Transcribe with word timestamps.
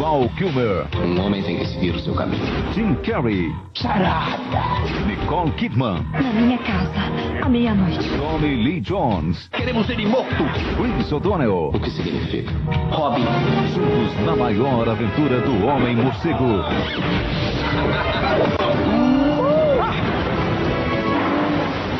Val 0.00 0.30
Kilmer. 0.30 0.86
Um 0.96 1.20
homem 1.20 1.42
tem 1.42 1.58
que 1.58 1.66
seguir 1.66 1.94
o 1.94 2.00
seu 2.00 2.14
caminho. 2.14 2.42
Jim 2.72 2.94
Carrey. 3.02 3.54
Sarada! 3.74 4.40
Nicole 5.06 5.50
Kidman. 5.52 6.02
Na 6.14 6.32
minha 6.32 6.56
casa, 6.56 7.44
à 7.44 7.46
meia-noite. 7.46 8.08
Tommy 8.16 8.64
Lee 8.64 8.80
Jones. 8.80 9.48
Queremos 9.48 9.90
ele 9.90 10.06
morto! 10.06 10.42
Chris 10.78 11.12
O'Donnell. 11.12 11.72
O 11.74 11.78
que 11.78 11.90
significa? 11.90 12.50
Robin. 12.90 13.26
Juntos 13.74 14.24
na 14.24 14.36
maior 14.36 14.88
aventura 14.88 15.38
do 15.42 15.66
Homem 15.66 15.96
Morcego. 15.96 16.64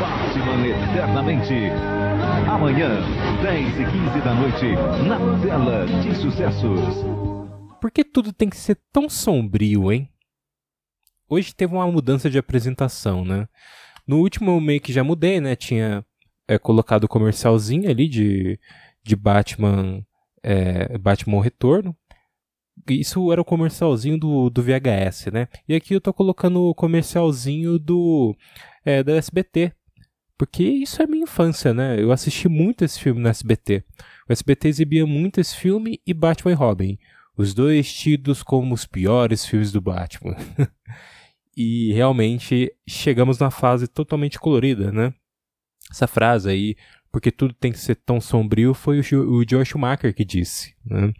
Batman 0.01 0.67
Eternamente. 0.67 1.71
Amanhã, 2.49 3.03
10 3.43 3.79
e 3.79 3.85
15 3.85 4.21
da 4.21 4.33
noite, 4.33 4.75
na 5.07 5.19
tela 5.43 5.85
de 5.85 6.15
sucessos. 6.17 7.40
Por 7.81 7.91
que 7.91 8.05
tudo 8.05 8.33
tem 8.33 8.49
que 8.49 8.57
ser 8.57 8.79
tão 8.93 9.09
sombrio, 9.09 9.91
hein? 9.91 10.09
Hoje 11.29 11.55
teve 11.55 11.73
uma 11.73 11.91
mudança 11.91 12.29
de 12.29 12.39
apresentação, 12.39 13.25
né? 13.25 13.49
No 14.07 14.19
último 14.19 14.51
eu 14.51 14.61
meio 14.61 14.81
que 14.81 14.93
já 14.93 15.05
mudei, 15.05 15.41
né? 15.41 15.55
Tinha 15.55 16.05
é, 16.49 16.59
colocado 16.59 17.05
o 17.05 17.09
comercialzinho 17.09 17.89
ali 17.89 18.09
de, 18.09 18.59
de 19.05 19.15
Batman, 19.15 20.05
é, 20.43 20.99
Batman 20.99 21.43
Retorno. 21.43 21.97
Isso 22.89 23.31
era 23.31 23.41
o 23.41 23.45
comercialzinho 23.45 24.19
do, 24.19 24.51
do 24.51 24.63
VHS, 24.63 25.27
né? 25.33 25.49
E 25.69 25.75
aqui 25.75 25.95
eu 25.95 26.01
tô 26.01 26.13
colocando 26.13 26.63
o 26.63 26.75
comercialzinho 26.75 27.79
do, 27.79 28.37
é, 28.85 29.03
do 29.03 29.13
SBT. 29.13 29.73
Porque 30.37 30.65
isso 30.65 31.03
é 31.03 31.07
minha 31.07 31.25
infância, 31.25 31.73
né? 31.75 32.03
Eu 32.03 32.11
assisti 32.11 32.49
muito 32.49 32.85
esse 32.85 32.99
filme 32.99 33.21
no 33.21 33.29
SBT. 33.29 33.85
O 34.29 34.33
SBT 34.33 34.69
exibia 34.69 35.07
muito 35.07 35.39
esse 35.39 35.55
filme 35.55 36.01
e 36.05 36.13
Batman 36.13 36.51
e 36.51 36.55
Robin. 36.55 36.99
Os 37.41 37.55
dois 37.55 37.91
tidos 37.91 38.43
como 38.43 38.75
os 38.75 38.85
piores 38.85 39.47
filmes 39.47 39.73
do 39.73 39.81
Batman. 39.81 40.37
e 41.57 41.91
realmente 41.95 42.71
chegamos 42.87 43.39
na 43.39 43.51
fase 43.51 43.89
totalmente 43.89 44.39
colorida, 44.39 44.93
né? 44.93 45.15
Essa 45.91 46.07
frase 46.07 46.51
aí, 46.51 46.77
porque 47.11 47.33
tudo 47.33 47.55
tem 47.55 47.73
que 47.73 47.79
ser 47.79 47.95
tão 47.95 48.21
sombrio, 48.21 48.75
foi 48.75 49.01
o, 49.01 49.39
o 49.39 49.43
Joe 49.49 49.65
Schumacher 49.65 50.15
que 50.15 50.23
disse. 50.23 50.77
Né? 50.85 51.15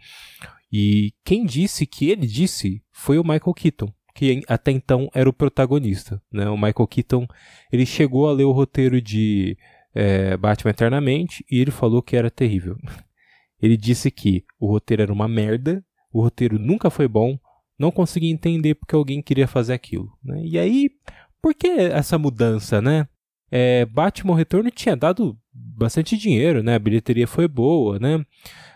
E 0.71 1.11
quem 1.25 1.43
disse 1.43 1.87
que 1.87 2.11
ele 2.11 2.27
disse 2.27 2.83
foi 2.91 3.17
o 3.17 3.23
Michael 3.23 3.55
Keaton, 3.55 3.91
que 4.13 4.43
até 4.47 4.69
então 4.69 5.09
era 5.15 5.27
o 5.27 5.33
protagonista. 5.33 6.21
Né? 6.31 6.47
O 6.49 6.55
Michael 6.55 6.87
Keaton 6.87 7.27
ele 7.71 7.83
chegou 7.87 8.29
a 8.29 8.33
ler 8.33 8.43
o 8.43 8.51
roteiro 8.51 9.01
de 9.01 9.57
é, 9.91 10.37
Batman 10.37 10.69
Eternamente 10.69 11.43
e 11.49 11.57
ele 11.59 11.71
falou 11.71 11.99
que 12.03 12.15
era 12.15 12.29
terrível. 12.29 12.77
Ele 13.61 13.77
disse 13.77 14.09
que 14.09 14.43
o 14.59 14.65
roteiro 14.65 15.03
era 15.03 15.13
uma 15.13 15.27
merda, 15.27 15.85
o 16.11 16.21
roteiro 16.21 16.59
nunca 16.59 16.89
foi 16.89 17.07
bom, 17.07 17.39
não 17.77 17.91
conseguia 17.91 18.31
entender 18.31 18.75
porque 18.75 18.95
alguém 18.95 19.21
queria 19.21 19.47
fazer 19.47 19.73
aquilo. 19.73 20.11
Né? 20.23 20.41
E 20.45 20.59
aí, 20.59 20.89
por 21.41 21.53
que 21.53 21.67
essa 21.67 22.17
mudança, 22.17 22.81
né? 22.81 23.07
É, 23.49 23.85
Batman 23.85 24.37
Retorno 24.37 24.71
tinha 24.71 24.95
dado 24.95 25.37
bastante 25.51 26.15
dinheiro, 26.15 26.63
né? 26.63 26.75
A 26.75 26.79
bilheteria 26.79 27.27
foi 27.27 27.47
boa, 27.47 27.99
né? 27.99 28.25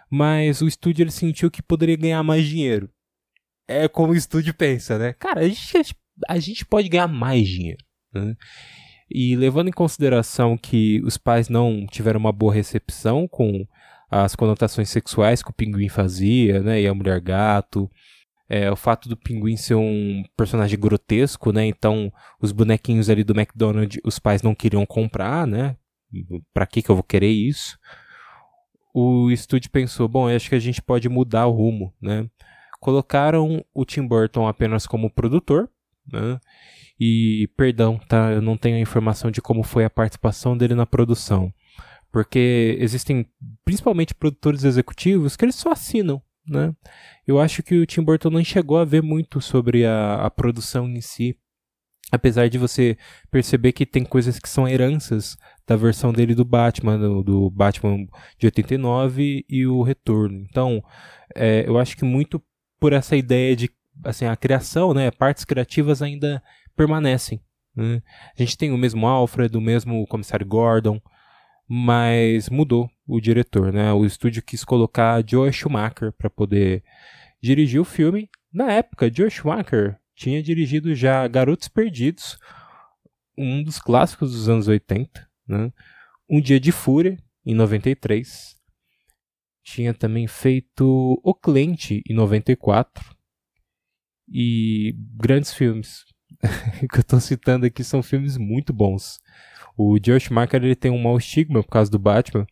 Mas 0.09 0.61
o 0.61 0.67
estúdio 0.67 1.03
ele 1.03 1.11
sentiu 1.11 1.49
que 1.49 1.61
poderia 1.61 1.95
ganhar 1.95 2.21
mais 2.23 2.45
dinheiro. 2.45 2.89
É 3.67 3.87
como 3.87 4.11
o 4.11 4.15
estúdio 4.15 4.53
pensa, 4.53 4.97
né? 4.97 5.13
Cara, 5.13 5.41
a 5.41 5.47
gente, 5.47 5.95
a 6.27 6.39
gente 6.39 6.65
pode 6.65 6.89
ganhar 6.89 7.07
mais 7.07 7.47
dinheiro. 7.47 7.83
Né? 8.13 8.35
E 9.09 9.35
levando 9.35 9.69
em 9.69 9.73
consideração 9.73 10.57
que 10.57 11.01
os 11.03 11.17
pais 11.17 11.47
não 11.47 11.85
tiveram 11.85 12.19
uma 12.19 12.31
boa 12.31 12.53
recepção 12.53 13.27
com 13.27 13.65
as 14.23 14.35
conotações 14.35 14.89
sexuais 14.89 15.43
que 15.43 15.49
o 15.49 15.53
pinguim 15.53 15.89
fazia, 15.89 16.61
né? 16.61 16.81
E 16.81 16.87
a 16.87 16.93
mulher 16.93 17.19
gato. 17.19 17.89
É, 18.47 18.71
o 18.71 18.75
fato 18.75 19.09
do 19.09 19.17
pinguim 19.17 19.57
ser 19.57 19.75
um 19.75 20.23
personagem 20.37 20.79
grotesco, 20.79 21.51
né? 21.51 21.65
Então, 21.65 22.13
os 22.39 22.51
bonequinhos 22.51 23.09
ali 23.09 23.23
do 23.23 23.37
McDonald's, 23.37 23.99
os 24.05 24.19
pais 24.19 24.41
não 24.41 24.53
queriam 24.53 24.85
comprar, 24.85 25.47
né? 25.47 25.75
Pra 26.53 26.65
que 26.65 26.81
que 26.81 26.89
eu 26.89 26.95
vou 26.95 27.03
querer 27.03 27.31
isso? 27.31 27.77
O 28.93 29.29
estúdio 29.31 29.69
pensou, 29.71 30.07
bom, 30.07 30.29
acho 30.29 30.47
que 30.47 30.55
a 30.55 30.59
gente 30.59 30.81
pode 30.81 31.09
mudar 31.09 31.47
o 31.47 31.51
rumo, 31.51 31.93
né? 31.99 32.29
Colocaram 32.79 33.65
o 33.73 33.83
Tim 33.83 34.07
Burton 34.07 34.47
apenas 34.47 34.85
como 34.85 35.09
produtor, 35.09 35.69
né? 36.09 36.39
E, 36.99 37.49
perdão, 37.57 37.99
tá? 38.07 38.31
Eu 38.31 38.41
não 38.41 38.55
tenho 38.55 38.77
a 38.77 38.79
informação 38.79 39.29
de 39.29 39.41
como 39.41 39.63
foi 39.63 39.83
a 39.83 39.89
participação 39.89 40.55
dele 40.55 40.75
na 40.75 40.85
produção. 40.85 41.51
Porque 42.15 42.77
existem 42.79 43.25
principalmente 43.65 44.15
produtores 44.15 44.63
executivos 44.63 45.35
que 45.35 45.43
eles 45.43 45.55
só 45.55 45.73
assinam, 45.73 46.21
né? 46.47 46.73
Eu 47.27 47.41
acho 47.41 47.61
que 47.61 47.77
o 47.77 47.85
Tim 47.85 48.03
Burton 48.03 48.29
não 48.29 48.41
chegou 48.41 48.77
a 48.77 48.85
ver 48.85 49.03
muito 49.03 49.41
sobre 49.41 49.85
a, 49.85 50.23
a 50.23 50.29
produção 50.29 50.87
em 50.87 51.01
si. 51.01 51.37
Apesar 52.09 52.47
de 52.47 52.57
você 52.57 52.97
perceber 53.29 53.73
que 53.73 53.85
tem 53.85 54.05
coisas 54.05 54.39
que 54.39 54.47
são 54.47 54.65
heranças 54.65 55.35
da 55.67 55.75
versão 55.75 56.13
dele 56.13 56.33
do 56.33 56.45
Batman, 56.45 56.97
do, 56.97 57.21
do 57.21 57.49
Batman 57.49 58.07
de 58.39 58.47
89 58.47 59.43
e 59.49 59.67
o 59.67 59.81
Retorno. 59.83 60.39
Então, 60.49 60.81
é, 61.35 61.67
eu 61.67 61.77
acho 61.77 61.97
que 61.97 62.05
muito 62.05 62.41
por 62.79 62.93
essa 62.93 63.17
ideia 63.17 63.57
de 63.57 63.69
assim, 64.05 64.23
a 64.23 64.37
criação, 64.37 64.93
né, 64.93 65.11
partes 65.11 65.43
criativas 65.43 66.01
ainda 66.01 66.41
permanecem. 66.77 67.41
Né? 67.75 68.01
A 68.39 68.41
gente 68.41 68.57
tem 68.57 68.71
o 68.71 68.77
mesmo 68.77 69.05
Alfred, 69.05 69.57
o 69.57 69.59
mesmo 69.59 70.07
comissário 70.07 70.45
Gordon, 70.45 71.01
mas 71.67 72.49
mudou 72.49 72.89
o 73.07 73.19
diretor, 73.19 73.73
né? 73.73 73.91
O 73.93 74.05
estúdio 74.05 74.43
quis 74.43 74.63
colocar 74.63 75.23
Joe 75.27 75.51
Schumacher 75.51 76.11
para 76.11 76.29
poder 76.29 76.83
dirigir 77.41 77.79
o 77.79 77.85
filme. 77.85 78.29
Na 78.53 78.71
época, 78.71 79.11
Joe 79.13 79.29
Schumacher 79.29 79.99
tinha 80.15 80.41
dirigido 80.41 80.95
já 80.95 81.27
Garotos 81.27 81.67
Perdidos, 81.67 82.37
um 83.37 83.63
dos 83.63 83.79
clássicos 83.79 84.31
dos 84.31 84.47
anos 84.47 84.67
80, 84.67 85.29
né? 85.47 85.71
Um 86.29 86.39
Dia 86.39 86.59
de 86.59 86.71
Fúria, 86.71 87.17
em 87.45 87.53
93. 87.53 88.55
Tinha 89.63 89.93
também 89.93 90.27
feito 90.27 91.19
O 91.23 91.33
Cliente, 91.33 92.01
em 92.07 92.13
94. 92.13 93.15
E 94.27 94.95
grandes 95.15 95.53
filmes. 95.53 96.03
que 96.91 96.97
eu 96.97 97.01
estou 97.01 97.19
citando 97.19 97.65
aqui 97.65 97.83
são 97.83 98.01
filmes 98.01 98.37
muito 98.37 98.73
bons. 98.73 99.19
O 99.77 99.97
Joe 100.03 100.19
Schumacher 100.19 100.63
ele 100.63 100.75
tem 100.75 100.91
um 100.91 101.01
mau 101.01 101.17
estigma 101.17 101.61
por 101.61 101.69
causa 101.69 101.91
do 101.91 101.99
Batman, 101.99 102.45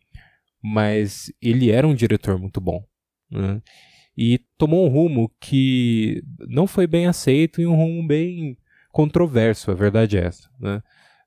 mas 0.62 1.32
ele 1.40 1.70
era 1.70 1.86
um 1.86 1.94
diretor 1.94 2.38
muito 2.38 2.60
bom. 2.60 2.84
Né? 3.30 3.62
E 4.16 4.40
tomou 4.56 4.86
um 4.86 4.90
rumo 4.90 5.30
que 5.40 6.22
não 6.48 6.66
foi 6.66 6.86
bem 6.86 7.06
aceito 7.06 7.60
e 7.60 7.66
um 7.66 7.74
rumo 7.74 8.06
bem 8.06 8.56
controverso, 8.92 9.70
a 9.70 9.74
verdade 9.74 10.16
é 10.16 10.26
essa. 10.26 10.48
Né? 10.60 10.82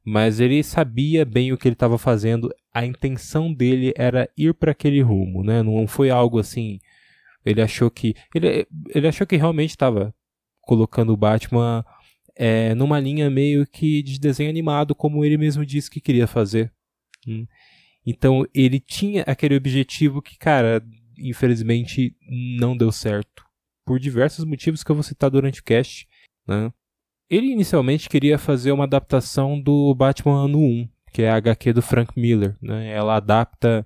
Mas 0.05 0.39
ele 0.39 0.63
sabia 0.63 1.25
bem 1.25 1.51
o 1.51 1.57
que 1.57 1.67
ele 1.67 1.73
estava 1.73 1.97
fazendo, 1.97 2.49
a 2.73 2.85
intenção 2.85 3.53
dele 3.53 3.93
era 3.97 4.29
ir 4.37 4.53
para 4.53 4.71
aquele 4.71 5.01
rumo, 5.01 5.43
né? 5.43 5.61
não 5.61 5.85
foi 5.87 6.09
algo 6.09 6.39
assim. 6.39 6.79
Ele 7.45 7.61
achou 7.61 7.89
que. 7.89 8.13
Ele, 8.35 8.67
ele 8.93 9.07
achou 9.07 9.25
que 9.25 9.37
realmente 9.37 9.69
estava 9.69 10.13
colocando 10.61 11.13
o 11.13 11.17
Batman 11.17 11.85
é, 12.37 12.75
numa 12.75 12.99
linha 12.99 13.29
meio 13.29 13.65
que 13.65 14.03
de 14.03 14.19
desenho 14.19 14.49
animado, 14.49 14.93
como 14.93 15.25
ele 15.25 15.37
mesmo 15.37 15.65
disse 15.65 15.89
que 15.89 15.99
queria 15.99 16.27
fazer. 16.27 16.71
Hum. 17.27 17.45
Então 18.05 18.45
ele 18.53 18.79
tinha 18.79 19.23
aquele 19.23 19.55
objetivo 19.55 20.21
que, 20.21 20.37
cara, 20.37 20.81
infelizmente 21.17 22.15
não 22.59 22.77
deu 22.77 22.91
certo. 22.91 23.43
Por 23.85 23.99
diversos 23.99 24.45
motivos 24.45 24.83
que 24.83 24.91
eu 24.91 24.95
vou 24.95 25.03
citar 25.03 25.29
durante 25.29 25.61
o 25.61 25.63
cast. 25.63 26.07
Né? 26.47 26.71
Ele 27.29 27.47
inicialmente 27.47 28.07
queria 28.07 28.37
fazer 28.37 28.71
uma 28.71 28.83
adaptação 28.83 29.59
do 29.59 29.93
Batman 29.95 30.45
ano 30.45 30.59
1, 30.59 30.89
que 31.11 31.23
é 31.23 31.29
a 31.29 31.35
HQ 31.35 31.73
do 31.73 31.81
Frank 31.81 32.17
Miller. 32.17 32.55
Né? 32.61 32.91
Ela 32.91 33.15
adapta. 33.15 33.85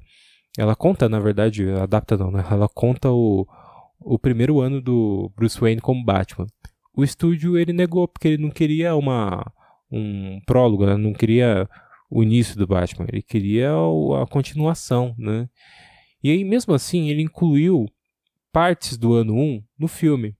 Ela 0.57 0.75
conta, 0.75 1.07
na 1.07 1.19
verdade, 1.19 1.69
adapta 1.69 2.17
não, 2.17 2.29
né? 2.29 2.43
Ela 2.51 2.67
conta 2.67 3.09
o, 3.09 3.47
o 3.99 4.19
primeiro 4.19 4.59
ano 4.59 4.81
do 4.81 5.31
Bruce 5.33 5.57
Wayne 5.57 5.79
como 5.79 6.03
Batman 6.03 6.45
o 6.93 7.03
estúdio 7.03 7.57
ele 7.57 7.73
negou 7.73 8.07
porque 8.07 8.27
ele 8.27 8.43
não 8.43 8.49
queria 8.49 8.95
uma 8.95 9.51
um 9.91 10.39
prólogo, 10.45 10.85
né? 10.85 10.95
não 10.95 11.13
queria 11.13 11.69
o 12.09 12.23
início 12.23 12.57
do 12.57 12.67
Batman, 12.67 13.07
ele 13.11 13.21
queria 13.21 13.71
a 14.21 14.27
continuação, 14.27 15.15
né? 15.17 15.49
E 16.23 16.29
aí 16.29 16.43
mesmo 16.43 16.73
assim 16.73 17.09
ele 17.09 17.21
incluiu 17.21 17.85
partes 18.51 18.97
do 18.97 19.13
ano 19.13 19.33
1 19.33 19.63
no 19.79 19.87
filme. 19.87 20.35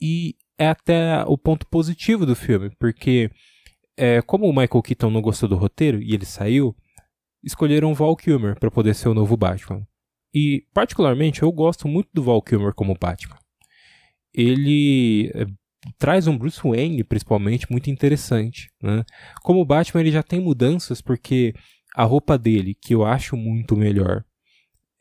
E 0.00 0.36
é 0.58 0.68
até 0.68 1.24
o 1.26 1.36
ponto 1.36 1.66
positivo 1.66 2.24
do 2.24 2.36
filme, 2.36 2.70
porque 2.78 3.30
é, 3.96 4.22
como 4.22 4.46
o 4.46 4.52
Michael 4.52 4.82
Keaton 4.82 5.10
não 5.10 5.20
gostou 5.20 5.48
do 5.48 5.56
roteiro 5.56 6.00
e 6.00 6.14
ele 6.14 6.24
saiu, 6.24 6.74
escolheram 7.42 7.94
Val 7.94 8.16
Kilmer 8.16 8.58
para 8.58 8.70
poder 8.70 8.94
ser 8.94 9.08
o 9.08 9.14
novo 9.14 9.36
Batman. 9.36 9.86
E 10.32 10.64
particularmente 10.72 11.42
eu 11.42 11.52
gosto 11.52 11.88
muito 11.88 12.08
do 12.14 12.22
Val 12.22 12.40
Kilmer 12.40 12.72
como 12.72 12.96
Batman 12.98 13.39
ele 14.34 15.30
é, 15.34 15.46
traz 15.98 16.26
um 16.26 16.36
Bruce 16.36 16.60
Wayne, 16.62 17.04
principalmente, 17.04 17.70
muito 17.70 17.90
interessante. 17.90 18.70
Né? 18.82 19.04
Como 19.42 19.60
o 19.60 19.64
Batman, 19.64 20.00
ele 20.00 20.12
já 20.12 20.22
tem 20.22 20.40
mudanças, 20.40 21.00
porque 21.00 21.54
a 21.94 22.04
roupa 22.04 22.38
dele, 22.38 22.74
que 22.74 22.94
eu 22.94 23.04
acho 23.04 23.36
muito 23.36 23.76
melhor, 23.76 24.24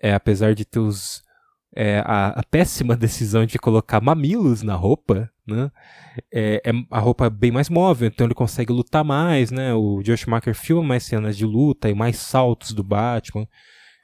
é 0.01 0.13
apesar 0.13 0.55
de 0.55 0.65
ter 0.65 0.79
os, 0.79 1.21
é, 1.75 1.99
a, 1.99 2.29
a, 2.29 2.43
péssima 2.43 2.95
decisão 2.97 3.45
de 3.45 3.59
colocar 3.59 4.01
mamilos 4.01 4.63
na 4.63 4.75
roupa, 4.75 5.29
né? 5.45 5.71
É, 6.31 6.61
é, 6.65 6.71
a 6.91 6.99
roupa 6.99 7.25
é 7.25 7.29
bem 7.29 7.51
mais 7.51 7.69
móvel, 7.69 8.07
então 8.07 8.25
ele 8.25 8.33
consegue 8.33 8.71
lutar 8.71 9.03
mais, 9.03 9.51
né? 9.51 9.73
O 9.73 10.01
Josh 10.03 10.21
Schumacher 10.21 10.55
filma 10.55 10.83
mais 10.83 11.03
cenas 11.03 11.37
de 11.37 11.45
luta 11.45 11.89
e 11.89 11.93
mais 11.93 12.17
saltos 12.17 12.71
do 12.71 12.83
Batman. 12.83 13.47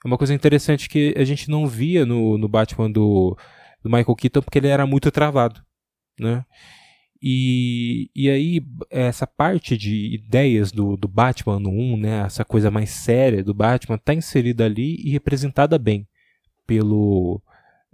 É 0.03 0.07
uma 0.07 0.17
coisa 0.17 0.33
interessante 0.33 0.87
que 0.87 1.13
a 1.17 1.23
gente 1.23 1.49
não 1.49 1.65
via 1.65 2.05
no, 2.05 2.37
no 2.37 2.47
Batman 2.47 2.91
do, 2.91 3.35
do 3.85 3.89
Michael 3.89 4.15
Keaton 4.15 4.41
porque 4.41 4.57
ele 4.57 4.67
era 4.67 4.87
muito 4.87 5.11
travado, 5.11 5.63
né? 6.19 6.43
E, 7.21 8.09
e 8.15 8.29
aí, 8.29 8.65
essa 8.89 9.27
parte 9.27 9.77
de 9.77 10.13
ideias 10.15 10.71
do, 10.71 10.97
do 10.97 11.07
Batman 11.07 11.59
no 11.59 11.69
1, 11.69 11.97
né, 11.97 12.25
essa 12.25 12.43
coisa 12.43 12.71
mais 12.71 12.89
séria 12.89 13.43
do 13.43 13.53
Batman, 13.53 13.95
está 13.95 14.13
inserida 14.13 14.65
ali 14.65 14.95
e 15.03 15.11
representada 15.11 15.77
bem 15.77 16.07
pelo, 16.65 17.41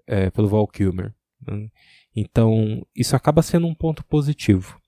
é, 0.07 0.29
pelo 0.31 0.47
Val 0.47 0.67
Kilmer. 0.67 1.13
Né? 1.45 1.69
Então, 2.15 2.85
isso 2.95 3.15
acaba 3.15 3.41
sendo 3.41 3.67
um 3.67 3.75
ponto 3.75 4.03
positivo. 4.05 4.79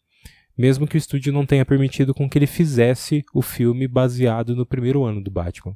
Mesmo 0.57 0.87
que 0.87 0.95
o 0.95 0.97
estúdio 0.97 1.33
não 1.33 1.45
tenha 1.45 1.65
permitido 1.65 2.13
com 2.13 2.29
que 2.29 2.37
ele 2.37 2.47
fizesse 2.47 3.23
o 3.33 3.41
filme 3.41 3.87
baseado 3.87 4.55
no 4.55 4.65
primeiro 4.65 5.03
ano 5.03 5.21
do 5.21 5.31
Batman. 5.31 5.75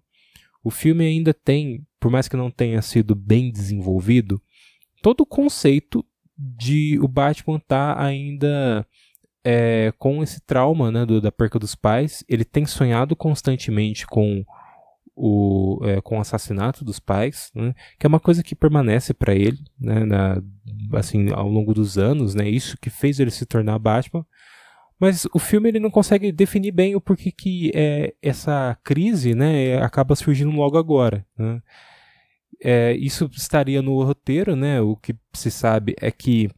O 0.63 0.71
filme 0.71 1.05
ainda 1.05 1.33
tem, 1.33 1.85
por 1.99 2.09
mais 2.11 2.27
que 2.27 2.37
não 2.37 2.49
tenha 2.49 2.81
sido 2.81 3.13
bem 3.13 3.51
desenvolvido, 3.51 4.41
todo 5.01 5.21
o 5.21 5.25
conceito 5.25 6.05
de 6.37 6.99
o 7.01 7.07
Batman 7.07 7.59
tá 7.59 8.01
ainda 8.01 8.85
é, 9.43 9.93
com 9.97 10.21
esse 10.21 10.41
trauma 10.41 10.91
né, 10.91 11.05
do, 11.05 11.21
da 11.21 11.31
perca 11.31 11.57
dos 11.57 11.73
pais. 11.73 12.23
Ele 12.27 12.43
tem 12.43 12.65
sonhado 12.65 13.15
constantemente 13.15 14.05
com 14.05 14.45
o, 15.15 15.79
é, 15.83 16.01
com 16.01 16.17
o 16.17 16.21
assassinato 16.21 16.85
dos 16.85 16.99
pais, 16.99 17.49
né, 17.55 17.73
que 17.97 18.05
é 18.05 18.09
uma 18.09 18.19
coisa 18.19 18.43
que 18.43 18.53
permanece 18.53 19.13
para 19.13 19.33
ele 19.33 19.59
né, 19.79 20.05
na, 20.05 20.43
assim, 20.93 21.31
ao 21.31 21.47
longo 21.47 21.73
dos 21.73 21.97
anos. 21.97 22.35
Né, 22.35 22.47
isso 22.47 22.77
que 22.77 22.89
fez 22.89 23.19
ele 23.19 23.31
se 23.31 23.45
tornar 23.45 23.79
Batman. 23.79 24.25
Mas 24.99 25.27
o 25.31 25.39
filme 25.39 25.69
ele 25.69 25.79
não 25.79 25.91
consegue 25.91 26.31
definir 26.31 26.71
bem 26.71 26.95
o 26.95 27.01
porquê 27.01 27.31
que 27.31 27.71
é, 27.73 28.15
essa 28.21 28.77
crise 28.83 29.35
né, 29.35 29.77
acaba 29.81 30.15
surgindo 30.15 30.51
logo 30.51 30.77
agora. 30.77 31.25
Né? 31.37 31.61
É, 32.63 32.93
isso 32.93 33.29
estaria 33.33 33.81
no 33.81 34.01
roteiro, 34.03 34.55
né? 34.55 34.81
O 34.81 34.95
que 34.95 35.15
se 35.33 35.51
sabe 35.51 35.95
é 36.01 36.11
que 36.11 36.49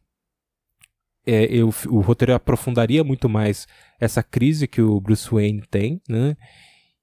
é, 1.26 1.44
eu, 1.44 1.68
o 1.88 2.00
roteiro 2.00 2.34
aprofundaria 2.34 3.04
muito 3.04 3.28
mais 3.28 3.66
essa 4.00 4.22
crise 4.22 4.66
que 4.66 4.80
o 4.80 5.00
Bruce 5.00 5.30
Wayne 5.30 5.62
tem, 5.70 6.00
né? 6.08 6.36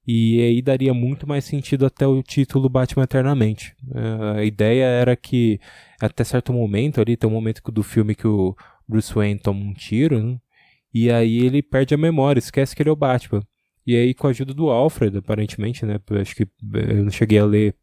E 0.06 0.40
aí 0.40 0.62
daria 0.62 0.94
muito 0.94 1.26
mais 1.28 1.44
sentido 1.44 1.84
até 1.84 2.06
o 2.06 2.22
título 2.22 2.68
Batman 2.68 3.04
Eternamente. 3.04 3.76
É, 3.94 4.40
a 4.40 4.44
ideia 4.44 4.84
era 4.84 5.14
que 5.14 5.60
até 6.00 6.24
certo 6.24 6.52
momento 6.52 7.00
ali, 7.00 7.16
tem 7.16 7.28
um 7.28 7.32
momento 7.32 7.60
do 7.70 7.82
filme 7.82 8.14
que 8.14 8.26
o 8.26 8.56
Bruce 8.88 9.12
Wayne 9.14 9.38
toma 9.38 9.60
um 9.60 9.74
tiro, 9.74 10.18
né? 10.22 10.38
e 10.94 11.10
aí 11.10 11.38
ele 11.44 11.62
perde 11.62 11.94
a 11.94 11.98
memória, 11.98 12.38
esquece 12.38 12.74
que 12.74 12.82
ele 12.82 12.88
é 12.90 12.92
o 12.92 12.96
Batman. 12.96 13.42
E 13.86 13.96
aí, 13.96 14.14
com 14.14 14.26
a 14.26 14.30
ajuda 14.30 14.52
do 14.52 14.68
Alfred, 14.70 15.16
aparentemente, 15.16 15.86
né? 15.86 15.98
Acho 16.20 16.36
que 16.36 16.42
eu 16.42 17.04
não 17.04 17.10
cheguei 17.10 17.38
a 17.38 17.44
ler 17.44 17.74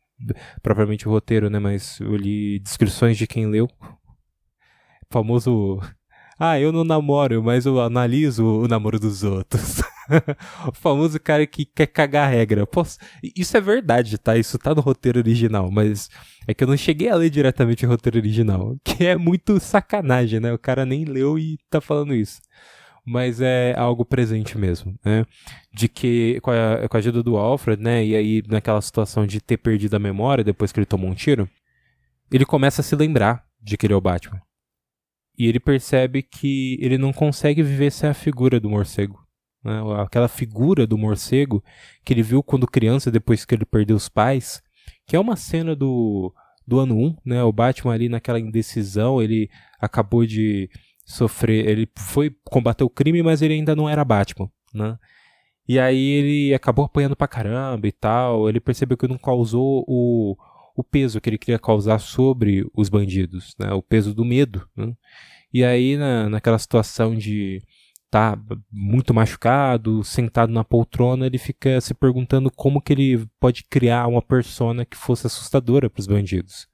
propriamente 0.61 1.07
o 1.07 1.11
roteiro, 1.11 1.49
né? 1.49 1.59
Mas 1.59 1.99
eu 1.99 2.15
li 2.15 2.59
descrições 2.59 3.17
de 3.17 3.27
quem 3.27 3.47
leu. 3.47 3.65
O 3.65 5.13
famoso. 5.13 5.79
Ah, 6.37 6.59
eu 6.59 6.71
não 6.71 6.83
namoro, 6.83 7.41
mas 7.41 7.65
eu 7.65 7.79
analiso 7.79 8.45
o 8.45 8.67
namoro 8.67 8.99
dos 8.99 9.23
outros. 9.23 9.81
o 10.67 10.73
famoso 10.75 11.19
cara 11.19 11.47
que 11.47 11.65
quer 11.65 11.87
cagar 11.87 12.27
a 12.27 12.31
regra. 12.31 12.67
Posso... 12.67 12.97
Isso 13.35 13.55
é 13.55 13.61
verdade, 13.61 14.17
tá? 14.17 14.35
Isso 14.37 14.57
tá 14.57 14.75
no 14.75 14.81
roteiro 14.81 15.19
original, 15.19 15.71
mas 15.71 16.09
é 16.47 16.53
que 16.53 16.63
eu 16.63 16.67
não 16.67 16.75
cheguei 16.75 17.09
a 17.09 17.15
ler 17.15 17.29
diretamente 17.29 17.85
o 17.85 17.89
roteiro 17.89 18.17
original. 18.17 18.75
Que 18.83 19.07
é 19.07 19.17
muito 19.17 19.59
sacanagem, 19.59 20.39
né? 20.39 20.53
O 20.53 20.59
cara 20.59 20.85
nem 20.85 21.05
leu 21.05 21.37
e 21.39 21.57
tá 21.69 21.81
falando 21.81 22.13
isso 22.13 22.39
mas 23.05 23.39
é 23.39 23.75
algo 23.77 24.03
presente 24.03 24.57
mesmo, 24.57 24.97
né? 25.05 25.25
De 25.71 25.87
que, 25.87 26.39
com 26.41 26.49
a, 26.49 26.87
com 26.89 26.97
a 26.97 26.99
ajuda 26.99 27.21
do 27.21 27.37
Alfred, 27.37 27.81
né? 27.81 28.03
E 28.03 28.15
aí, 28.15 28.43
naquela 28.47 28.81
situação 28.81 29.27
de 29.27 29.39
ter 29.39 29.57
perdido 29.57 29.95
a 29.95 29.99
memória 29.99 30.43
depois 30.43 30.71
que 30.71 30.79
ele 30.79 30.87
tomou 30.87 31.09
um 31.09 31.13
tiro, 31.13 31.47
ele 32.31 32.45
começa 32.45 32.81
a 32.81 32.83
se 32.83 32.95
lembrar 32.95 33.45
de 33.61 33.77
que 33.77 33.85
ele 33.85 33.93
é 33.93 33.95
o 33.95 34.01
Batman. 34.01 34.41
E 35.37 35.47
ele 35.47 35.59
percebe 35.59 36.23
que 36.23 36.77
ele 36.81 36.97
não 36.97 37.13
consegue 37.13 37.61
viver 37.61 37.91
sem 37.91 38.09
a 38.09 38.13
figura 38.13 38.59
do 38.59 38.69
morcego. 38.69 39.23
Né? 39.63 39.79
Aquela 40.01 40.27
figura 40.27 40.87
do 40.87 40.97
morcego 40.97 41.63
que 42.03 42.13
ele 42.13 42.23
viu 42.23 42.41
quando 42.41 42.65
criança, 42.65 43.11
depois 43.11 43.45
que 43.45 43.53
ele 43.53 43.65
perdeu 43.65 43.95
os 43.95 44.09
pais, 44.09 44.63
que 45.05 45.15
é 45.15 45.19
uma 45.19 45.35
cena 45.35 45.75
do, 45.75 46.33
do 46.65 46.79
ano 46.79 46.97
1, 46.97 47.17
né? 47.25 47.43
O 47.43 47.51
Batman 47.51 47.93
ali 47.93 48.09
naquela 48.09 48.39
indecisão, 48.39 49.21
ele 49.21 49.49
acabou 49.79 50.25
de 50.25 50.69
sofrer. 51.05 51.67
Ele 51.67 51.87
foi 51.95 52.35
combater 52.43 52.83
o 52.83 52.89
crime, 52.89 53.21
mas 53.21 53.41
ele 53.41 53.53
ainda 53.53 53.75
não 53.75 53.87
era 53.87 54.03
Batman, 54.03 54.49
né? 54.73 54.97
E 55.67 55.79
aí 55.79 56.09
ele 56.09 56.53
acabou 56.53 56.85
apanhando 56.85 57.15
pra 57.15 57.27
caramba 57.27 57.87
e 57.87 57.91
tal. 57.91 58.49
Ele 58.49 58.59
percebeu 58.59 58.97
que 58.97 59.07
não 59.07 59.17
causou 59.17 59.85
o, 59.87 60.35
o 60.75 60.83
peso 60.83 61.21
que 61.21 61.29
ele 61.29 61.37
queria 61.37 61.59
causar 61.59 61.99
sobre 61.99 62.65
os 62.75 62.89
bandidos, 62.89 63.55
né? 63.59 63.71
O 63.73 63.81
peso 63.81 64.13
do 64.13 64.25
medo, 64.25 64.67
né? 64.75 64.93
E 65.53 65.63
aí 65.63 65.97
na, 65.97 66.29
naquela 66.29 66.59
situação 66.59 67.15
de 67.15 67.61
tá 68.11 68.37
muito 68.71 69.13
machucado, 69.13 70.03
sentado 70.03 70.51
na 70.51 70.63
poltrona, 70.63 71.25
ele 71.25 71.37
fica 71.37 71.81
se 71.81 71.93
perguntando 71.93 72.49
como 72.51 72.81
que 72.81 72.93
ele 72.93 73.27
pode 73.39 73.63
criar 73.69 74.07
uma 74.07 74.21
persona 74.21 74.85
que 74.85 74.95
fosse 74.95 75.27
assustadora 75.27 75.89
para 75.89 75.99
os 75.99 76.07
bandidos 76.07 76.67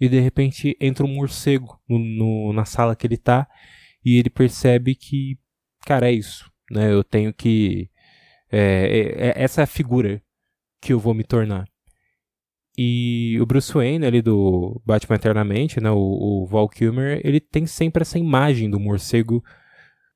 e 0.00 0.08
de 0.08 0.18
repente 0.18 0.76
entra 0.80 1.04
um 1.04 1.14
morcego 1.14 1.78
no, 1.88 1.98
no, 1.98 2.52
na 2.52 2.64
sala 2.64 2.96
que 2.96 3.06
ele 3.06 3.18
tá 3.18 3.46
e 4.04 4.16
ele 4.16 4.30
percebe 4.30 4.94
que, 4.94 5.38
cara, 5.84 6.08
é 6.08 6.12
isso, 6.12 6.50
né? 6.70 6.92
Eu 6.92 7.04
tenho 7.04 7.32
que. 7.34 7.90
É, 8.50 8.58
é, 8.58 9.28
é, 9.28 9.42
essa 9.42 9.60
é 9.60 9.64
a 9.64 9.66
figura 9.66 10.22
que 10.80 10.92
eu 10.92 10.98
vou 10.98 11.14
me 11.14 11.22
tornar. 11.22 11.68
E 12.78 13.38
o 13.40 13.44
Bruce 13.44 13.72
Wayne, 13.72 14.06
ali 14.06 14.22
do 14.22 14.80
Batman 14.86 15.16
Eternamente, 15.16 15.80
né, 15.80 15.90
o, 15.90 15.98
o 15.98 16.46
Val 16.46 16.68
Kilmer, 16.68 17.20
ele 17.22 17.38
tem 17.38 17.66
sempre 17.66 18.02
essa 18.02 18.18
imagem 18.18 18.70
do 18.70 18.80
morcego 18.80 19.44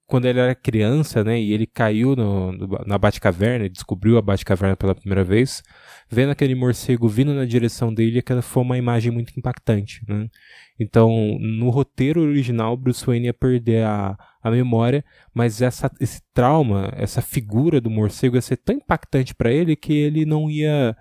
quando 0.06 0.26
ele 0.26 0.38
era 0.38 0.54
criança, 0.54 1.24
né, 1.24 1.40
e 1.40 1.52
ele 1.52 1.66
caiu 1.66 2.14
no, 2.14 2.52
na 2.86 2.98
Batcaverna, 2.98 3.68
descobriu 3.68 4.18
a 4.18 4.22
Batcaverna 4.22 4.76
pela 4.76 4.94
primeira 4.94 5.24
vez, 5.24 5.62
vendo 6.10 6.30
aquele 6.30 6.54
morcego 6.54 7.08
vindo 7.08 7.32
na 7.32 7.44
direção 7.46 7.92
dele, 7.92 8.18
aquela 8.18 8.42
foi 8.42 8.62
uma 8.62 8.76
imagem 8.76 9.10
muito 9.10 9.32
impactante, 9.38 10.02
né? 10.06 10.28
Então, 10.78 11.38
no 11.40 11.70
roteiro 11.70 12.20
original, 12.20 12.76
Bruce 12.76 13.06
Wayne 13.06 13.26
ia 13.26 13.34
perder 13.34 13.84
a, 13.84 14.18
a 14.42 14.50
memória, 14.50 15.04
mas 15.32 15.62
essa, 15.62 15.90
esse 16.00 16.20
trauma, 16.34 16.92
essa 16.96 17.22
figura 17.22 17.80
do 17.80 17.88
morcego 17.88 18.36
ia 18.36 18.42
ser 18.42 18.56
tão 18.56 18.74
impactante 18.76 19.34
para 19.34 19.52
ele 19.52 19.76
que 19.76 19.92
ele 19.92 20.24
não 20.26 20.50
ia 20.50 20.96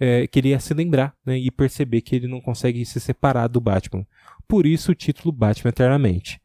é, 0.00 0.26
que 0.26 0.40
ele 0.40 0.48
ia 0.48 0.58
se 0.58 0.74
lembrar 0.74 1.14
né, 1.24 1.38
e 1.38 1.50
perceber 1.50 2.00
que 2.00 2.16
ele 2.16 2.26
não 2.26 2.40
consegue 2.40 2.84
se 2.84 2.98
separar 2.98 3.46
do 3.46 3.60
Batman. 3.60 4.04
Por 4.48 4.66
isso 4.66 4.90
o 4.90 4.94
título 4.94 5.30
Batman 5.30 5.68
Eternamente 5.68 6.41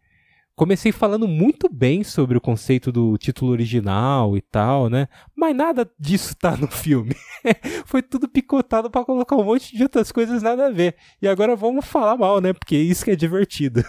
comecei 0.57 0.91
falando 0.91 1.27
muito 1.27 1.69
bem 1.71 2.03
sobre 2.03 2.35
o 2.35 2.41
conceito 2.41 2.91
do 2.91 3.15
título 3.15 3.51
original 3.51 4.35
e 4.35 4.41
tal, 4.41 4.89
né? 4.89 5.07
Mas 5.35 5.55
nada 5.55 5.87
disso 5.99 6.35
tá 6.35 6.57
no 6.57 6.67
filme. 6.67 7.15
Foi 7.85 8.01
tudo 8.01 8.27
picotado 8.27 8.89
para 8.89 9.05
colocar 9.05 9.35
um 9.35 9.43
monte 9.43 9.77
de 9.77 9.83
outras 9.83 10.11
coisas 10.11 10.41
nada 10.41 10.65
a 10.65 10.71
ver. 10.71 10.95
E 11.21 11.27
agora 11.27 11.55
vamos 11.55 11.85
falar 11.85 12.17
mal, 12.17 12.41
né? 12.41 12.53
Porque 12.53 12.75
isso 12.75 13.05
que 13.05 13.11
é 13.11 13.15
divertido. 13.15 13.83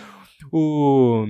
o... 0.50 1.26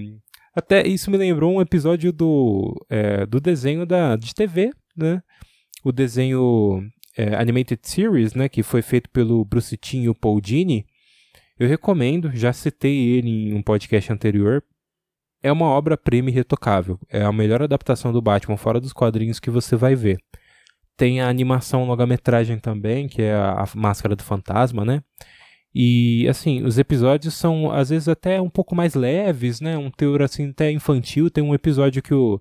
Até 0.54 0.86
isso 0.86 1.10
me 1.10 1.16
lembrou 1.16 1.52
um 1.52 1.60
episódio 1.60 2.12
do, 2.12 2.72
é, 2.88 3.26
do 3.26 3.40
desenho 3.40 3.84
da, 3.84 4.14
de 4.14 4.32
TV, 4.32 4.70
né? 4.96 5.20
O 5.84 5.90
desenho 5.90 6.88
é, 7.18 7.34
Animated 7.34 7.80
Series, 7.82 8.34
né? 8.34 8.48
Que 8.48 8.62
foi 8.62 8.80
feito 8.80 9.10
pelo 9.10 9.44
Bruce 9.44 9.76
Timm 9.76 10.04
e 10.04 10.08
o 10.08 10.14
Paul 10.14 10.40
Dini. 10.40 10.86
Eu 11.58 11.66
recomendo, 11.66 12.30
já 12.32 12.52
citei 12.52 12.96
ele 13.16 13.48
em 13.48 13.54
um 13.54 13.62
podcast 13.62 14.12
anterior, 14.12 14.62
é 15.44 15.52
uma 15.52 15.66
obra-prima 15.66 16.30
irretocável. 16.30 16.98
É 17.06 17.22
a 17.22 17.30
melhor 17.30 17.62
adaptação 17.62 18.10
do 18.10 18.22
Batman 18.22 18.56
fora 18.56 18.80
dos 18.80 18.94
quadrinhos 18.94 19.38
que 19.38 19.50
você 19.50 19.76
vai 19.76 19.94
ver. 19.94 20.18
Tem 20.96 21.20
a 21.20 21.28
animação 21.28 21.84
longa-metragem 21.84 22.58
também, 22.58 23.06
que 23.06 23.20
é 23.20 23.34
a, 23.34 23.66
Máscara 23.76 24.16
do 24.16 24.22
Fantasma, 24.22 24.86
né? 24.86 25.02
E 25.74 26.26
assim, 26.28 26.64
os 26.64 26.78
episódios 26.78 27.34
são 27.34 27.70
às 27.70 27.90
vezes 27.90 28.08
até 28.08 28.40
um 28.40 28.48
pouco 28.48 28.74
mais 28.74 28.94
leves, 28.94 29.60
né? 29.60 29.76
Um 29.76 29.90
teor 29.90 30.22
assim 30.22 30.48
até 30.48 30.70
infantil. 30.70 31.30
Tem 31.30 31.44
um 31.44 31.54
episódio 31.54 32.02
que 32.02 32.14
o 32.14 32.40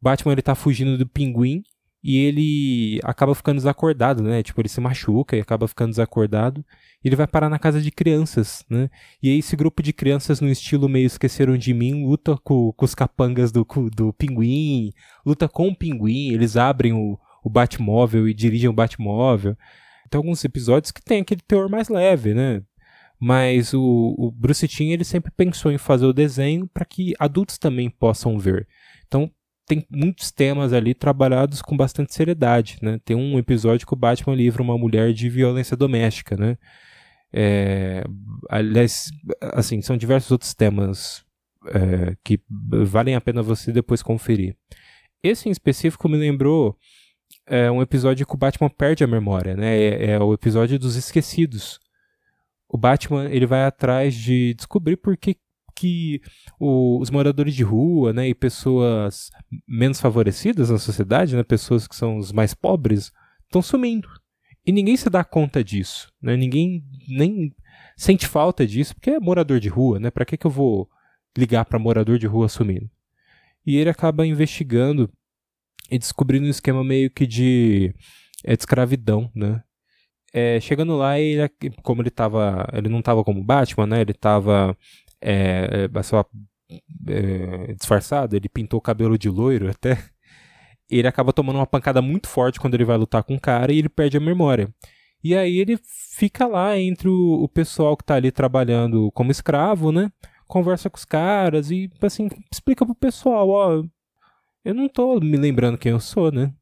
Batman 0.00 0.32
ele 0.32 0.42
tá 0.42 0.56
fugindo 0.56 0.98
do 0.98 1.06
pinguim 1.06 1.62
e 2.02 2.18
ele 2.18 3.00
acaba 3.04 3.34
ficando 3.34 3.56
desacordado, 3.56 4.22
né? 4.22 4.42
Tipo, 4.42 4.60
ele 4.60 4.68
se 4.68 4.80
machuca 4.80 5.36
e 5.36 5.40
acaba 5.40 5.68
ficando 5.68 5.90
desacordado 5.90 6.64
ele 7.04 7.16
vai 7.16 7.26
parar 7.26 7.48
na 7.48 7.58
casa 7.58 7.80
de 7.80 7.90
crianças, 7.90 8.64
né? 8.70 8.88
E 9.22 9.28
aí 9.28 9.38
esse 9.38 9.56
grupo 9.56 9.82
de 9.82 9.92
crianças 9.92 10.40
no 10.40 10.48
estilo 10.48 10.88
meio 10.88 11.06
esqueceram 11.06 11.56
de 11.56 11.74
mim 11.74 12.04
luta 12.06 12.36
com, 12.44 12.72
com 12.72 12.84
os 12.84 12.94
capangas 12.94 13.50
do, 13.50 13.66
do 13.94 14.12
pinguim, 14.12 14.92
luta 15.26 15.48
com 15.48 15.68
o 15.68 15.76
pinguim, 15.76 16.32
eles 16.32 16.56
abrem 16.56 16.92
o, 16.92 17.18
o 17.42 17.50
Batmóvel 17.50 18.28
e 18.28 18.34
dirigem 18.34 18.70
o 18.70 18.72
Batmóvel. 18.72 19.56
Tem 20.08 20.18
alguns 20.18 20.44
episódios 20.44 20.92
que 20.92 21.02
tem 21.02 21.22
aquele 21.22 21.40
teor 21.40 21.68
mais 21.68 21.88
leve, 21.88 22.34
né? 22.34 22.62
Mas 23.18 23.72
o, 23.72 24.14
o 24.18 24.30
Bruce 24.30 24.66
Timm 24.68 24.90
ele 24.90 25.04
sempre 25.04 25.30
pensou 25.30 25.72
em 25.72 25.78
fazer 25.78 26.06
o 26.06 26.12
desenho 26.12 26.68
para 26.72 26.84
que 26.84 27.14
adultos 27.18 27.58
também 27.58 27.88
possam 27.88 28.38
ver. 28.38 28.66
Então 29.06 29.30
tem 29.66 29.86
muitos 29.90 30.30
temas 30.30 30.72
ali 30.72 30.94
trabalhados 30.94 31.62
com 31.62 31.76
bastante 31.76 32.14
seriedade, 32.14 32.78
né? 32.82 33.00
Tem 33.04 33.16
um 33.16 33.38
episódio 33.38 33.86
que 33.86 33.94
o 33.94 33.96
Batman 33.96 34.34
livra 34.34 34.62
uma 34.62 34.76
mulher 34.76 35.12
de 35.12 35.28
violência 35.28 35.76
doméstica, 35.76 36.36
né? 36.36 36.58
É, 37.32 38.04
aliás, 38.50 39.10
assim, 39.54 39.80
são 39.80 39.96
diversos 39.96 40.30
outros 40.30 40.52
temas 40.52 41.24
é, 41.68 42.16
que 42.24 42.40
valem 42.84 43.14
a 43.14 43.20
pena 43.20 43.42
você 43.42 43.72
depois 43.72 44.02
conferir. 44.02 44.56
Esse 45.22 45.48
em 45.48 45.52
específico 45.52 46.08
me 46.08 46.18
lembrou 46.18 46.76
é, 47.46 47.70
um 47.70 47.80
episódio 47.80 48.26
que 48.26 48.34
o 48.34 48.38
Batman 48.38 48.68
perde 48.68 49.04
a 49.04 49.06
memória, 49.06 49.56
né? 49.56 49.78
É, 49.78 50.10
é, 50.12 50.18
o 50.18 50.34
episódio 50.34 50.78
dos 50.78 50.96
esquecidos. 50.96 51.78
O 52.68 52.76
Batman 52.76 53.28
ele 53.30 53.46
vai 53.46 53.64
atrás 53.64 54.14
de 54.14 54.54
descobrir 54.54 54.96
por 54.96 55.16
que, 55.16 55.36
que 55.82 56.20
o, 56.60 57.00
os 57.00 57.10
moradores 57.10 57.56
de 57.56 57.64
rua, 57.64 58.12
né, 58.12 58.28
e 58.28 58.34
pessoas 58.34 59.30
menos 59.66 60.00
favorecidas 60.00 60.70
na 60.70 60.78
sociedade, 60.78 61.34
né, 61.34 61.42
pessoas 61.42 61.88
que 61.88 61.96
são 61.96 62.18
os 62.18 62.30
mais 62.30 62.54
pobres, 62.54 63.10
estão 63.44 63.60
sumindo. 63.60 64.08
E 64.64 64.70
ninguém 64.70 64.96
se 64.96 65.10
dá 65.10 65.24
conta 65.24 65.64
disso, 65.64 66.12
né? 66.22 66.36
Ninguém 66.36 66.84
nem 67.08 67.52
sente 67.96 68.28
falta 68.28 68.64
disso, 68.64 68.94
porque 68.94 69.10
é 69.10 69.18
morador 69.18 69.58
de 69.58 69.68
rua, 69.68 69.98
né? 69.98 70.08
Para 70.08 70.24
que 70.24 70.36
que 70.36 70.46
eu 70.46 70.52
vou 70.52 70.88
ligar 71.36 71.64
para 71.64 71.80
morador 71.80 72.16
de 72.16 72.28
rua 72.28 72.48
sumindo? 72.48 72.88
E 73.66 73.76
ele 73.76 73.90
acaba 73.90 74.24
investigando 74.24 75.12
e 75.90 75.98
descobrindo 75.98 76.46
um 76.46 76.50
esquema 76.50 76.84
meio 76.84 77.10
que 77.10 77.26
de, 77.26 77.92
é, 78.44 78.54
de 78.54 78.62
escravidão, 78.62 79.28
né? 79.34 79.64
É, 80.32 80.60
chegando 80.60 80.96
lá, 80.96 81.18
ele, 81.18 81.50
como 81.82 82.00
ele 82.00 82.10
tava. 82.10 82.68
Ele 82.72 82.88
não 82.88 83.02
tava 83.02 83.24
como 83.24 83.42
Batman, 83.42 83.88
né? 83.88 84.00
Ele 84.00 84.14
tava 84.14 84.78
é, 85.22 85.88
é, 85.94 86.02
só 86.02 86.24
é, 87.08 87.74
disfarçado, 87.74 88.36
ele 88.36 88.48
pintou 88.48 88.78
o 88.78 88.82
cabelo 88.82 89.16
de 89.16 89.28
loiro 89.28 89.70
até. 89.70 89.98
Ele 90.90 91.08
acaba 91.08 91.32
tomando 91.32 91.56
uma 91.56 91.66
pancada 91.66 92.02
muito 92.02 92.28
forte 92.28 92.60
quando 92.60 92.74
ele 92.74 92.84
vai 92.84 92.98
lutar 92.98 93.22
com 93.22 93.34
o 93.34 93.40
cara 93.40 93.72
e 93.72 93.78
ele 93.78 93.88
perde 93.88 94.18
a 94.18 94.20
memória. 94.20 94.68
E 95.24 95.34
aí 95.34 95.56
ele 95.56 95.78
fica 95.82 96.46
lá 96.46 96.78
entre 96.78 97.08
o, 97.08 97.42
o 97.42 97.48
pessoal 97.48 97.96
que 97.96 98.04
tá 98.04 98.16
ali 98.16 98.30
trabalhando 98.30 99.10
como 99.12 99.30
escravo, 99.30 99.90
né? 99.90 100.12
Conversa 100.46 100.90
com 100.90 100.98
os 100.98 101.06
caras 101.06 101.70
e, 101.70 101.88
assim, 102.02 102.28
explica 102.52 102.84
pro 102.84 102.94
pessoal, 102.94 103.48
ó, 103.48 103.82
eu 104.62 104.74
não 104.74 104.86
tô 104.86 105.18
me 105.18 105.38
lembrando 105.38 105.78
quem 105.78 105.92
eu 105.92 106.00
sou, 106.00 106.30
né? 106.30 106.52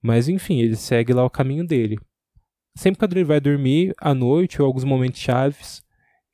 Mas 0.00 0.28
enfim, 0.28 0.60
ele 0.60 0.76
segue 0.76 1.12
lá 1.12 1.24
o 1.24 1.30
caminho 1.30 1.66
dele. 1.66 1.98
Sempre 2.76 3.00
quando 3.00 3.12
ele 3.14 3.24
vai 3.24 3.40
dormir, 3.40 3.94
à 3.98 4.14
noite 4.14 4.60
ou 4.60 4.66
alguns 4.66 4.84
momentos 4.84 5.18
chaves, 5.18 5.82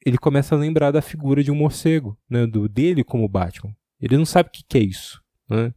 ele 0.04 0.18
começa 0.18 0.54
a 0.54 0.58
lembrar 0.58 0.90
da 0.90 1.02
figura 1.02 1.42
de 1.42 1.50
um 1.50 1.54
morcego, 1.54 2.18
né? 2.28 2.46
Do 2.46 2.68
dele 2.68 3.04
como 3.04 3.28
Batman. 3.28 3.74
Ele 4.00 4.16
não 4.16 4.24
sabe 4.24 4.48
o 4.48 4.52
que, 4.52 4.64
que 4.68 4.78
é 4.78 4.82
isso, 4.82 5.22
né? 5.48 5.72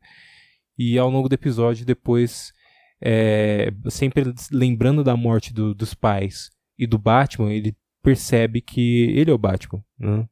E 0.77 0.97
ao 0.97 1.09
longo 1.09 1.29
do 1.29 1.33
episódio, 1.33 1.85
depois, 1.85 2.51
é, 3.01 3.71
sempre 3.89 4.33
lembrando 4.51 5.03
da 5.03 5.15
morte 5.15 5.53
do, 5.53 5.73
dos 5.73 5.93
pais 5.93 6.49
e 6.77 6.85
do 6.85 6.97
Batman, 6.97 7.53
ele 7.53 7.75
percebe 8.03 8.61
que 8.61 9.03
ele 9.15 9.31
é 9.31 9.33
o 9.33 9.37
Batman. 9.37 9.83
Né? 9.97 10.27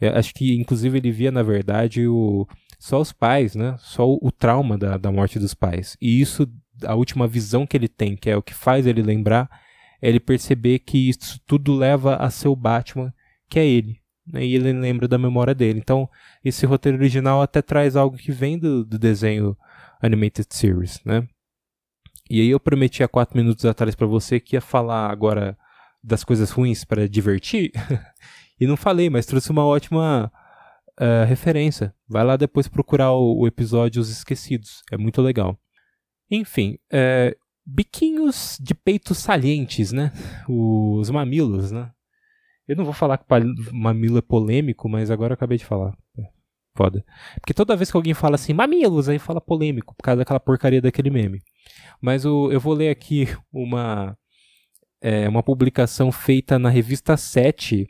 É, 0.00 0.08
acho 0.08 0.34
que, 0.34 0.54
inclusive, 0.54 0.98
ele 0.98 1.10
via, 1.10 1.30
na 1.30 1.42
verdade, 1.42 2.06
o, 2.06 2.46
só 2.78 3.00
os 3.00 3.12
pais, 3.12 3.54
né? 3.54 3.76
Só 3.78 4.06
o, 4.06 4.18
o 4.20 4.30
trauma 4.30 4.76
da, 4.76 4.98
da 4.98 5.10
morte 5.10 5.38
dos 5.38 5.54
pais. 5.54 5.96
E 6.00 6.20
isso, 6.20 6.46
a 6.84 6.94
última 6.94 7.26
visão 7.26 7.66
que 7.66 7.76
ele 7.76 7.88
tem, 7.88 8.16
que 8.16 8.28
é 8.28 8.36
o 8.36 8.42
que 8.42 8.52
faz 8.52 8.86
ele 8.86 9.02
lembrar, 9.02 9.48
é 10.04 10.08
ele 10.10 10.20
perceber 10.20 10.80
que 10.80 11.08
isso 11.08 11.40
tudo 11.46 11.74
leva 11.74 12.16
a 12.16 12.28
seu 12.28 12.54
Batman, 12.54 13.10
que 13.48 13.58
é 13.58 13.66
ele. 13.66 14.02
Né? 14.26 14.44
E 14.44 14.54
ele 14.54 14.70
lembra 14.70 15.08
da 15.08 15.16
memória 15.16 15.54
dele. 15.54 15.78
Então, 15.78 16.06
esse 16.44 16.66
roteiro 16.66 16.98
original 16.98 17.40
até 17.40 17.62
traz 17.62 17.96
algo 17.96 18.18
que 18.18 18.30
vem 18.30 18.58
do, 18.58 18.84
do 18.84 18.98
desenho 18.98 19.56
Animated 20.02 20.46
Series, 20.50 21.00
né? 21.06 21.26
E 22.28 22.38
aí 22.38 22.50
eu 22.50 22.60
prometi 22.60 23.02
há 23.02 23.08
quatro 23.08 23.34
minutos 23.34 23.64
atrás 23.64 23.94
para 23.94 24.06
você 24.06 24.38
que 24.38 24.56
ia 24.56 24.60
falar 24.60 25.10
agora 25.10 25.56
das 26.02 26.22
coisas 26.22 26.50
ruins 26.50 26.84
para 26.84 27.08
divertir. 27.08 27.72
e 28.60 28.66
não 28.66 28.76
falei, 28.76 29.08
mas 29.08 29.24
trouxe 29.24 29.50
uma 29.50 29.64
ótima 29.64 30.30
uh, 31.00 31.26
referência. 31.26 31.94
Vai 32.06 32.24
lá 32.24 32.36
depois 32.36 32.68
procurar 32.68 33.12
o, 33.12 33.40
o, 33.40 33.46
episódio 33.46 34.02
Os 34.02 34.10
Esquecidos. 34.10 34.82
É 34.92 34.98
muito 34.98 35.22
legal. 35.22 35.58
Enfim, 36.30 36.78
uh, 36.92 37.43
biquinhos 37.66 38.58
de 38.60 38.74
peito 38.74 39.14
salientes, 39.14 39.92
né? 39.92 40.12
Os 40.48 41.10
mamilos, 41.10 41.70
né? 41.70 41.90
Eu 42.66 42.76
não 42.76 42.84
vou 42.84 42.94
falar 42.94 43.18
que 43.18 43.24
mamilo 43.72 44.18
é 44.18 44.22
polêmico, 44.22 44.88
mas 44.88 45.10
agora 45.10 45.32
eu 45.32 45.34
acabei 45.34 45.58
de 45.58 45.64
falar. 45.64 45.96
É, 46.18 46.22
foda. 46.76 47.04
Porque 47.40 47.54
toda 47.54 47.76
vez 47.76 47.90
que 47.90 47.96
alguém 47.96 48.14
fala 48.14 48.36
assim, 48.36 48.54
mamilos, 48.54 49.08
aí 49.08 49.18
fala 49.18 49.40
polêmico, 49.40 49.94
por 49.94 50.02
causa 50.02 50.18
daquela 50.18 50.40
porcaria 50.40 50.80
daquele 50.80 51.10
meme. 51.10 51.42
Mas 52.00 52.24
o, 52.24 52.50
eu 52.50 52.60
vou 52.60 52.72
ler 52.72 52.90
aqui 52.90 53.28
uma, 53.52 54.16
é, 55.00 55.28
uma 55.28 55.42
publicação 55.42 56.10
feita 56.10 56.58
na 56.58 56.70
revista 56.70 57.16
7 57.16 57.86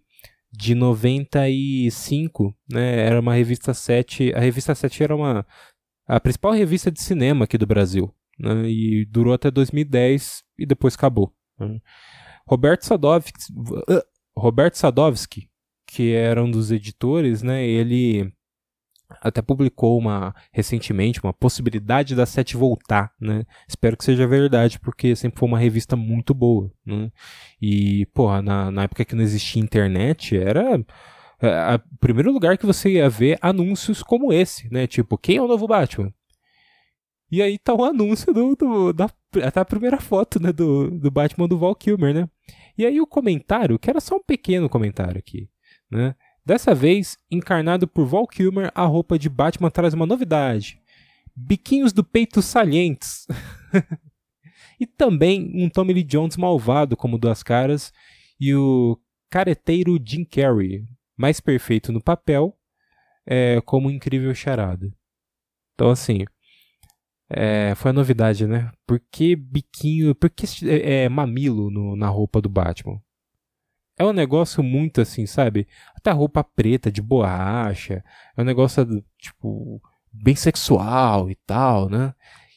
de 0.53 0.75
95, 0.75 2.55
né? 2.71 3.07
Era 3.07 3.21
uma 3.21 3.35
revista 3.35 3.75
7. 3.75 4.33
A 4.35 4.41
revista 4.41 4.75
7 4.75 5.03
era 5.03 5.15
uma 5.15 5.45
a 6.07 6.21
principal 6.21 6.53
revista 6.53 6.91
de 6.91 7.01
cinema 7.01 7.45
aqui 7.45 7.57
do 7.57 7.67
Brasil, 7.67 8.15
né? 8.39 8.69
E 8.69 9.05
durou 9.07 9.33
até 9.35 9.51
2010 9.51 10.43
e 10.59 10.67
depois 10.67 10.95
acabou. 10.95 11.33
Né? 11.59 11.79
Roberto 12.47 12.83
Sadovski, 12.83 13.33
Roberto 14.37 14.75
Sadovski, 14.75 15.49
que 15.87 16.13
era 16.13 16.43
um 16.43 16.51
dos 16.51 16.71
editores, 16.71 17.43
né, 17.43 17.67
ele 17.67 18.33
até 19.21 19.41
publicou 19.41 19.99
uma 19.99 20.35
recentemente 20.53 21.21
uma 21.23 21.33
possibilidade 21.33 22.15
da 22.15 22.27
Sete 22.27 22.57
voltar, 22.57 23.13
né? 23.21 23.45
Espero 23.69 23.97
que 23.97 24.05
seja 24.05 24.27
verdade, 24.27 24.81
porque 24.81 25.15
sempre 25.15 25.39
foi 25.39 25.49
uma 25.49 25.59
revista 25.59 25.95
muito 25.95 26.35
boa, 26.35 26.71
né? 26.85 27.11
E, 27.61 28.07
porra, 28.07 28.43
na, 28.43 28.71
na 28.71 28.83
época 28.85 29.05
que 29.05 29.15
não 29.15 29.23
existia 29.23 29.63
internet, 29.63 30.37
era 30.37 30.85
é, 31.41 31.75
o 31.77 31.99
primeiro 32.01 32.33
lugar 32.33 32.59
que 32.59 32.67
você 32.67 32.93
ia 32.93 33.09
ver 33.09 33.39
anúncios 33.41 34.03
como 34.03 34.33
esse, 34.33 34.73
né? 34.73 34.87
Tipo, 34.87 35.19
quem 35.19 35.37
é 35.37 35.43
o 35.43 35.49
novo 35.49 35.67
Batman? 35.67 36.13
E 37.31 37.43
aí 37.43 37.59
tá 37.59 37.75
um 37.75 37.85
anúncio 37.85 38.33
do, 38.33 38.55
do 38.55 38.93
da 38.93 39.11
até 39.43 39.61
a 39.61 39.65
primeira 39.65 40.01
foto, 40.01 40.41
né, 40.41 40.53
do, 40.53 40.91
do 40.91 41.11
Batman 41.11 41.49
do 41.49 41.59
Val 41.59 41.75
Kilmer, 41.75 42.15
né? 42.15 42.29
E 42.79 42.87
aí 42.87 43.01
o 43.01 43.07
comentário, 43.07 43.79
que 43.79 43.91
era 43.91 44.01
só 44.01 44.17
um 44.17 44.23
pequeno 44.23 44.69
comentário 44.69 45.19
aqui, 45.19 45.49
né? 45.91 46.15
Dessa 46.47 46.75
vez, 46.75 47.17
encarnado 47.31 47.89
por 47.89 48.05
Val 48.05 48.27
Kilmer, 48.27 48.71
a 48.75 48.85
roupa 48.85 49.19
de 49.19 49.29
Batman 49.29 49.71
traz 49.71 49.95
uma 49.95 50.07
novidade: 50.07 50.81
biquinhos 51.35 51.93
do 51.93 52.05
peito 52.05 52.43
salientes. 52.43 53.27
e 54.79 54.87
também 54.87 55.51
um 55.55 55.69
Tommy 55.69 55.95
Lee 55.95 56.05
Jones 56.05 56.37
malvado 56.37 56.97
como 56.97 57.19
Duas 57.19 57.43
Caras 57.43 57.93
e 58.39 58.55
o 58.55 58.99
careteiro 59.31 59.99
Jim 60.05 60.25
Carrey, 60.25 60.85
mais 61.17 61.41
perfeito 61.41 61.93
no 61.93 62.03
papel, 62.03 62.57
é, 63.27 63.61
como 63.63 63.89
um 63.89 63.91
incrível 63.91 64.35
charada. 64.35 64.93
Então, 65.75 65.91
assim, 65.91 66.25
é, 67.37 67.75
foi 67.75 67.91
a 67.91 67.95
novidade, 67.95 68.47
né? 68.47 68.71
Por 68.87 69.01
que 69.11 69.35
biquinho, 69.37 70.15
por 70.15 70.31
que 70.31 70.47
é, 70.69 71.05
é 71.05 71.09
mamilo 71.09 71.71
no, 71.71 71.97
na 71.97 72.09
roupa 72.09 72.41
do 72.41 72.49
Batman? 72.49 73.01
É 73.97 74.05
um 74.05 74.13
negócio 74.13 74.63
muito 74.63 75.01
assim, 75.01 75.27
sabe? 75.27 75.69
Até 75.95 76.11
a 76.11 76.15
roupa 76.15 76.43
preta 76.43 76.91
de 76.91 77.01
borracha. 77.01 78.05
É 78.37 78.43
um 78.43 78.45
negócio, 78.45 78.85
tipo, 79.19 79.81
bem 80.13 80.35
sexual 80.35 81.31
e 81.31 81.35
tal, 81.47 81.89
né? 81.89 82.15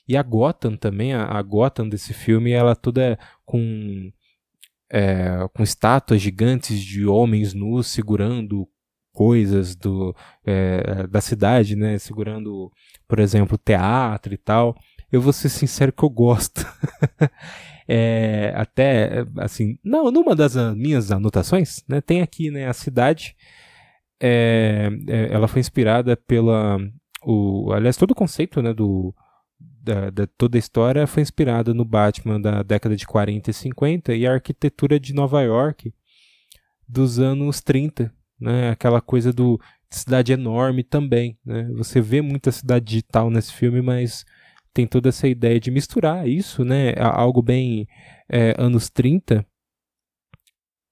E 0.08 0.16
a 0.18 0.24
Gotham 0.24 0.76
também, 0.78 1.14
a, 1.14 1.26
a 1.26 1.42
Gotham 1.42 1.90
desse 1.90 2.14
filme, 2.14 2.52
ela 2.52 2.76
toda 2.76 3.20
com, 3.46 4.12
é, 4.92 5.48
com 5.54 5.64
estátuas 5.64 6.22
gigantes 6.22 6.82
de 6.82 7.06
homens 7.06 7.54
nus 7.54 7.88
segurando 7.88 8.68
coisas 9.12 9.76
do, 9.76 10.16
é, 10.46 11.08
da 11.08 11.20
cidade, 11.22 11.76
né? 11.76 11.98
Segurando, 11.98 12.72
por 13.08 13.20
exemplo, 13.20 13.58
teatro 13.58 14.34
e 14.34 14.38
tal. 14.38 14.76
Eu 15.12 15.22
vou 15.22 15.32
ser 15.32 15.50
sincero 15.50 15.94
que 15.94 16.04
eu 16.04 16.10
gosto. 16.10 16.66
é, 17.88 18.54
até, 18.56 19.26
assim, 19.38 19.78
não, 19.84 20.12
numa 20.12 20.36
das 20.36 20.56
minhas 20.76 21.12
anotações, 21.12 21.84
né? 21.88 22.02
Tem 22.02 22.22
aqui, 22.22 22.52
né? 22.52 22.68
A 22.68 22.74
cidade, 22.74 23.36
é, 24.20 24.90
é, 25.08 25.34
ela 25.34 25.48
foi 25.48 25.62
inspirada 25.62 26.18
pela, 26.18 26.78
o, 27.24 27.72
aliás, 27.72 27.96
todo 27.96 28.12
o 28.12 28.16
conceito, 28.16 28.62
né? 28.62 28.74
Do, 28.74 29.16
da, 29.60 30.10
da, 30.10 30.28
toda 30.28 30.58
a 30.58 30.60
história 30.60 31.08
foi 31.08 31.24
inspirada 31.24 31.74
no 31.74 31.86
Batman 31.86 32.42
da 32.42 32.62
década 32.62 32.96
de 32.96 33.08
40 33.08 33.50
e 33.50 33.54
50 33.54 34.14
e 34.14 34.28
a 34.28 34.34
arquitetura 34.34 35.00
de 35.00 35.14
Nova 35.14 35.42
York 35.42 35.94
dos 36.88 37.20
anos 37.20 37.62
30, 37.62 38.14
né? 38.40 38.72
Aquela 38.72 39.00
coisa 39.00 39.32
do 39.32 39.60
cidade 39.90 40.34
enorme 40.34 40.84
também, 40.84 41.38
né? 41.46 41.70
Você 41.76 42.02
vê 42.02 42.22
muita 42.22 42.52
cidade 42.52 42.86
digital 42.86 43.30
nesse 43.30 43.54
filme, 43.54 43.82
mas 43.82 44.26
tem 44.74 44.86
toda 44.86 45.10
essa 45.10 45.28
ideia 45.28 45.60
de 45.60 45.72
misturar 45.72 46.28
isso, 46.28 46.64
né? 46.64 46.94
Algo 46.98 47.42
bem 47.42 47.88
é, 48.30 48.54
anos 48.58 48.90
30 48.90 49.46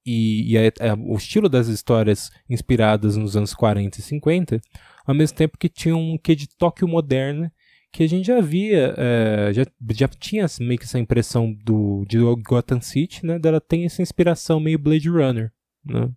e, 0.05 0.53
e 0.53 0.57
a, 0.57 0.61
a, 0.91 0.93
o 0.95 1.15
estilo 1.15 1.49
das 1.49 1.67
histórias 1.67 2.31
inspiradas 2.49 3.17
nos 3.17 3.35
anos 3.35 3.53
40 3.53 3.99
e 3.99 4.01
50, 4.01 4.61
ao 5.05 5.15
mesmo 5.15 5.37
tempo 5.37 5.57
que 5.57 5.67
tinha 5.67 5.95
um 5.95 6.17
quê 6.17 6.35
de 6.35 6.47
Tóquio 6.47 6.87
moderna 6.87 7.51
que 7.91 8.03
a 8.03 8.09
gente 8.09 8.27
já 8.27 8.41
via, 8.41 8.93
é, 8.97 9.53
já, 9.53 9.65
já 9.91 10.07
tinha 10.09 10.45
meio 10.59 10.77
que 10.77 10.83
essa 10.83 10.99
impressão 10.99 11.53
do, 11.53 12.03
de 12.05 12.17
Gotham 12.45 12.81
City, 12.81 13.25
né? 13.25 13.39
Dela 13.39 13.61
tem 13.61 13.85
essa 13.85 14.01
inspiração 14.01 14.59
meio 14.59 14.77
Blade 14.77 15.09
Runner, 15.09 15.49
né? 15.85 16.11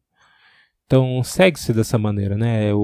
Então 0.88 1.22
segue-se 1.22 1.74
dessa 1.74 1.98
maneira, 1.98 2.34
né? 2.34 2.72
O, 2.72 2.78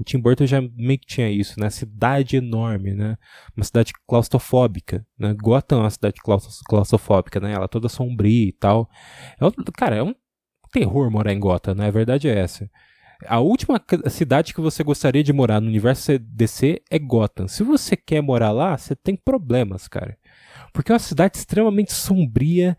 o, 0.00 0.02
Tim 0.04 0.18
Burton 0.18 0.44
já 0.44 0.60
meio 0.60 0.98
que 0.98 1.06
tinha 1.06 1.30
isso, 1.30 1.60
né? 1.60 1.70
Cidade 1.70 2.36
enorme, 2.36 2.92
né? 2.94 3.16
Uma 3.56 3.64
cidade 3.64 3.92
claustrofóbica, 4.08 5.06
né? 5.16 5.36
Gotham 5.40 5.78
é 5.78 5.82
uma 5.82 5.90
cidade 5.90 6.16
claustrofóbica, 6.20 7.38
né? 7.38 7.52
Ela 7.52 7.66
é 7.66 7.68
toda 7.68 7.88
sombria 7.88 8.48
e 8.48 8.52
tal. 8.52 8.90
É, 9.40 9.70
cara, 9.76 9.94
é 9.94 10.02
um 10.02 10.16
terror 10.72 11.08
morar 11.12 11.32
em 11.32 11.38
Gotham, 11.38 11.76
né? 11.76 11.86
A 11.86 11.92
verdade 11.92 12.28
é 12.28 12.36
essa. 12.36 12.68
A 13.24 13.38
última 13.38 13.80
cidade 14.08 14.52
que 14.52 14.60
você 14.60 14.82
gostaria 14.82 15.22
de 15.22 15.32
morar 15.32 15.60
no 15.60 15.68
universo 15.68 16.18
DC 16.18 16.82
é 16.90 16.98
Gotham. 16.98 17.46
Se 17.46 17.62
você 17.62 17.96
quer 17.96 18.20
morar 18.20 18.50
lá, 18.50 18.76
você 18.76 18.96
tem 18.96 19.14
problemas, 19.14 19.86
cara. 19.86 20.18
Porque 20.72 20.90
é 20.90 20.94
uma 20.94 20.98
cidade 20.98 21.36
extremamente 21.36 21.92
sombria, 21.92 22.76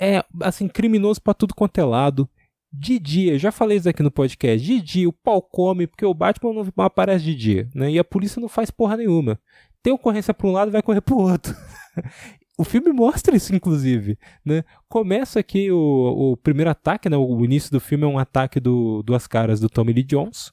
é 0.00 0.24
assim, 0.42 0.66
criminoso 0.66 1.20
para 1.20 1.34
tudo 1.34 1.54
quanto 1.54 1.78
é 1.78 1.84
lado. 1.84 2.26
De 2.70 2.98
dia, 2.98 3.38
já 3.38 3.50
falei 3.50 3.78
isso 3.78 3.88
aqui 3.88 4.02
no 4.02 4.10
podcast, 4.10 4.64
de 4.64 4.80
dia 4.82 5.08
o 5.08 5.12
pau 5.12 5.40
come 5.40 5.86
porque 5.86 6.04
o 6.04 6.12
Batman 6.12 6.52
não 6.52 6.84
aparece 6.84 7.24
de 7.24 7.34
dia, 7.34 7.68
né? 7.74 7.90
E 7.90 7.98
a 7.98 8.04
polícia 8.04 8.40
não 8.40 8.48
faz 8.48 8.70
porra 8.70 8.96
nenhuma. 8.96 9.40
Tem 9.82 9.92
ocorrência 9.92 10.34
para 10.34 10.46
um 10.46 10.52
lado, 10.52 10.70
vai 10.70 10.82
correr 10.82 11.00
pro 11.00 11.16
outro. 11.16 11.54
o 12.58 12.64
filme 12.64 12.92
mostra 12.92 13.36
isso, 13.36 13.54
inclusive. 13.54 14.18
Né? 14.44 14.64
Começa 14.88 15.40
aqui 15.40 15.70
o, 15.70 16.32
o 16.32 16.36
primeiro 16.36 16.70
ataque, 16.70 17.08
né? 17.08 17.16
o 17.16 17.44
início 17.44 17.70
do 17.70 17.80
filme 17.80 18.04
é 18.04 18.06
um 18.08 18.18
ataque 18.18 18.60
do 18.60 19.02
Duas 19.02 19.26
Caras 19.26 19.60
do 19.60 19.70
Tommy 19.70 19.92
Lee 19.92 20.02
Jones. 20.02 20.52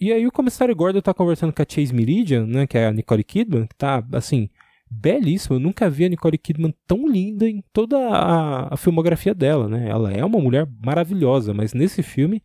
E 0.00 0.12
aí 0.12 0.26
o 0.26 0.32
comissário 0.32 0.74
Gordon 0.74 1.00
tá 1.00 1.12
conversando 1.12 1.52
com 1.52 1.60
a 1.60 1.66
Chase 1.68 1.92
Meridian, 1.92 2.46
né? 2.46 2.66
que 2.66 2.78
é 2.78 2.86
a 2.86 2.92
Nicole 2.92 3.24
Kidman, 3.24 3.66
que 3.66 3.74
tá, 3.74 4.02
assim, 4.12 4.48
belíssima. 4.92 5.56
Eu 5.56 5.60
nunca 5.60 5.88
vi 5.88 6.04
a 6.04 6.08
Nicole 6.08 6.38
Kidman 6.38 6.74
tão 6.86 7.08
linda 7.08 7.48
em 7.48 7.62
toda 7.72 7.96
a, 7.96 8.74
a 8.74 8.76
filmografia 8.76 9.34
dela, 9.34 9.68
né? 9.68 9.88
Ela 9.88 10.12
é 10.12 10.24
uma 10.24 10.38
mulher 10.38 10.68
maravilhosa, 10.84 11.54
mas 11.54 11.72
nesse 11.72 12.02
filme 12.02 12.42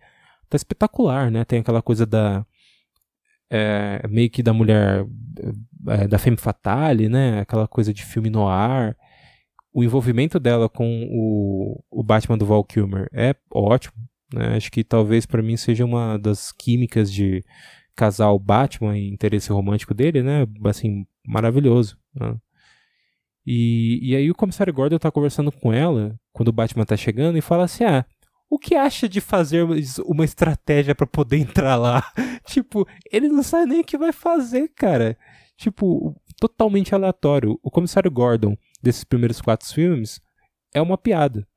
tá 0.49 0.55
espetacular, 0.55 1.29
né? 1.29 1.43
Tem 1.43 1.59
aquela 1.59 1.81
coisa 1.81 2.05
da 2.05 2.45
é, 3.49 4.01
meio 4.09 4.29
que 4.29 4.43
da 4.43 4.53
mulher 4.53 5.05
é, 5.87 6.07
da 6.07 6.17
femme 6.17 6.37
fatale, 6.37 7.09
né? 7.09 7.39
Aquela 7.41 7.67
coisa 7.67 7.93
de 7.93 8.03
filme 8.03 8.29
no 8.29 8.47
ar. 8.47 8.95
O 9.73 9.83
envolvimento 9.83 10.39
dela 10.39 10.67
com 10.67 11.07
o, 11.11 11.83
o 11.91 12.03
Batman 12.03 12.37
do 12.37 12.45
Val 12.45 12.63
Kilmer 12.63 13.07
é 13.13 13.35
ótimo. 13.51 13.93
Né? 14.33 14.55
Acho 14.55 14.71
que 14.71 14.83
talvez 14.83 15.25
para 15.25 15.43
mim 15.43 15.55
seja 15.55 15.85
uma 15.85 16.17
das 16.17 16.51
químicas 16.51 17.11
de 17.11 17.43
casal 17.95 18.37
Batman 18.37 18.97
e 18.97 19.09
interesse 19.09 19.51
romântico 19.51 19.93
dele, 19.93 20.21
né? 20.21 20.45
Assim, 20.65 21.05
maravilhoso. 21.25 21.97
Né? 22.19 22.36
E, 23.45 24.00
e 24.01 24.15
aí 24.15 24.29
o 24.29 24.36
comissário 24.36 24.74
Gordon 24.74 24.97
tá 24.97 25.09
conversando 25.09 25.51
com 25.51 25.71
ela 25.71 26.19
quando 26.33 26.50
o 26.50 26.53
Batman 26.53 26.86
tá 26.86 26.97
chegando 26.97 27.38
e 27.38 27.41
fala 27.41 27.63
assim: 27.63 27.86
ah, 27.86 28.05
o 28.50 28.57
que 28.57 28.75
acha 28.75 29.07
de 29.07 29.21
fazer 29.21 29.65
uma 30.05 30.25
estratégia 30.25 30.95
para 30.95 31.07
poder 31.07 31.38
entrar 31.39 31.75
lá? 31.75 32.03
tipo, 32.45 32.88
ele 33.12 33.27
não 33.29 33.43
sabe 33.43 33.71
nem 33.71 33.81
o 33.81 33.86
que 33.86 33.97
vai 33.97 34.12
fazer, 34.12 34.69
cara. 34.69 35.17
Tipo, 35.55 36.15
totalmente 36.39 36.93
aleatório. 36.93 37.59
O 37.63 37.71
comissário 37.71 38.12
Gordon 38.12 38.55
desses 38.81 39.03
primeiros 39.03 39.41
quatro 39.41 39.67
filmes 39.67 40.21
é 40.74 40.81
uma 40.81 40.97
piada. 40.97 41.47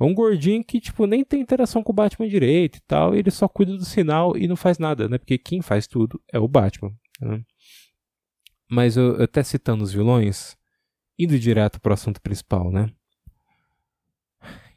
É 0.00 0.04
um 0.04 0.14
gordinho 0.14 0.64
que, 0.64 0.80
tipo, 0.80 1.06
nem 1.06 1.22
tem 1.22 1.42
interação 1.42 1.82
com 1.82 1.92
o 1.92 1.94
Batman 1.94 2.26
direito 2.26 2.78
e 2.78 2.80
tal, 2.88 3.14
e 3.14 3.18
ele 3.18 3.30
só 3.30 3.46
cuida 3.46 3.76
do 3.76 3.84
sinal 3.84 4.34
e 4.34 4.48
não 4.48 4.56
faz 4.56 4.78
nada, 4.78 5.08
né? 5.08 5.18
Porque 5.18 5.36
quem 5.36 5.60
faz 5.60 5.86
tudo 5.86 6.20
é 6.32 6.38
o 6.38 6.48
Batman. 6.48 6.90
Né? 7.20 7.44
Mas 8.70 8.96
eu, 8.96 9.20
até 9.22 9.42
citando 9.42 9.82
os 9.82 9.92
vilões, 9.92 10.56
indo 11.18 11.38
direto 11.38 11.80
pro 11.80 11.92
assunto 11.92 12.20
principal, 12.20 12.70
né? 12.70 12.88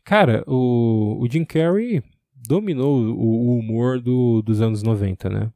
Cara, 0.03 0.43
o, 0.47 1.19
o 1.21 1.29
Jim 1.29 1.45
Carrey 1.45 2.03
dominou 2.36 2.99
o, 2.99 3.53
o 3.53 3.60
humor 3.60 4.01
do, 4.01 4.41
dos 4.41 4.62
anos 4.62 4.84
90, 4.84 5.29
né? 5.29 5.51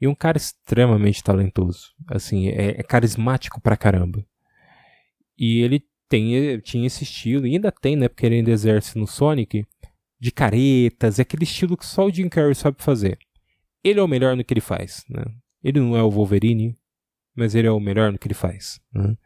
E 0.00 0.08
um 0.08 0.14
cara 0.14 0.38
extremamente 0.38 1.22
talentoso. 1.22 1.94
Assim, 2.08 2.48
é, 2.48 2.80
é 2.80 2.82
carismático 2.82 3.60
pra 3.60 3.76
caramba. 3.76 4.24
E 5.36 5.60
ele 5.60 5.84
tem, 6.08 6.58
tinha 6.60 6.86
esse 6.86 7.04
estilo, 7.04 7.46
e 7.46 7.54
ainda 7.54 7.70
tem, 7.70 7.94
né? 7.94 8.08
Porque 8.08 8.24
ele 8.24 8.36
ainda 8.36 8.50
exerce 8.50 8.98
no 8.98 9.06
Sonic, 9.06 9.66
de 10.18 10.32
caretas, 10.32 11.18
é 11.18 11.22
aquele 11.22 11.44
estilo 11.44 11.76
que 11.76 11.86
só 11.86 12.06
o 12.06 12.12
Jim 12.12 12.28
Carrey 12.28 12.54
sabe 12.54 12.82
fazer. 12.82 13.18
Ele 13.84 14.00
é 14.00 14.02
o 14.02 14.08
melhor 14.08 14.36
no 14.36 14.42
que 14.42 14.52
ele 14.52 14.60
faz, 14.60 15.04
né? 15.08 15.22
Ele 15.62 15.80
não 15.80 15.96
é 15.96 16.02
o 16.02 16.10
Wolverine, 16.10 16.74
mas 17.38 17.54
ele 17.54 17.68
é 17.68 17.70
o 17.70 17.80
melhor 17.80 18.10
no 18.10 18.18
que 18.18 18.26
ele 18.26 18.34
faz. 18.34 18.80
Né? 18.92 19.16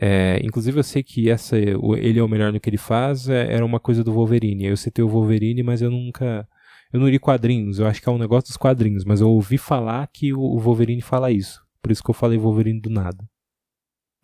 É, 0.00 0.40
inclusive 0.42 0.78
eu 0.78 0.82
sei 0.82 1.02
que 1.02 1.28
essa, 1.28 1.58
ele 1.58 2.18
é 2.18 2.22
o 2.22 2.28
melhor 2.28 2.52
no 2.52 2.58
que 2.58 2.70
ele 2.70 2.78
faz, 2.78 3.28
é, 3.28 3.52
era 3.52 3.64
uma 3.64 3.78
coisa 3.78 4.02
do 4.02 4.12
Wolverine. 4.12 4.64
Eu 4.64 4.76
citei 4.76 5.04
o 5.04 5.08
Wolverine, 5.08 5.62
mas 5.62 5.82
eu 5.82 5.90
nunca. 5.90 6.48
Eu 6.90 7.00
não 7.00 7.08
li 7.08 7.18
quadrinhos, 7.18 7.78
eu 7.78 7.86
acho 7.86 8.00
que 8.00 8.08
é 8.08 8.12
um 8.12 8.16
negócio 8.16 8.48
dos 8.48 8.56
quadrinhos, 8.56 9.04
mas 9.04 9.20
eu 9.20 9.28
ouvi 9.28 9.58
falar 9.58 10.06
que 10.06 10.32
o, 10.32 10.40
o 10.40 10.58
Wolverine 10.58 11.02
fala 11.02 11.30
isso. 11.30 11.62
Por 11.82 11.92
isso 11.92 12.02
que 12.02 12.08
eu 12.08 12.14
falei 12.14 12.38
Wolverine 12.38 12.80
do 12.80 12.88
nada. 12.88 13.28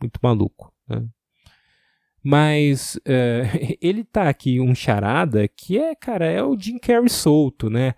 Muito 0.01 0.19
maluco. 0.23 0.73
Né? 0.88 1.07
Mas 2.23 2.99
é, 3.05 3.77
ele 3.83 4.03
tá 4.03 4.31
aqui 4.31 4.61
um 4.61 4.75
charada 4.75 5.47
que 5.47 5.77
é, 5.77 5.95
cara, 5.95 6.25
é 6.25 6.43
o 6.43 6.59
Jim 6.59 6.79
Carrey 6.79 7.11
solto, 7.11 7.69
né? 7.69 7.95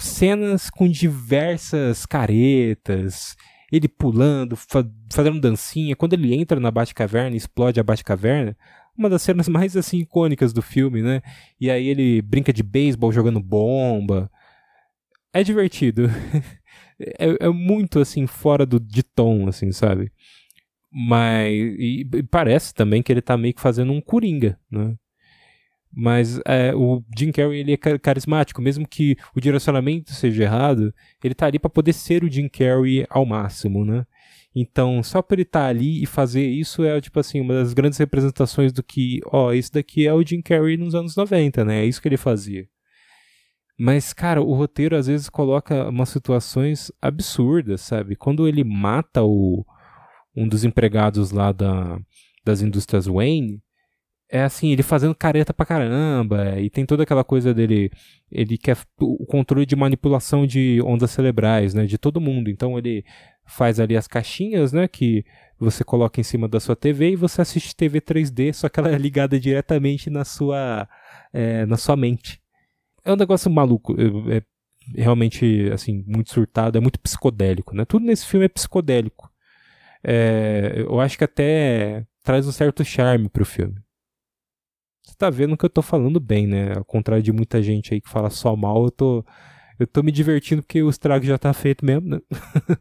Cenas 0.00 0.68
com 0.68 0.88
diversas 0.88 2.04
caretas 2.04 3.36
ele 3.70 3.88
pulando, 3.88 4.56
fa 4.56 4.84
fazendo 5.12 5.40
dancinha. 5.40 5.94
Quando 5.94 6.14
ele 6.14 6.34
entra 6.34 6.58
na 6.58 6.70
Batcaverna 6.70 7.34
e 7.34 7.36
explode 7.36 7.78
a 7.78 7.82
Batcaverna, 7.82 8.56
uma 8.96 9.08
das 9.08 9.22
cenas 9.22 9.48
mais 9.48 9.76
assim 9.76 9.98
icônicas 9.98 10.52
do 10.52 10.62
filme, 10.62 11.02
né? 11.02 11.22
E 11.60 11.70
aí 11.70 11.86
ele 11.88 12.22
brinca 12.22 12.52
de 12.52 12.62
beisebol 12.62 13.12
jogando 13.12 13.40
bomba. 13.40 14.30
É 15.32 15.42
divertido. 15.42 16.08
é, 16.98 17.46
é, 17.46 17.48
muito 17.48 18.00
assim 18.00 18.26
fora 18.26 18.64
do 18.66 18.80
de 18.80 19.02
tom, 19.02 19.48
assim, 19.48 19.70
sabe? 19.72 20.10
Mas 20.90 21.52
e, 21.52 22.08
e 22.14 22.22
parece 22.22 22.74
também 22.74 23.02
que 23.02 23.12
ele 23.12 23.20
tá 23.22 23.36
meio 23.36 23.54
que 23.54 23.60
fazendo 23.60 23.92
um 23.92 24.00
coringa, 24.00 24.58
né? 24.70 24.96
Mas 25.92 26.40
é, 26.46 26.74
o 26.74 27.02
Jim 27.16 27.32
Carrey 27.32 27.60
ele 27.60 27.72
é 27.72 27.76
carismático, 27.76 28.60
mesmo 28.60 28.86
que 28.86 29.16
o 29.34 29.40
direcionamento 29.40 30.12
seja 30.12 30.44
errado, 30.44 30.94
ele 31.22 31.34
tá 31.34 31.46
ali 31.46 31.58
para 31.58 31.70
poder 31.70 31.92
ser 31.92 32.22
o 32.22 32.30
Jim 32.30 32.48
Carrey 32.48 33.06
ao 33.08 33.24
máximo, 33.24 33.84
né? 33.84 34.06
Então, 34.54 35.02
só 35.02 35.22
por 35.22 35.34
ele 35.34 35.42
estar 35.42 35.60
tá 35.60 35.66
ali 35.66 36.02
e 36.02 36.06
fazer 36.06 36.46
isso 36.46 36.84
é, 36.84 37.00
tipo 37.00 37.20
assim, 37.20 37.40
uma 37.40 37.54
das 37.54 37.72
grandes 37.72 37.98
representações 37.98 38.72
do 38.72 38.82
que, 38.82 39.20
ó, 39.26 39.52
esse 39.52 39.72
daqui 39.72 40.06
é 40.06 40.12
o 40.12 40.24
Jim 40.24 40.42
Carrey 40.42 40.76
nos 40.76 40.94
anos 40.94 41.14
90, 41.16 41.64
né? 41.64 41.82
É 41.82 41.86
isso 41.86 42.02
que 42.02 42.08
ele 42.08 42.16
fazia. 42.16 42.66
Mas, 43.78 44.12
cara, 44.12 44.42
o 44.42 44.54
roteiro 44.54 44.96
às 44.96 45.06
vezes 45.06 45.28
coloca 45.28 45.88
umas 45.88 46.08
situações 46.08 46.90
absurdas, 47.00 47.80
sabe? 47.82 48.16
Quando 48.16 48.48
ele 48.48 48.64
mata 48.64 49.22
o, 49.22 49.64
um 50.36 50.48
dos 50.48 50.64
empregados 50.64 51.30
lá 51.30 51.52
da, 51.52 52.00
das 52.44 52.60
indústrias 52.60 53.06
Wayne, 53.06 53.62
é 54.30 54.42
assim, 54.42 54.70
ele 54.72 54.82
fazendo 54.82 55.14
careta 55.14 55.54
pra 55.54 55.64
caramba, 55.64 56.60
e 56.60 56.68
tem 56.68 56.84
toda 56.84 57.02
aquela 57.02 57.24
coisa 57.24 57.54
dele, 57.54 57.90
ele 58.30 58.58
quer 58.58 58.76
o 59.00 59.24
controle 59.26 59.64
de 59.64 59.74
manipulação 59.74 60.46
de 60.46 60.80
ondas 60.84 61.10
cerebrais, 61.10 61.72
né, 61.72 61.86
de 61.86 61.96
todo 61.96 62.20
mundo. 62.20 62.50
Então 62.50 62.78
ele 62.78 63.04
faz 63.46 63.80
ali 63.80 63.96
as 63.96 64.06
caixinhas, 64.06 64.72
né, 64.72 64.86
que 64.86 65.24
você 65.58 65.82
coloca 65.82 66.20
em 66.20 66.24
cima 66.24 66.46
da 66.46 66.60
sua 66.60 66.76
TV 66.76 67.12
e 67.12 67.16
você 67.16 67.40
assiste 67.40 67.74
TV 67.74 68.00
3D, 68.00 68.52
só 68.52 68.68
que 68.68 68.78
ela 68.78 68.90
é 68.90 68.98
ligada 68.98 69.40
diretamente 69.40 70.10
na 70.10 70.24
sua, 70.24 70.86
é, 71.32 71.64
na 71.64 71.78
sua 71.78 71.96
mente. 71.96 72.40
É 73.04 73.12
um 73.12 73.16
negócio 73.16 73.50
maluco, 73.50 73.96
é, 74.30 74.42
realmente, 74.94 75.70
assim, 75.72 76.04
muito 76.06 76.30
surtado, 76.30 76.76
é 76.76 76.80
muito 76.80 77.00
psicodélico, 77.00 77.74
né, 77.74 77.86
tudo 77.86 78.04
nesse 78.04 78.26
filme 78.26 78.44
é 78.44 78.48
psicodélico. 78.48 79.30
É, 80.04 80.74
eu 80.86 81.00
acho 81.00 81.16
que 81.16 81.24
até 81.24 82.06
traz 82.22 82.46
um 82.46 82.52
certo 82.52 82.84
charme 82.84 83.28
pro 83.28 83.44
filme 83.44 83.80
tá 85.18 85.28
vendo 85.28 85.56
que 85.56 85.64
eu 85.64 85.70
tô 85.70 85.82
falando 85.82 86.20
bem, 86.20 86.46
né? 86.46 86.74
Ao 86.76 86.84
contrário 86.84 87.22
de 87.22 87.32
muita 87.32 87.62
gente 87.62 87.92
aí 87.92 88.00
que 88.00 88.08
fala 88.08 88.30
só 88.30 88.54
mal, 88.56 88.84
eu 88.84 88.90
tô, 88.90 89.24
eu 89.78 89.86
tô 89.86 90.02
me 90.02 90.12
divertindo 90.12 90.62
porque 90.62 90.82
o 90.82 90.88
estrago 90.88 91.24
já 91.24 91.36
tá 91.36 91.52
feito 91.52 91.84
mesmo, 91.84 92.08
né? 92.08 92.20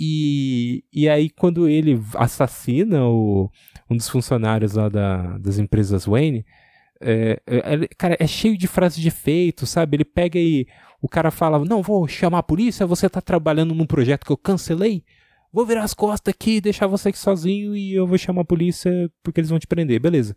e, 0.00 0.82
e 0.92 1.08
aí, 1.08 1.30
quando 1.30 1.68
ele 1.68 2.00
assassina 2.16 3.04
o, 3.06 3.50
um 3.90 3.96
dos 3.96 4.08
funcionários 4.08 4.74
lá 4.74 4.88
da, 4.88 5.38
das 5.38 5.58
empresas 5.58 6.06
Wayne, 6.06 6.44
é, 7.00 7.40
é, 7.46 7.88
cara, 7.98 8.16
é 8.18 8.26
cheio 8.26 8.56
de 8.56 8.66
frases 8.66 8.98
de 8.98 9.08
efeito, 9.08 9.66
sabe? 9.66 9.96
Ele 9.96 10.04
pega 10.04 10.38
e 10.38 10.66
o 11.02 11.08
cara 11.08 11.30
fala: 11.30 11.62
Não, 11.64 11.82
vou 11.82 12.08
chamar 12.08 12.38
a 12.38 12.42
polícia, 12.42 12.86
você 12.86 13.08
tá 13.10 13.20
trabalhando 13.20 13.74
num 13.74 13.86
projeto 13.86 14.24
que 14.24 14.32
eu 14.32 14.38
cancelei. 14.38 15.04
Vou 15.52 15.66
virar 15.66 15.84
as 15.84 15.94
costas 15.94 16.34
aqui, 16.34 16.60
deixar 16.60 16.86
você 16.86 17.10
aqui 17.10 17.18
sozinho 17.18 17.76
e 17.76 17.94
eu 17.94 18.06
vou 18.06 18.18
chamar 18.18 18.42
a 18.42 18.44
polícia 18.44 18.90
porque 19.22 19.38
eles 19.40 19.50
vão 19.50 19.58
te 19.58 19.66
prender, 19.66 20.00
beleza. 20.00 20.36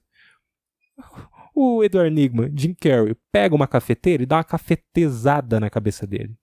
O 1.56 1.84
Edward 1.84 2.14
Nigma, 2.14 2.52
Jim 2.56 2.74
Carrey, 2.74 3.16
pega 3.32 3.56
uma 3.56 3.68
cafeteira 3.68 4.24
e 4.24 4.26
dá 4.26 4.38
uma 4.38 4.44
cafetezada 4.44 5.60
na 5.60 5.70
cabeça 5.70 6.06
dele. 6.06 6.38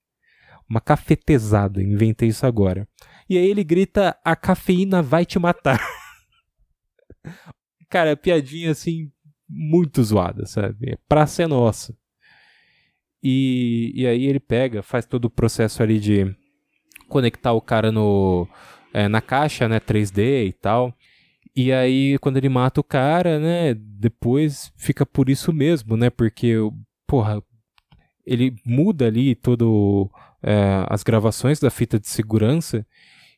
Uma 0.68 0.80
cafetezada, 0.80 1.82
inventei 1.82 2.28
isso 2.28 2.46
agora. 2.46 2.88
E 3.28 3.38
aí 3.38 3.46
ele 3.46 3.62
grita: 3.62 4.18
A 4.24 4.34
cafeína 4.34 5.02
vai 5.02 5.24
te 5.24 5.38
matar. 5.38 5.78
Cara, 7.88 8.16
piadinha 8.16 8.72
assim, 8.72 9.12
muito 9.48 10.02
zoada, 10.02 10.46
sabe? 10.46 10.92
É 10.92 10.98
pra 11.08 11.26
ser 11.26 11.46
nossa. 11.46 11.96
E, 13.22 13.92
e 13.94 14.06
aí 14.06 14.26
ele 14.26 14.40
pega, 14.40 14.82
faz 14.82 15.06
todo 15.06 15.26
o 15.26 15.30
processo 15.30 15.82
ali 15.82 15.98
de 15.98 16.34
conectar 17.08 17.52
o 17.52 17.60
cara 17.60 17.90
no, 17.90 18.46
é, 18.92 19.08
na 19.08 19.20
caixa, 19.20 19.68
né, 19.68 19.80
3D 19.80 20.48
e 20.48 20.52
tal. 20.52 20.94
E 21.56 21.72
aí, 21.72 22.18
quando 22.18 22.36
ele 22.36 22.48
mata 22.48 22.80
o 22.80 22.84
cara, 22.84 23.38
né, 23.38 23.74
depois 23.74 24.72
fica 24.76 25.06
por 25.06 25.28
isso 25.30 25.52
mesmo, 25.52 25.96
né, 25.96 26.10
porque, 26.10 26.54
porra, 27.06 27.40
ele 28.26 28.56
muda 28.66 29.06
ali 29.06 29.34
todo 29.36 30.10
é, 30.42 30.84
as 30.88 31.02
gravações 31.02 31.60
da 31.60 31.70
fita 31.70 32.00
de 32.00 32.08
segurança. 32.08 32.84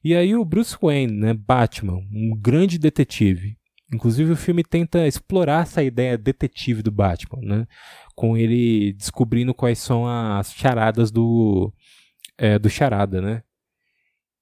E 0.02 0.14
aí 0.14 0.34
o 0.34 0.44
Bruce 0.44 0.76
Wayne, 0.80 1.12
né, 1.12 1.34
Batman, 1.34 2.00
um 2.10 2.34
grande 2.34 2.78
detetive. 2.78 3.58
Inclusive 3.92 4.32
o 4.32 4.36
filme 4.36 4.64
tenta 4.64 5.06
explorar 5.06 5.62
essa 5.62 5.82
ideia 5.82 6.18
detetive 6.18 6.82
do 6.82 6.90
Batman, 6.90 7.40
né, 7.42 7.66
com 8.14 8.36
ele 8.36 8.94
descobrindo 8.94 9.54
quais 9.54 9.78
são 9.78 10.08
as 10.08 10.52
charadas 10.54 11.10
do 11.10 11.72
é, 12.38 12.58
do 12.58 12.68
charada, 12.68 13.20
né? 13.20 13.42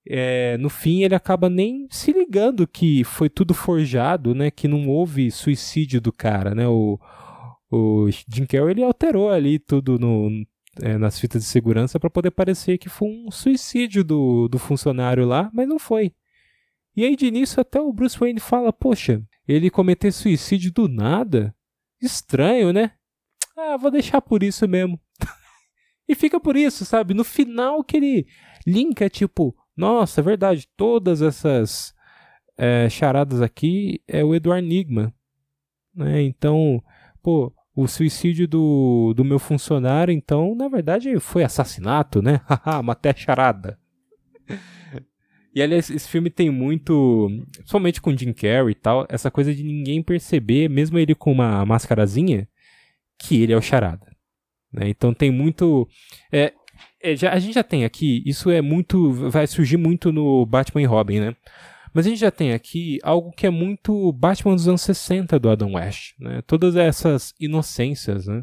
É, 0.07 0.59
no 0.59 0.69
fim 0.69 1.03
ele 1.03 1.15
acaba 1.15 1.49
nem 1.49 1.87
se 1.91 2.13
ligando 2.13 2.67
que 2.67 3.03
foi 3.05 3.31
tudo 3.31 3.55
forjado, 3.55 4.35
né? 4.35 4.51
Que 4.51 4.69
não 4.69 4.89
houve 4.89 5.31
suicídio 5.31 6.01
do 6.01 6.13
cara, 6.13 6.55
né? 6.55 6.69
O, 6.69 6.99
o 7.71 8.09
Jim 8.11 8.45
Carrey 8.47 8.73
ele 8.73 8.85
alterou 8.85 9.31
ali 9.31 9.59
tudo 9.59 9.99
no, 9.99 10.31
é, 10.83 10.99
nas 10.99 11.19
fitas 11.19 11.43
de 11.43 11.49
segurança 11.49 11.99
para 11.99 12.11
poder 12.11 12.31
parecer 12.31 12.77
que 12.79 12.89
foi 12.89 13.09
um 13.09 13.31
suicídio 13.31 14.05
do, 14.05 14.47
do 14.49 14.59
funcionário 14.59 15.27
lá, 15.27 15.51
mas 15.55 15.67
não 15.67 15.79
foi. 15.79 16.13
E 16.97 17.05
aí 17.05 17.17
de 17.17 17.27
início 17.27 17.61
até 17.61 17.81
o 17.81 17.93
Bruce 17.93 18.19
Wayne 18.19 18.41
fala, 18.41 18.73
poxa, 18.73 19.23
ele 19.49 19.71
cometer 19.71 20.13
suicídio 20.13 20.71
do 20.73 20.87
nada? 20.87 21.55
Estranho, 22.01 22.73
né? 22.73 22.93
Ah, 23.57 23.77
vou 23.77 23.91
deixar 23.91 24.21
por 24.21 24.43
isso 24.43 24.69
mesmo. 24.69 25.01
e 26.07 26.15
fica 26.15 26.39
por 26.39 26.57
isso, 26.57 26.85
sabe? 26.85 27.15
No 27.15 27.25
final 27.25 27.83
que 27.83 27.97
ele 27.97 28.27
linka, 28.67 29.09
tipo, 29.09 29.57
nossa, 29.77 30.21
é 30.21 30.25
verdade. 30.25 30.69
Todas 30.77 31.23
essas 31.23 31.95
é, 32.57 32.89
charadas 32.89 33.41
aqui 33.41 34.01
é 34.07 34.25
o 34.25 34.35
Eduardo 34.35 34.67
Nigma. 34.67 35.13
Né? 35.95 36.23
Então, 36.23 36.83
pô, 37.23 37.53
o 37.75 37.87
suicídio 37.87 38.47
do, 38.47 39.13
do 39.15 39.25
meu 39.25 39.39
funcionário, 39.39 40.13
então, 40.13 40.55
na 40.55 40.69
verdade, 40.69 41.19
foi 41.19 41.43
assassinato, 41.43 42.23
né? 42.23 42.41
Haha, 42.47 42.83
maté 42.83 43.15
charada. 43.15 43.79
E 45.55 45.63
aliás, 45.63 45.89
esse 45.89 46.09
filme 46.09 46.31
tem 46.31 46.51
muito, 46.51 47.31
somente 47.65 48.01
com 48.01 48.17
Jim 48.17 48.33
Carrey 48.33 48.73
e 48.73 48.75
tal, 48.75 49.07
essa 49.09 49.31
coisa 49.31 49.55
de 49.55 49.63
ninguém 49.63 50.03
perceber, 50.03 50.69
mesmo 50.69 50.99
ele 50.99 51.15
com 51.15 51.31
uma 51.31 51.65
mascarazinha, 51.65 52.49
que 53.17 53.41
ele 53.41 53.53
é 53.53 53.57
o 53.57 53.63
charada. 53.63 54.15
Né? 54.73 54.89
Então 54.89 55.15
tem 55.15 55.31
muito. 55.31 55.89
É, 56.33 56.53
é, 57.05 57.15
já, 57.15 57.33
a 57.33 57.39
gente 57.39 57.55
já 57.55 57.63
tem 57.63 57.85
aqui, 57.85 58.23
isso 58.25 58.51
é 58.51 58.63
muito. 58.63 59.13
vai 59.31 59.47
surgir 59.47 59.77
muito 59.77 60.11
no 60.11 60.47
Batman 60.47 60.83
e 60.83 60.87
Robin, 60.87 61.21
né? 61.21 61.37
Mas 61.93 62.07
a 62.07 62.09
gente 62.09 62.19
já 62.19 62.31
tem 62.31 62.53
aqui 62.53 62.99
algo 63.03 63.31
que 63.31 63.47
é 63.47 63.51
muito 63.51 64.11
Batman 64.13 64.55
dos 64.55 64.67
anos 64.67 64.81
60 64.83 65.39
do 65.39 65.51
Adam 65.51 65.75
West, 65.75 66.15
né? 66.19 66.43
Todas 66.47 66.75
essas 66.77 67.35
inocências, 67.39 68.27
né? 68.27 68.43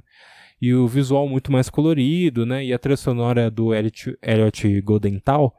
E 0.62 0.74
o 0.74 0.88
visual 0.88 1.28
muito 1.28 1.52
mais 1.52 1.70
colorido, 1.70 2.46
né? 2.46 2.64
E 2.64 2.72
a 2.72 2.80
trilha 2.80 2.96
sonora 2.96 3.50
do 3.50 3.74
Elliot, 3.74 4.16
Elliot 4.22 4.82
Goldenthal 4.82 5.54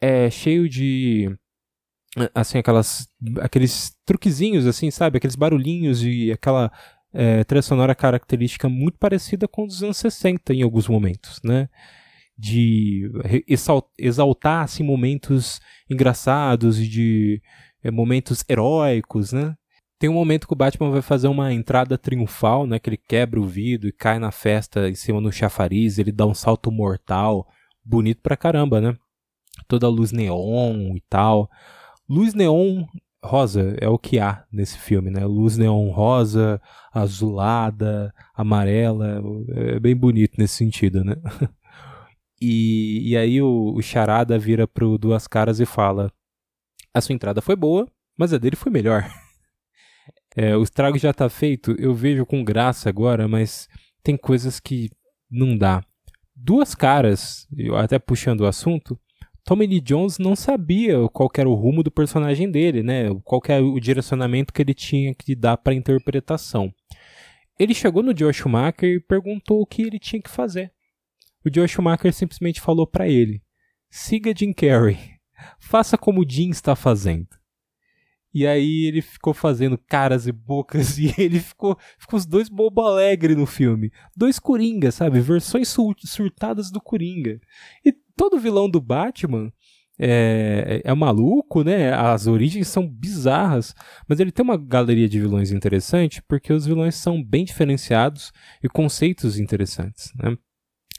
é 0.00 0.30
cheio 0.30 0.68
de 0.68 1.30
assim 2.34 2.58
aquelas 2.58 3.08
aqueles 3.40 3.94
truquezinhos 4.06 4.66
assim, 4.66 4.90
sabe? 4.90 5.18
Aqueles 5.18 5.36
barulhinhos 5.36 6.02
e 6.02 6.32
aquela 6.32 6.72
é, 7.12 7.44
trilha 7.44 7.62
sonora 7.62 7.94
característica 7.94 8.68
muito 8.68 8.98
parecida 8.98 9.46
com 9.46 9.64
os 9.64 9.82
anos 9.82 9.98
60 9.98 10.54
em 10.54 10.62
alguns 10.62 10.88
momentos, 10.88 11.40
né? 11.44 11.68
De 12.38 13.10
exaltar 13.98 14.64
assim, 14.64 14.82
momentos 14.82 15.60
engraçados 15.90 16.78
e 16.78 16.86
de 16.86 17.42
é, 17.82 17.90
momentos 17.90 18.44
heróicos, 18.48 19.32
né? 19.32 19.54
Tem 19.98 20.10
um 20.10 20.14
momento 20.14 20.46
que 20.46 20.52
o 20.52 20.56
Batman 20.56 20.90
vai 20.90 21.00
fazer 21.00 21.28
uma 21.28 21.52
entrada 21.52 21.96
triunfal, 21.96 22.66
né? 22.66 22.78
Que 22.78 22.90
ele 22.90 22.98
quebra 22.98 23.40
o 23.40 23.46
vidro 23.46 23.88
e 23.88 23.92
cai 23.92 24.18
na 24.18 24.30
festa 24.30 24.88
em 24.88 24.94
cima 24.94 25.20
no 25.20 25.32
chafariz, 25.32 25.98
ele 25.98 26.12
dá 26.12 26.26
um 26.26 26.34
salto 26.34 26.70
mortal, 26.70 27.46
bonito 27.82 28.20
pra 28.22 28.36
caramba, 28.36 28.80
né? 28.80 28.94
Toda 29.66 29.88
luz 29.88 30.12
neon 30.12 30.94
e 30.94 31.02
tal. 31.08 31.48
Luz 32.08 32.34
neon 32.34 32.84
rosa 33.24 33.74
é 33.80 33.88
o 33.88 33.98
que 33.98 34.18
há 34.18 34.44
nesse 34.52 34.78
filme, 34.78 35.10
né? 35.10 35.24
Luz 35.24 35.56
neon 35.56 35.90
rosa, 35.90 36.60
azulada, 36.92 38.12
amarela, 38.34 39.22
é 39.54 39.80
bem 39.80 39.96
bonito 39.96 40.34
nesse 40.38 40.54
sentido, 40.56 41.02
né? 41.02 41.16
E, 42.40 43.10
e 43.10 43.16
aí 43.16 43.40
o, 43.40 43.74
o 43.74 43.82
Charada 43.82 44.38
vira 44.38 44.66
pro 44.66 44.98
Duas 44.98 45.26
Caras 45.26 45.60
e 45.60 45.66
fala: 45.66 46.12
A 46.92 47.00
sua 47.00 47.14
entrada 47.14 47.40
foi 47.40 47.56
boa, 47.56 47.86
mas 48.18 48.32
a 48.32 48.38
dele 48.38 48.56
foi 48.56 48.70
melhor. 48.70 49.08
É, 50.38 50.54
o 50.54 50.62
estrago 50.62 50.98
já 50.98 51.14
tá 51.14 51.30
feito, 51.30 51.74
eu 51.78 51.94
vejo 51.94 52.26
com 52.26 52.44
graça 52.44 52.90
agora, 52.90 53.26
mas 53.26 53.66
tem 54.02 54.18
coisas 54.18 54.60
que 54.60 54.90
não 55.30 55.56
dá. 55.56 55.82
Duas 56.34 56.74
caras, 56.74 57.48
até 57.78 57.98
puxando 57.98 58.42
o 58.42 58.46
assunto, 58.46 59.00
Tommy 59.46 59.66
Lee 59.66 59.80
Jones 59.80 60.18
não 60.18 60.36
sabia 60.36 61.08
qual 61.12 61.30
era 61.38 61.48
o 61.48 61.54
rumo 61.54 61.82
do 61.82 61.90
personagem 61.90 62.50
dele, 62.50 62.82
né? 62.82 63.04
Qual 63.24 63.40
era 63.48 63.64
o 63.64 63.80
direcionamento 63.80 64.52
que 64.52 64.60
ele 64.60 64.74
tinha 64.74 65.14
que 65.14 65.34
dar 65.34 65.56
para 65.56 65.72
interpretação. 65.72 66.70
Ele 67.58 67.72
chegou 67.72 68.02
no 68.02 68.16
Joe 68.16 68.34
Schumacher 68.34 68.96
e 68.96 69.00
perguntou 69.00 69.62
o 69.62 69.66
que 69.66 69.82
ele 69.82 69.98
tinha 69.98 70.20
que 70.20 70.28
fazer. 70.28 70.72
O 71.46 71.54
Joe 71.54 71.68
Schumacher 71.68 72.12
simplesmente 72.12 72.60
falou 72.60 72.88
para 72.88 73.08
ele: 73.08 73.40
siga 73.88 74.34
Jim 74.36 74.52
Carrey, 74.52 74.98
faça 75.60 75.96
como 75.96 76.28
Jim 76.28 76.50
está 76.50 76.74
fazendo. 76.74 77.28
E 78.34 78.46
aí 78.46 78.84
ele 78.84 79.00
ficou 79.00 79.32
fazendo 79.32 79.78
caras 79.78 80.26
e 80.26 80.32
bocas 80.32 80.98
e 80.98 81.14
ele 81.16 81.38
ficou, 81.38 81.78
ficou 81.98 82.18
os 82.18 82.26
dois 82.26 82.48
bobo 82.48 82.82
alegre 82.82 83.36
no 83.36 83.46
filme. 83.46 83.92
Dois 84.14 84.40
Coringa, 84.40 84.90
sabe? 84.90 85.20
Versões 85.20 85.74
surtadas 86.04 86.70
do 86.70 86.80
Coringa. 86.80 87.40
E 87.84 87.92
todo 88.16 88.40
vilão 88.40 88.68
do 88.68 88.80
Batman 88.80 89.50
é, 89.98 90.82
é, 90.84 90.94
maluco, 90.94 91.62
né? 91.62 91.94
As 91.94 92.26
origens 92.26 92.68
são 92.68 92.86
bizarras, 92.86 93.72
mas 94.08 94.18
ele 94.20 94.32
tem 94.32 94.42
uma 94.42 94.58
galeria 94.58 95.08
de 95.08 95.20
vilões 95.20 95.52
interessante 95.52 96.20
porque 96.28 96.52
os 96.52 96.66
vilões 96.66 96.96
são 96.96 97.22
bem 97.22 97.44
diferenciados 97.44 98.32
e 98.62 98.68
conceitos 98.68 99.38
interessantes, 99.38 100.12
né? 100.16 100.36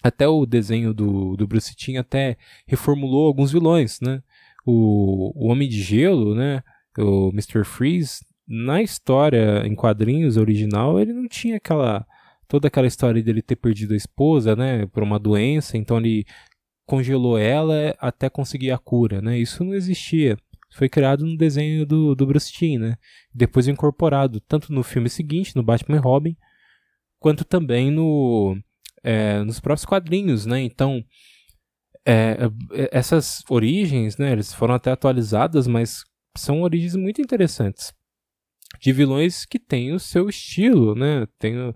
Até 0.04 0.28
o 0.28 0.46
desenho 0.46 0.94
do, 0.94 1.36
do 1.36 1.48
Bruce 1.48 1.76
Timm 1.76 1.98
até 1.98 2.38
reformulou 2.68 3.28
alguns 3.28 3.52
vilões, 3.52 4.00
né? 4.00 4.22
O, 4.66 5.32
o 5.36 5.52
Homem 5.52 5.68
de 5.68 5.82
Gelo, 5.82 6.36
né? 6.36 6.64
O 6.98 7.30
Mr. 7.30 7.64
Freeze, 7.64 8.26
na 8.48 8.82
história 8.82 9.66
em 9.66 9.76
quadrinhos 9.76 10.38
original, 10.38 11.00
ele 11.00 11.14
não 11.14 11.28
tinha 11.28 11.58
aquela 11.58 12.06
toda 12.48 12.68
aquela 12.70 12.88
história 12.88 13.22
dele 13.22 13.42
ter 13.42 13.58
perdido 13.58 13.94
a 13.94 13.98
esposa, 13.98 14.56
né, 14.56 14.86
por 14.88 15.04
uma 15.04 15.20
doença, 15.20 15.78
então 15.78 15.98
ele 15.98 16.26
congelou 16.86 17.38
ela 17.38 17.94
até 18.00 18.30
conseguir 18.30 18.72
a 18.72 18.78
cura, 18.78 19.22
né? 19.22 19.38
Isso 19.38 19.64
não 19.66 19.74
existia. 19.74 20.38
Foi 20.74 20.88
criado 20.88 21.26
no 21.26 21.36
desenho 21.38 21.86
do, 21.86 22.16
do 22.16 22.26
Bruce 22.26 22.52
Timm, 22.52 22.80
né? 22.80 22.98
Depois 23.34 23.68
incorporado 23.68 24.40
tanto 24.40 24.72
no 24.72 24.84
filme 24.84 25.10
seguinte, 25.10 25.56
no 25.56 25.64
Batman 25.64 25.98
e 25.98 26.00
Robin, 26.00 26.38
quanto 27.20 27.44
também 27.44 27.92
no 27.92 28.58
é, 29.08 29.42
nos 29.42 29.62
próprios 29.62 29.86
quadrinhos, 29.86 30.46
né? 30.46 30.60
Então, 30.60 31.02
é, 32.06 32.38
é, 32.74 32.90
essas 32.92 33.42
origens, 33.50 34.18
né? 34.18 34.34
Eles 34.34 34.54
foram 34.54 34.76
até 34.76 34.92
atualizadas, 34.92 35.66
mas 35.66 36.04
são 36.36 36.62
origens 36.62 36.94
muito 36.98 37.22
interessantes 37.22 37.94
de 38.82 38.92
vilões 38.92 39.46
que 39.46 39.58
têm 39.58 39.94
o 39.94 40.00
seu 40.00 40.28
estilo, 40.28 40.94
né? 40.94 41.26
Tem, 41.40 41.74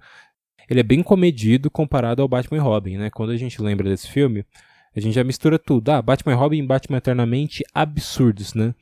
ele 0.70 0.82
é 0.82 0.84
bem 0.84 1.02
comedido 1.02 1.72
comparado 1.72 2.22
ao 2.22 2.28
Batman 2.28 2.58
e 2.58 2.62
Robin, 2.62 2.98
né? 2.98 3.10
Quando 3.10 3.30
a 3.30 3.38
gente 3.38 3.62
lembra 3.62 3.90
desse 3.90 4.10
filme, 4.10 4.46
a 4.94 5.00
gente 5.00 5.14
já 5.14 5.24
mistura 5.24 5.58
tudo. 5.58 5.88
Ah, 5.90 6.02
Batman 6.02 6.34
e 6.34 6.36
Robin 6.36 6.58
e 6.58 6.68
Batman 6.68 6.98
Eternamente 6.98 7.64
absurdos, 7.74 8.54
né? 8.54 8.76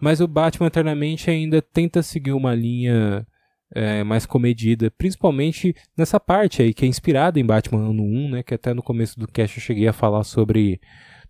Mas 0.00 0.22
o 0.22 0.26
Batman 0.26 0.68
Eternamente 0.68 1.30
ainda 1.30 1.60
tenta 1.60 2.02
seguir 2.02 2.32
uma 2.32 2.54
linha 2.54 3.26
é, 3.74 4.02
mais 4.02 4.26
comedida, 4.26 4.90
principalmente 4.90 5.74
nessa 5.96 6.18
parte 6.18 6.62
aí 6.62 6.74
que 6.74 6.84
é 6.84 6.88
inspirada 6.88 7.38
em 7.38 7.44
Batman 7.44 7.90
Ano 7.90 8.02
1, 8.02 8.30
né, 8.30 8.42
que 8.42 8.54
até 8.54 8.74
no 8.74 8.82
começo 8.82 9.18
do 9.18 9.28
cast 9.28 9.58
eu 9.58 9.62
cheguei 9.62 9.86
a 9.86 9.92
falar 9.92 10.24
sobre 10.24 10.80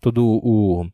todo 0.01 0.25
o 0.27 0.87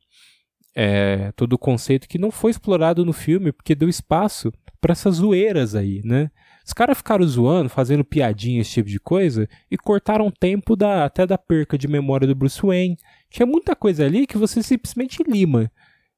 é, 0.74 1.32
todo 1.32 1.54
o 1.54 1.58
conceito 1.58 2.08
que 2.08 2.18
não 2.18 2.30
foi 2.30 2.50
explorado 2.50 3.04
no 3.04 3.12
filme 3.12 3.50
porque 3.52 3.74
deu 3.74 3.88
espaço 3.88 4.52
para 4.80 4.92
essas 4.92 5.16
zoeiras 5.16 5.74
aí, 5.74 6.02
né? 6.04 6.30
Os 6.66 6.72
caras 6.72 6.98
ficaram 6.98 7.24
zoando, 7.26 7.68
fazendo 7.68 8.04
piadinha, 8.04 8.60
esse 8.60 8.72
tipo 8.72 8.88
de 8.88 8.98
coisa, 8.98 9.48
e 9.70 9.78
cortaram 9.78 10.30
tempo 10.32 10.74
da, 10.74 11.04
até 11.04 11.24
da 11.24 11.38
perca 11.38 11.78
de 11.78 11.86
memória 11.86 12.26
do 12.26 12.34
Bruce 12.34 12.60
Wayne. 12.60 12.96
Tinha 13.30 13.46
muita 13.46 13.76
coisa 13.76 14.04
ali 14.04 14.26
que 14.26 14.36
você 14.36 14.62
simplesmente 14.62 15.22
lima. 15.22 15.70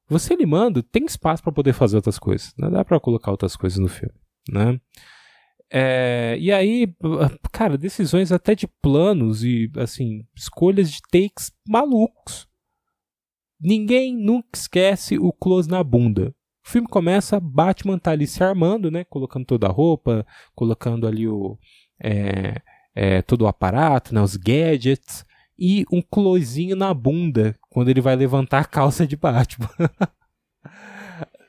Você 0.09 0.35
limando, 0.35 0.81
tem 0.81 1.05
espaço 1.05 1.43
para 1.43 1.51
poder 1.51 1.73
fazer 1.73 1.97
outras 1.97 2.17
coisas. 2.17 2.51
Não 2.57 2.71
dá 2.71 2.83
para 2.83 2.99
colocar 2.99 3.29
outras 3.29 3.55
coisas 3.55 3.77
no 3.77 3.87
filme, 3.87 4.15
né? 4.49 4.79
É, 5.71 6.35
e 6.39 6.51
aí, 6.51 6.93
cara, 7.51 7.77
decisões 7.77 8.31
até 8.31 8.55
de 8.55 8.67
planos 8.67 9.43
e, 9.43 9.71
assim, 9.77 10.25
escolhas 10.35 10.91
de 10.91 11.01
takes 11.11 11.51
malucos. 11.67 12.47
Ninguém 13.61 14.15
nunca 14.15 14.49
esquece 14.55 15.19
o 15.19 15.31
close 15.31 15.69
na 15.69 15.83
bunda. 15.83 16.33
O 16.65 16.69
filme 16.69 16.87
começa, 16.87 17.39
Batman 17.39 17.99
tá 17.99 18.11
ali 18.11 18.25
se 18.25 18.43
armando, 18.43 18.89
né? 18.89 19.03
Colocando 19.03 19.45
toda 19.45 19.67
a 19.67 19.71
roupa, 19.71 20.25
colocando 20.55 21.07
ali 21.07 21.27
o. 21.27 21.57
É, 22.01 22.61
é, 22.95 23.21
todo 23.21 23.43
o 23.43 23.47
aparato, 23.47 24.13
né, 24.13 24.21
os 24.21 24.35
gadgets. 24.35 25.25
E 25.57 25.85
um 25.91 26.01
closinho 26.01 26.75
na 26.75 26.93
bunda 26.93 27.53
quando 27.69 27.89
ele 27.89 27.99
vai 27.99 28.15
levantar 28.15 28.59
a 28.59 28.65
calça 28.65 29.05
de 29.05 29.17
Batman. 29.17 29.69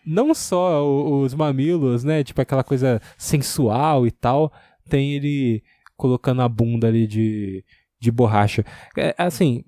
Não 0.04 0.34
só 0.34 0.82
os 0.84 1.34
mamilos, 1.34 2.04
né? 2.04 2.24
Tipo 2.24 2.40
aquela 2.40 2.64
coisa 2.64 3.00
sensual 3.18 4.06
e 4.06 4.10
tal. 4.10 4.52
Tem 4.88 5.14
ele 5.14 5.62
colocando 5.96 6.42
a 6.42 6.48
bunda 6.48 6.88
ali 6.88 7.06
de, 7.06 7.64
de 8.00 8.10
borracha. 8.10 8.64
É, 8.96 9.14
assim, 9.18 9.64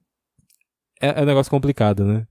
é, 1.00 1.20
é 1.20 1.22
um 1.22 1.26
negócio 1.26 1.50
complicado, 1.50 2.04
né? 2.04 2.26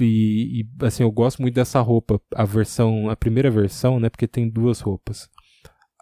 E, 0.00 0.62
e, 0.62 0.84
assim, 0.84 1.02
eu 1.02 1.12
gosto 1.12 1.42
muito 1.42 1.54
dessa 1.54 1.80
roupa, 1.80 2.20
a 2.34 2.44
versão, 2.44 3.10
a 3.10 3.16
primeira 3.16 3.50
versão, 3.50 4.00
né? 4.00 4.08
Porque 4.08 4.26
tem 4.26 4.48
duas 4.48 4.80
roupas. 4.80 5.28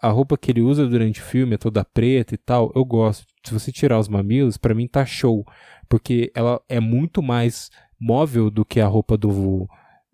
A 0.01 0.09
roupa 0.09 0.37
que 0.37 0.51
ele 0.51 0.61
usa 0.61 0.87
durante 0.87 1.19
o 1.19 1.23
filme 1.23 1.55
é 1.55 1.57
toda 1.57 1.83
preta 1.83 2.33
e 2.33 2.37
tal, 2.37 2.71
eu 2.73 2.85
gosto. 2.85 3.25
Se 3.43 3.53
você 3.53 3.71
tirar 3.71 3.99
os 3.99 4.07
mamilos, 4.07 4.57
para 4.57 4.73
mim 4.73 4.87
tá 4.87 5.05
show, 5.05 5.43
porque 5.89 6.31
ela 6.33 6.61
é 6.69 6.79
muito 6.79 7.21
mais 7.21 7.69
móvel 7.99 8.49
do 8.49 8.63
que 8.63 8.79
a 8.79 8.87
roupa 8.87 9.17
do 9.17 9.67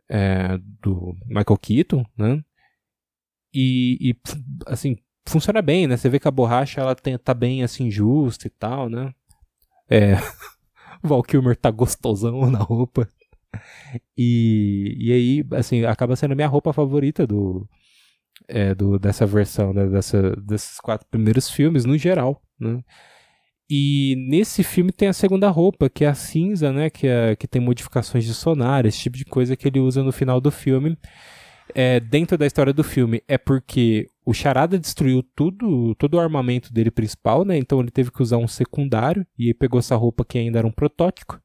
é, 0.10 0.58
do 0.82 1.16
Michael 1.26 1.58
Keaton, 1.58 2.06
né? 2.18 2.44
E, 3.54 3.98
e, 4.02 4.16
assim, 4.68 4.98
funciona 5.28 5.62
bem, 5.62 5.88
né? 5.88 5.98
Você 5.98 6.10
vê 6.10 6.20
que 6.20 6.28
a 6.28 6.32
borracha 6.32 6.82
ela 6.82 6.96
tem, 6.96 7.18
tá 7.18 7.34
bem 7.34 7.64
assim 7.64 7.90
justa 7.90 8.48
e 8.48 8.50
tal, 8.50 8.90
né? 8.90 9.14
É, 9.90 10.16
Val 11.02 11.24
Kilmer 11.24 11.56
tá 11.56 11.72
gostosão 11.72 12.50
na 12.50 12.60
roupa. 12.60 13.08
E, 14.18 14.96
e 15.00 15.12
aí, 15.14 15.46
assim, 15.58 15.86
acaba 15.86 16.16
sendo 16.16 16.34
a 16.34 16.36
minha 16.36 16.48
roupa 16.48 16.74
favorita 16.74 17.26
do, 17.26 17.68
é, 18.48 18.76
do 18.76 19.00
dessa 19.00 19.26
versão, 19.26 19.74
né, 19.74 19.88
dessa, 19.88 20.36
desses 20.36 20.80
quatro 20.80 21.08
primeiros 21.10 21.50
filmes, 21.50 21.86
no 21.86 21.98
geral, 21.98 22.42
né? 22.60 22.84
E 23.70 24.16
nesse 24.30 24.64
filme 24.64 24.92
tem 24.92 25.08
a 25.08 25.14
segunda 25.14 25.50
roupa, 25.50 25.90
que 25.90 26.06
é 26.06 26.08
a 26.08 26.14
cinza, 26.14 26.72
né? 26.72 26.90
Que, 26.90 27.08
é, 27.08 27.36
que 27.36 27.48
tem 27.48 27.62
modificações 27.62 28.24
de 28.24 28.34
sonar, 28.34 28.86
esse 28.86 29.00
tipo 29.00 29.18
de 29.18 29.26
coisa 29.26 29.56
que 29.56 29.68
ele 29.68 29.80
usa 29.80 30.04
no 30.04 30.12
final 30.12 30.40
do 30.40 30.52
filme. 30.52 30.98
É, 31.74 32.00
dentro 32.00 32.38
da 32.38 32.46
história 32.46 32.72
do 32.72 32.84
filme 32.84 33.24
é 33.28 33.40
porque 33.40 34.08
o 34.24 34.34
Charada 34.34 34.78
destruiu 34.78 35.24
tudo, 35.36 35.96
todo 35.96 36.14
o 36.14 36.20
armamento 36.20 36.72
dele 36.72 36.92
principal, 36.92 37.44
né? 37.44 37.58
Então 37.58 37.80
ele 37.80 37.90
teve 37.90 38.12
que 38.12 38.22
usar 38.22 38.38
um 38.38 38.48
secundário 38.48 39.26
e 39.38 39.54
pegou 39.54 39.80
essa 39.80 39.96
roupa 39.96 40.24
que 40.24 40.38
ainda 40.38 40.60
era 40.60 40.68
um 40.68 40.72
protótipo. 40.72 41.40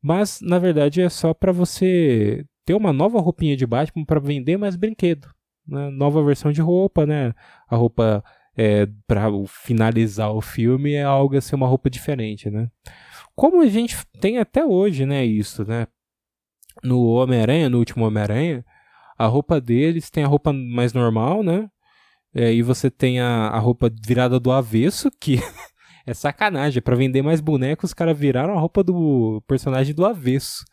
Mas, 0.00 0.40
na 0.40 0.58
verdade, 0.60 1.00
é 1.02 1.08
só 1.08 1.34
para 1.34 1.50
você 1.50 2.44
ter 2.64 2.74
uma 2.74 2.92
nova 2.92 3.20
roupinha 3.20 3.56
de 3.56 3.66
Batman 3.66 4.04
para 4.04 4.20
vender 4.20 4.56
mais 4.56 4.76
brinquedo. 4.76 5.28
Né? 5.66 5.90
Nova 5.90 6.22
versão 6.24 6.52
de 6.52 6.60
roupa, 6.60 7.04
né? 7.04 7.34
A 7.68 7.76
roupa 7.76 8.22
é, 8.58 8.86
para 9.06 9.30
finalizar 9.46 10.32
o 10.32 10.40
filme 10.40 10.94
é 10.94 11.04
algo 11.04 11.36
assim, 11.36 11.54
uma 11.54 11.68
roupa 11.68 11.88
diferente, 11.88 12.50
né? 12.50 12.68
Como 13.36 13.62
a 13.62 13.68
gente 13.68 13.96
tem 14.20 14.38
até 14.38 14.64
hoje, 14.64 15.06
né, 15.06 15.24
isso, 15.24 15.64
né? 15.64 15.86
No 16.82 17.06
Homem-Aranha, 17.06 17.70
no 17.70 17.78
último 17.78 18.04
Homem-Aranha, 18.04 18.64
a 19.16 19.26
roupa 19.26 19.60
deles 19.60 20.10
tem 20.10 20.24
a 20.24 20.28
roupa 20.28 20.52
mais 20.52 20.92
normal, 20.92 21.42
né? 21.42 21.70
É, 22.34 22.52
e 22.52 22.62
você 22.62 22.90
tem 22.90 23.20
a, 23.20 23.48
a 23.48 23.58
roupa 23.58 23.90
virada 24.04 24.40
do 24.40 24.50
avesso, 24.50 25.10
que 25.20 25.40
É 26.08 26.14
sacanagem. 26.14 26.80
Para 26.80 26.96
vender 26.96 27.20
mais 27.20 27.38
bonecos, 27.38 27.90
os 27.90 27.94
caras 27.94 28.18
viraram 28.18 28.56
a 28.56 28.60
roupa 28.60 28.82
do 28.82 29.42
personagem 29.46 29.94
do 29.94 30.06
avesso. 30.06 30.64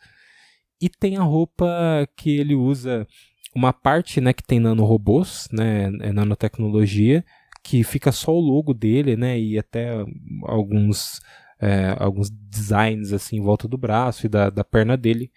E 0.80 0.88
tem 0.88 1.18
a 1.18 1.22
roupa 1.22 2.08
que 2.16 2.38
ele 2.38 2.54
usa, 2.54 3.06
uma 3.54 3.70
parte 3.70 4.18
né, 4.18 4.32
que 4.32 4.42
tem 4.42 4.58
nanorobôs, 4.58 5.46
né, 5.52 5.90
é 6.00 6.10
nanotecnologia, 6.10 7.22
que 7.66 7.82
fica 7.82 8.12
só 8.12 8.32
o 8.32 8.38
logo 8.38 8.72
dele, 8.72 9.16
né, 9.16 9.36
e 9.36 9.58
até 9.58 9.90
alguns, 10.44 11.20
é, 11.60 11.96
alguns 11.98 12.30
designs 12.30 13.12
assim 13.12 13.38
em 13.38 13.42
volta 13.42 13.66
do 13.66 13.76
braço 13.76 14.24
e 14.24 14.28
da, 14.28 14.50
da 14.50 14.62
perna 14.62 14.96
dele, 14.96 15.32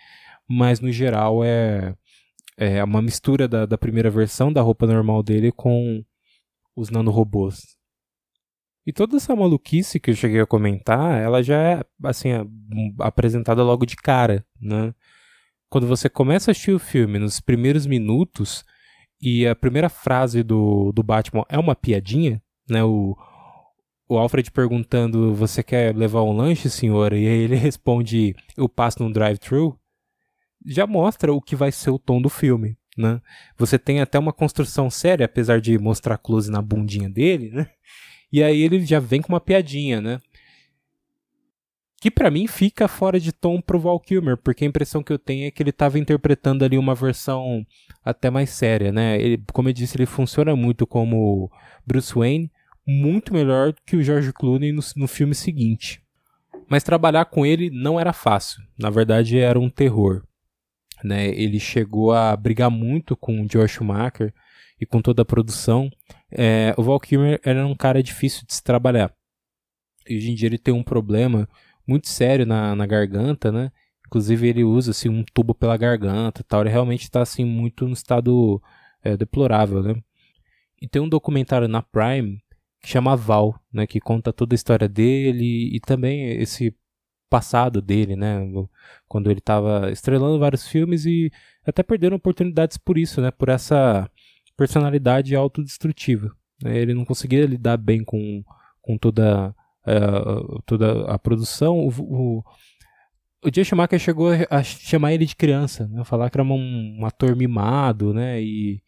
mas 0.48 0.80
no 0.80 0.92
geral 0.92 1.44
é, 1.44 1.96
é 2.56 2.84
uma 2.84 3.02
mistura 3.02 3.48
da, 3.48 3.66
da 3.66 3.80
primeira 3.80 4.12
versão 4.12 4.54
da 4.54 4.62
roupa 4.62 4.86
normal 4.86 5.24
dele 5.24 5.52
com 5.52 6.06
os 6.76 6.92
nanorobôs. 6.92 7.76
E 8.86 8.94
toda 8.94 9.18
essa 9.18 9.36
maluquice 9.36 10.00
que 10.00 10.12
eu 10.12 10.16
cheguei 10.16 10.40
a 10.40 10.46
comentar, 10.46 11.20
ela 11.20 11.42
já 11.42 11.60
é, 11.60 11.84
assim, 12.04 12.30
apresentada 13.00 13.64
logo 13.64 13.88
de 13.88 13.96
cara, 13.96 14.46
né? 14.62 14.94
Quando 15.68 15.88
você 15.88 16.08
começa 16.10 16.50
a 16.50 16.52
assistir 16.52 16.74
o 16.74 16.80
filme, 16.80 17.18
nos 17.18 17.40
primeiros 17.40 17.88
minutos, 17.88 18.64
e 19.22 19.46
a 19.46 19.56
primeira 19.56 19.90
frase 19.90 20.44
do, 20.44 20.92
do 20.92 21.04
Batman 21.04 21.46
é 21.50 21.58
uma 21.58 21.76
piadinha, 21.76 22.42
né? 22.70 22.84
O, 22.84 23.18
o 24.08 24.18
Alfred 24.18 24.50
perguntando, 24.50 25.34
você 25.36 25.62
quer 25.62 25.96
levar 25.96 26.24
um 26.24 26.32
lanche, 26.32 26.70
senhora? 26.70 27.18
E 27.18 27.28
aí 27.28 27.40
ele 27.40 27.56
responde, 27.58 28.36
eu 28.56 28.70
passo 28.70 29.04
num 29.04 29.12
drive-thru. 29.12 29.78
Já 30.66 30.88
mostra 30.88 31.34
o 31.34 31.42
que 31.42 31.56
vai 31.56 31.72
ser 31.72 31.90
o 31.90 32.00
tom 32.00 32.22
do 32.22 32.30
filme, 32.30 32.78
né? 32.98 33.22
Você 33.58 33.78
tem 33.78 34.02
até 34.02 34.18
uma 34.18 34.34
construção 34.34 34.90
séria, 34.90 35.26
apesar 35.26 35.60
de 35.60 35.78
mostrar 35.78 36.18
close 36.18 36.50
na 36.50 36.62
bundinha 36.62 37.10
dele, 37.10 37.50
né? 37.50 37.70
E 38.32 38.44
aí 38.44 38.62
ele 38.62 38.86
já 38.86 39.00
vem 39.00 39.22
com 39.22 39.34
uma 39.34 39.40
piadinha, 39.40 40.00
né? 40.00 40.20
Que 42.02 42.10
para 42.10 42.32
mim 42.32 42.48
fica 42.48 42.88
fora 42.88 43.20
de 43.20 43.34
tom 43.34 43.60
pro 43.60 43.80
Val 43.80 44.00
Kilmer, 44.00 44.38
porque 44.38 44.64
a 44.64 44.68
impressão 44.68 45.04
que 45.04 45.12
eu 45.12 45.20
tenho 45.20 45.48
é 45.48 45.52
que 45.52 45.62
ele 45.62 45.72
estava 45.72 46.00
interpretando 46.00 46.64
ali 46.64 46.78
uma 46.78 46.96
versão 46.96 47.66
até 48.10 48.30
mais 48.30 48.50
séria, 48.50 48.92
né? 48.92 49.20
Ele, 49.20 49.44
como 49.54 49.70
eu 49.70 49.74
disse, 49.74 49.98
ele 49.98 50.06
funciona 50.06 50.56
muito 50.56 50.86
como 50.86 51.52
Bruce 51.86 52.14
Wayne, 52.14 52.52
muito 52.86 53.34
melhor 53.34 53.74
que 53.86 53.96
o 53.96 54.04
George 54.04 54.34
Clooney 54.34 54.72
no, 54.72 54.82
no 54.96 55.08
filme 55.08 55.36
seguinte. 55.36 56.02
Mas 56.68 56.84
trabalhar 56.84 57.26
com 57.26 57.46
ele 57.46 57.70
não 57.70 58.00
era 58.00 58.14
fácil, 58.14 58.62
na 58.78 58.90
verdade 58.90 59.38
era 59.40 59.60
um 59.60 59.70
terror. 59.70 60.24
Né? 61.04 61.28
Ele 61.30 61.60
chegou 61.60 62.12
a 62.12 62.36
brigar 62.36 62.70
muito 62.70 63.16
com 63.16 63.42
o 63.42 63.48
George 63.50 63.74
Schumacher, 63.74 64.34
e 64.80 64.86
com 64.86 65.02
toda 65.02 65.22
a 65.24 65.26
produção, 65.26 65.92
é, 66.32 66.74
o 66.78 66.84
Val 66.84 67.00
Kilmer 67.00 67.40
era 67.44 67.66
um 67.68 67.76
cara 67.76 68.02
difícil 68.02 68.46
de 68.48 68.54
se 68.54 68.64
trabalhar. 68.64 69.14
E 70.08 70.16
hoje 70.16 70.32
em 70.32 70.36
dia 70.36 70.48
ele 70.48 70.58
tem 70.58 70.74
um 70.74 70.84
problema 70.84 71.48
muito 71.86 72.08
sério 72.08 72.46
na, 72.46 72.76
na 72.76 72.86
garganta, 72.86 73.52
né? 73.52 73.72
Inclusive 74.10 74.48
ele 74.48 74.64
usa 74.64 74.90
assim, 74.90 75.08
um 75.08 75.24
tubo 75.24 75.54
pela 75.54 75.78
garganta 75.78 76.44
tal. 76.44 76.62
Ele 76.62 76.72
realmente 76.72 77.04
está 77.04 77.22
assim, 77.22 77.46
muito 77.46 77.86
no 77.86 77.94
estado 77.94 78.60
é, 79.04 79.16
deplorável, 79.16 79.84
né? 79.84 80.02
E 80.82 80.88
tem 80.88 81.00
um 81.00 81.08
documentário 81.08 81.68
na 81.68 81.84
Prime 81.84 82.42
que 82.82 82.90
chama 82.90 83.16
Val, 83.16 83.60
né? 83.72 83.86
Que 83.86 84.00
conta 84.00 84.34
toda 84.34 84.56
a 84.56 84.58
história 84.58 84.90
dele 84.90 85.70
e 85.76 85.80
também 85.80 86.42
esse 86.42 86.76
passado 87.30 87.84
dele, 87.84 88.16
né? 88.16 88.40
Quando 89.08 89.30
ele 89.30 89.40
estava 89.40 89.92
estrelando 89.92 90.40
vários 90.40 90.68
filmes 90.68 91.06
e 91.06 91.32
até 91.64 91.84
perdendo 91.84 92.16
oportunidades 92.16 92.78
por 92.78 92.98
isso, 92.98 93.22
né? 93.22 93.30
Por 93.30 93.50
essa 93.50 94.10
personalidade 94.58 95.36
autodestrutiva. 95.36 96.36
Né? 96.64 96.80
Ele 96.80 96.96
não 96.96 97.06
conseguia 97.06 97.46
lidar 97.46 97.78
bem 97.78 98.04
com, 98.04 98.44
com 98.82 98.98
toda, 98.98 99.56
uh, 99.86 100.62
toda 100.66 101.06
a 101.06 101.20
produção. 101.20 101.78
O, 101.78 101.90
o, 102.00 102.44
o 103.44 103.50
Jay 103.54 103.64
Schumacher 103.64 104.00
chegou 104.00 104.30
a 104.50 104.64
chamar 104.64 105.14
ele 105.14 105.26
de 105.26 105.36
criança, 105.36 105.88
né? 105.88 106.04
falar 106.04 106.30
que 106.30 106.38
era 106.38 106.44
um, 106.44 106.98
um 107.00 107.06
ator 107.06 107.36
mimado, 107.36 108.14
né? 108.14 108.42
E, 108.42 108.82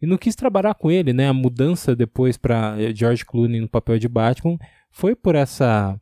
e 0.00 0.06
não 0.06 0.16
quis 0.16 0.36
trabalhar 0.36 0.74
com 0.74 0.90
ele, 0.90 1.12
né? 1.12 1.28
A 1.28 1.32
mudança 1.32 1.96
depois 1.96 2.36
para 2.36 2.76
George 2.94 3.24
Clooney 3.24 3.60
no 3.60 3.68
papel 3.68 3.98
de 3.98 4.08
Batman 4.08 4.56
foi 4.90 5.14
por 5.14 5.34
essa 5.34 5.98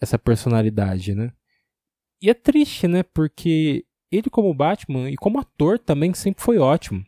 essa 0.00 0.18
personalidade, 0.18 1.14
né? 1.14 1.32
E 2.22 2.30
é 2.30 2.34
triste, 2.34 2.88
né? 2.88 3.02
Porque 3.02 3.84
ele 4.10 4.30
como 4.30 4.54
Batman 4.54 5.10
e 5.10 5.16
como 5.16 5.38
ator 5.38 5.78
também 5.78 6.14
sempre 6.14 6.42
foi 6.42 6.58
ótimo 6.58 7.04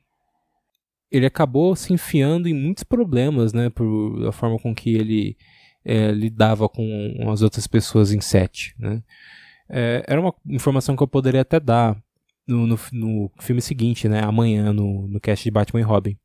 ele 1.11 1.27
acabou 1.27 1.75
se 1.75 1.93
enfiando 1.93 2.49
em 2.49 2.55
muitos 2.55 2.85
problemas, 2.85 3.53
né, 3.53 3.69
por 3.69 4.27
a 4.29 4.33
forma 4.33 4.59
com 4.59 4.75
que 4.75 4.95
ele 4.95 5.37
é, 5.85 6.13
lidava 6.13 6.69
com 6.69 7.29
as 7.31 7.43
outras 7.43 7.67
pessoas 7.67 8.13
em 8.13 8.21
set, 8.21 8.75
né. 8.79 9.03
É, 9.71 10.05
era 10.07 10.21
uma 10.21 10.35
informação 10.49 10.97
que 10.97 11.03
eu 11.03 11.09
poderia 11.09 11.43
até 11.43 11.61
dar 11.61 11.97
no, 12.47 12.67
no, 12.67 12.79
no, 12.93 13.31
filme 13.41 13.63
seguinte, 13.63 14.09
né, 14.09 14.21
amanhã, 14.23 14.73
no, 14.73 15.07
no 15.07 15.21
cast 15.21 15.45
de 15.45 15.51
Batman 15.51 15.81
e 15.81 15.85
Robin. 15.85 16.19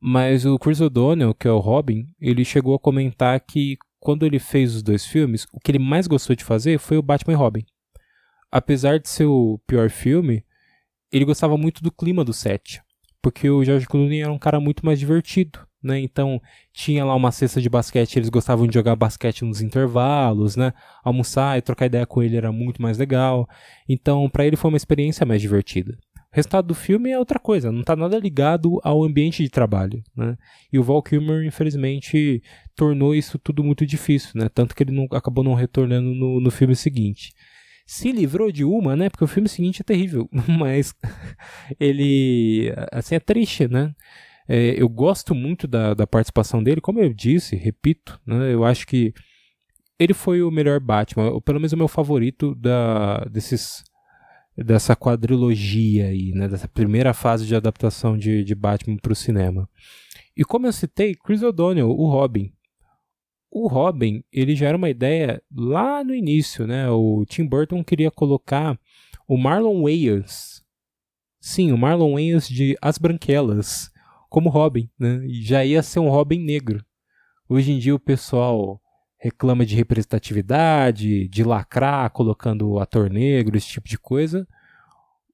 Mas 0.00 0.44
o 0.44 0.58
Chris 0.58 0.80
O'Donnell, 0.80 1.32
que 1.32 1.46
é 1.46 1.52
o 1.52 1.60
Robin, 1.60 2.08
ele 2.20 2.44
chegou 2.44 2.74
a 2.74 2.78
comentar 2.78 3.38
que 3.40 3.78
quando 4.00 4.26
ele 4.26 4.40
fez 4.40 4.74
os 4.74 4.82
dois 4.82 5.06
filmes, 5.06 5.46
o 5.52 5.60
que 5.60 5.70
ele 5.70 5.78
mais 5.78 6.08
gostou 6.08 6.34
de 6.34 6.42
fazer 6.42 6.78
foi 6.78 6.96
o 6.96 7.02
Batman 7.02 7.34
e 7.34 7.36
Robin. 7.36 7.64
Apesar 8.50 8.98
de 8.98 9.08
ser 9.08 9.26
o 9.26 9.60
pior 9.64 9.88
filme, 9.88 10.44
ele 11.12 11.24
gostava 11.24 11.56
muito 11.56 11.82
do 11.82 11.92
clima 11.92 12.24
do 12.24 12.32
set, 12.32 12.82
porque 13.22 13.48
o 13.48 13.64
George 13.64 13.86
Clooney 13.86 14.20
era 14.20 14.32
um 14.32 14.38
cara 14.38 14.58
muito 14.58 14.84
mais 14.84 14.98
divertido, 14.98 15.60
né? 15.82 16.00
Então 16.00 16.40
tinha 16.72 17.04
lá 17.04 17.14
uma 17.14 17.32
cesta 17.32 17.60
de 17.60 17.68
basquete, 17.68 18.16
eles 18.16 18.28
gostavam 18.28 18.66
de 18.66 18.74
jogar 18.74 18.96
basquete 18.96 19.44
nos 19.44 19.60
intervalos, 19.60 20.56
né? 20.56 20.72
Almoçar 21.04 21.58
e 21.58 21.62
trocar 21.62 21.86
ideia 21.86 22.06
com 22.06 22.22
ele 22.22 22.36
era 22.36 22.52
muito 22.52 22.80
mais 22.80 22.98
legal. 22.98 23.48
Então 23.88 24.28
para 24.30 24.46
ele 24.46 24.56
foi 24.56 24.70
uma 24.70 24.76
experiência 24.76 25.26
mais 25.26 25.40
divertida. 25.40 25.98
O 26.32 26.36
resultado 26.36 26.68
do 26.68 26.74
filme 26.74 27.10
é 27.10 27.18
outra 27.18 27.38
coisa, 27.38 27.70
não 27.70 27.80
está 27.80 27.94
nada 27.94 28.18
ligado 28.18 28.80
ao 28.82 29.04
ambiente 29.04 29.42
de 29.42 29.50
trabalho, 29.50 30.02
né? 30.16 30.36
E 30.72 30.78
o 30.78 30.82
Val 30.82 31.02
Kilmer, 31.02 31.44
infelizmente, 31.44 32.42
tornou 32.74 33.14
isso 33.14 33.38
tudo 33.38 33.62
muito 33.62 33.84
difícil, 33.84 34.30
né? 34.34 34.48
Tanto 34.48 34.74
que 34.74 34.82
ele 34.82 34.92
não, 34.92 35.06
acabou 35.10 35.44
não 35.44 35.52
retornando 35.52 36.14
no, 36.14 36.40
no 36.40 36.50
filme 36.50 36.74
seguinte 36.74 37.32
se 37.86 38.10
livrou 38.10 38.50
de 38.50 38.64
uma, 38.64 38.96
né? 38.96 39.10
Porque 39.10 39.24
o 39.24 39.28
filme 39.28 39.48
seguinte 39.48 39.82
é 39.82 39.84
terrível, 39.84 40.28
mas 40.48 40.94
ele, 41.78 42.72
assim, 42.90 43.14
é 43.14 43.20
triste, 43.20 43.68
né? 43.68 43.94
É, 44.54 44.74
eu 44.78 44.86
gosto 44.86 45.34
muito 45.34 45.66
da, 45.66 45.94
da 45.94 46.06
participação 46.06 46.62
dele, 46.62 46.78
como 46.78 47.00
eu 47.00 47.10
disse, 47.10 47.56
repito, 47.56 48.20
né? 48.26 48.52
Eu 48.52 48.66
acho 48.66 48.86
que 48.86 49.14
ele 49.98 50.12
foi 50.12 50.42
o 50.42 50.50
melhor 50.50 50.78
Batman, 50.78 51.30
ou 51.30 51.40
pelo 51.40 51.58
menos 51.58 51.72
o 51.72 51.76
meu 51.78 51.88
favorito 51.88 52.54
da, 52.54 53.20
desses 53.30 53.82
dessa 54.54 54.94
quadrilogia 54.94 56.08
aí, 56.08 56.32
né? 56.32 56.48
Dessa 56.48 56.68
primeira 56.68 57.14
fase 57.14 57.46
de 57.46 57.56
adaptação 57.56 58.18
de, 58.18 58.44
de 58.44 58.54
Batman 58.54 58.98
para 58.98 59.12
o 59.12 59.16
cinema. 59.16 59.66
E 60.36 60.44
como 60.44 60.66
eu 60.66 60.72
citei, 60.74 61.14
Chris 61.14 61.42
O'Donnell, 61.42 61.88
o 61.88 62.06
Robin, 62.10 62.52
o 63.50 63.66
Robin, 63.68 64.22
ele 64.30 64.54
já 64.54 64.68
era 64.68 64.76
uma 64.76 64.90
ideia 64.90 65.42
lá 65.50 66.04
no 66.04 66.14
início, 66.14 66.66
né? 66.66 66.90
O 66.90 67.24
Tim 67.24 67.46
Burton 67.46 67.82
queria 67.82 68.10
colocar 68.10 68.78
o 69.26 69.38
Marlon 69.38 69.84
Wayans, 69.84 70.62
sim, 71.40 71.72
o 71.72 71.78
Marlon 71.78 72.12
Wayans 72.12 72.46
de 72.46 72.76
As 72.82 72.98
Branquelas, 72.98 73.90
como 74.32 74.48
Robin, 74.48 74.88
né? 74.98 75.20
E 75.26 75.42
já 75.42 75.62
ia 75.62 75.82
ser 75.82 76.00
um 76.00 76.08
Robin 76.08 76.38
negro. 76.38 76.82
Hoje 77.46 77.70
em 77.70 77.78
dia 77.78 77.94
o 77.94 78.00
pessoal 78.00 78.80
reclama 79.20 79.66
de 79.66 79.76
representatividade, 79.76 81.28
de 81.28 81.44
lacrar 81.44 82.10
colocando 82.10 82.78
ator 82.78 83.10
negro, 83.10 83.58
esse 83.58 83.68
tipo 83.68 83.86
de 83.86 83.98
coisa. 83.98 84.48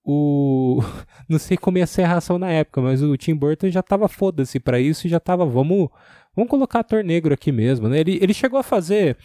O 0.04 0.80
não 1.30 1.38
sei 1.38 1.56
como 1.56 1.78
ia 1.78 1.87
ser 1.87 2.02
a 2.02 2.08
reação 2.08 2.40
na 2.40 2.50
época, 2.50 2.80
mas 2.80 3.00
o 3.00 3.16
Tim 3.16 3.37
Burton 3.37 3.70
já 3.70 3.84
tava 3.84 4.08
foda-se 4.08 4.58
para 4.58 4.80
isso 4.80 5.06
e 5.06 5.11
já 5.11 5.20
tava, 5.20 5.46
vamos 5.46 5.88
Vamos 6.34 6.50
colocar 6.50 6.80
ator 6.80 7.02
negro 7.02 7.34
aqui 7.34 7.50
mesmo, 7.50 7.88
né? 7.88 7.98
Ele, 7.98 8.16
ele 8.22 8.32
chegou 8.32 8.61
a 8.61 8.62
fazer 8.62 9.16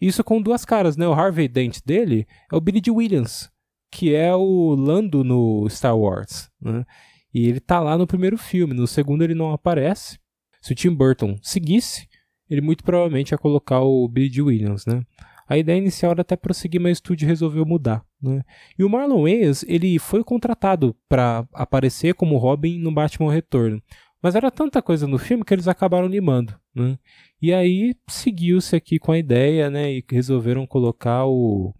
isso 0.00 0.24
com 0.24 0.40
duas 0.40 0.64
caras, 0.64 0.96
né? 0.96 1.06
O 1.06 1.12
Harvey 1.12 1.46
Dent 1.46 1.80
dele 1.84 2.26
é 2.50 2.56
o 2.56 2.60
Billy 2.62 2.80
D. 2.80 2.90
Williams, 2.90 3.50
que 3.90 4.14
é 4.14 4.34
o 4.34 4.74
Lando 4.74 5.22
no 5.22 5.68
Star 5.68 5.94
Wars, 5.94 6.50
né? 6.58 6.86
E 7.34 7.48
ele 7.48 7.60
tá 7.60 7.80
lá 7.80 7.96
no 7.96 8.06
primeiro 8.06 8.36
filme, 8.36 8.74
no 8.74 8.86
segundo 8.86 9.22
ele 9.22 9.34
não 9.34 9.52
aparece. 9.52 10.18
Se 10.60 10.72
o 10.72 10.74
Tim 10.74 10.94
Burton 10.94 11.38
seguisse, 11.42 12.08
ele 12.48 12.60
muito 12.60 12.84
provavelmente 12.84 13.32
ia 13.32 13.38
colocar 13.38 13.80
o 13.80 14.06
Billy. 14.08 14.42
Williams, 14.42 14.86
né? 14.86 15.02
A 15.48 15.58
ideia 15.58 15.78
inicial 15.78 16.12
era 16.12 16.22
até 16.22 16.36
prosseguir, 16.36 16.80
mas 16.80 16.92
o 16.92 16.92
estúdio 16.92 17.28
resolveu 17.28 17.66
mudar. 17.66 18.04
Né? 18.22 18.42
E 18.78 18.84
o 18.84 18.88
Marlon 18.88 19.24
Wayans, 19.24 19.64
ele 19.64 19.98
foi 19.98 20.22
contratado 20.22 20.96
para 21.08 21.46
aparecer 21.52 22.14
como 22.14 22.38
Robin 22.38 22.78
no 22.78 22.92
Batman 22.92 23.32
Retorno. 23.32 23.82
Mas 24.22 24.36
era 24.36 24.50
tanta 24.50 24.80
coisa 24.80 25.06
no 25.06 25.18
filme 25.18 25.44
que 25.44 25.52
eles 25.52 25.66
acabaram 25.66 26.06
limando, 26.06 26.54
né? 26.72 26.96
E 27.40 27.52
aí 27.52 27.92
seguiu-se 28.08 28.76
aqui 28.76 28.98
com 28.98 29.10
a 29.10 29.18
ideia, 29.18 29.68
né? 29.68 29.92
E 29.92 30.04
resolveram 30.08 30.64
colocar 30.64 31.26
o 31.26 31.74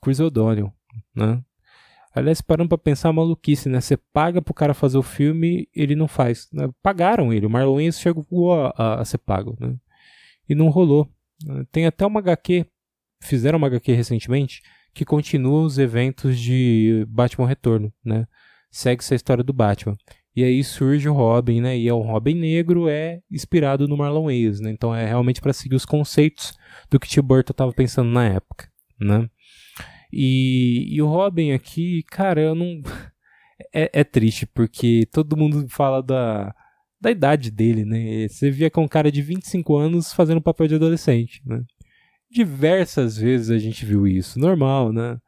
Chris 0.00 0.20
O'Donnell, 0.20 0.72
né? 1.14 1.42
Aliás, 2.20 2.42
parando 2.42 2.68
pra 2.68 2.78
pensar, 2.78 3.12
maluquice, 3.12 3.68
né? 3.68 3.80
Você 3.80 3.96
paga 3.96 4.42
pro 4.42 4.52
cara 4.52 4.74
fazer 4.74 4.98
o 4.98 5.02
filme, 5.02 5.66
ele 5.74 5.96
não 5.96 6.06
faz. 6.06 6.48
Né? 6.52 6.68
Pagaram 6.82 7.32
ele, 7.32 7.46
o 7.46 7.50
Marlon 7.50 7.76
Wayans 7.76 7.98
chegou 7.98 8.52
a, 8.52 8.74
a, 8.76 9.00
a, 9.00 9.04
ser 9.04 9.18
pago, 9.18 9.56
né? 9.58 9.74
E 10.46 10.54
não 10.54 10.68
rolou. 10.68 11.08
Tem 11.72 11.86
até 11.86 12.04
uma 12.04 12.20
HQ, 12.20 12.66
fizeram 13.22 13.56
uma 13.56 13.68
HQ 13.68 13.92
recentemente, 13.94 14.60
que 14.92 15.02
continua 15.02 15.62
os 15.62 15.78
eventos 15.78 16.38
de 16.38 17.06
Batman 17.08 17.46
Retorno, 17.46 17.90
né? 18.04 18.26
Segue 18.70 19.00
essa 19.02 19.14
história 19.14 19.42
do 19.42 19.54
Batman. 19.54 19.96
E 20.36 20.44
aí 20.44 20.62
surge 20.62 21.08
o 21.08 21.14
Robin, 21.14 21.62
né? 21.62 21.78
E 21.78 21.88
é 21.88 21.94
o 21.94 22.02
Robin 22.02 22.34
negro 22.34 22.86
é 22.86 23.20
inspirado 23.30 23.88
no 23.88 23.96
Marlon 23.96 24.26
Wayans, 24.26 24.60
né? 24.60 24.70
Então 24.70 24.94
é 24.94 25.06
realmente 25.06 25.40
para 25.40 25.54
seguir 25.54 25.74
os 25.74 25.86
conceitos 25.86 26.52
do 26.90 27.00
que 27.00 27.08
Tim 27.08 27.22
Burton 27.22 27.52
estava 27.52 27.72
pensando 27.72 28.10
na 28.10 28.26
época, 28.26 28.68
né? 29.00 29.26
E, 30.12 30.86
e 30.90 31.02
o 31.02 31.06
Robin 31.06 31.52
aqui, 31.52 32.02
cara, 32.04 32.40
eu 32.40 32.54
não 32.54 32.82
é, 33.72 33.90
é, 33.92 34.04
triste 34.04 34.46
porque 34.46 35.06
todo 35.12 35.36
mundo 35.36 35.66
fala 35.68 36.02
da 36.02 36.54
da 37.00 37.10
idade 37.10 37.50
dele, 37.50 37.84
né? 37.84 38.28
Você 38.28 38.50
via 38.50 38.70
com 38.70 38.82
um 38.84 38.88
cara 38.88 39.10
de 39.10 39.22
25 39.22 39.76
anos 39.76 40.12
fazendo 40.12 40.40
papel 40.40 40.68
de 40.68 40.74
adolescente, 40.74 41.40
né? 41.46 41.62
Diversas 42.30 43.16
vezes 43.16 43.50
a 43.50 43.58
gente 43.58 43.86
viu 43.86 44.06
isso, 44.06 44.38
normal, 44.38 44.92
né? 44.92 45.18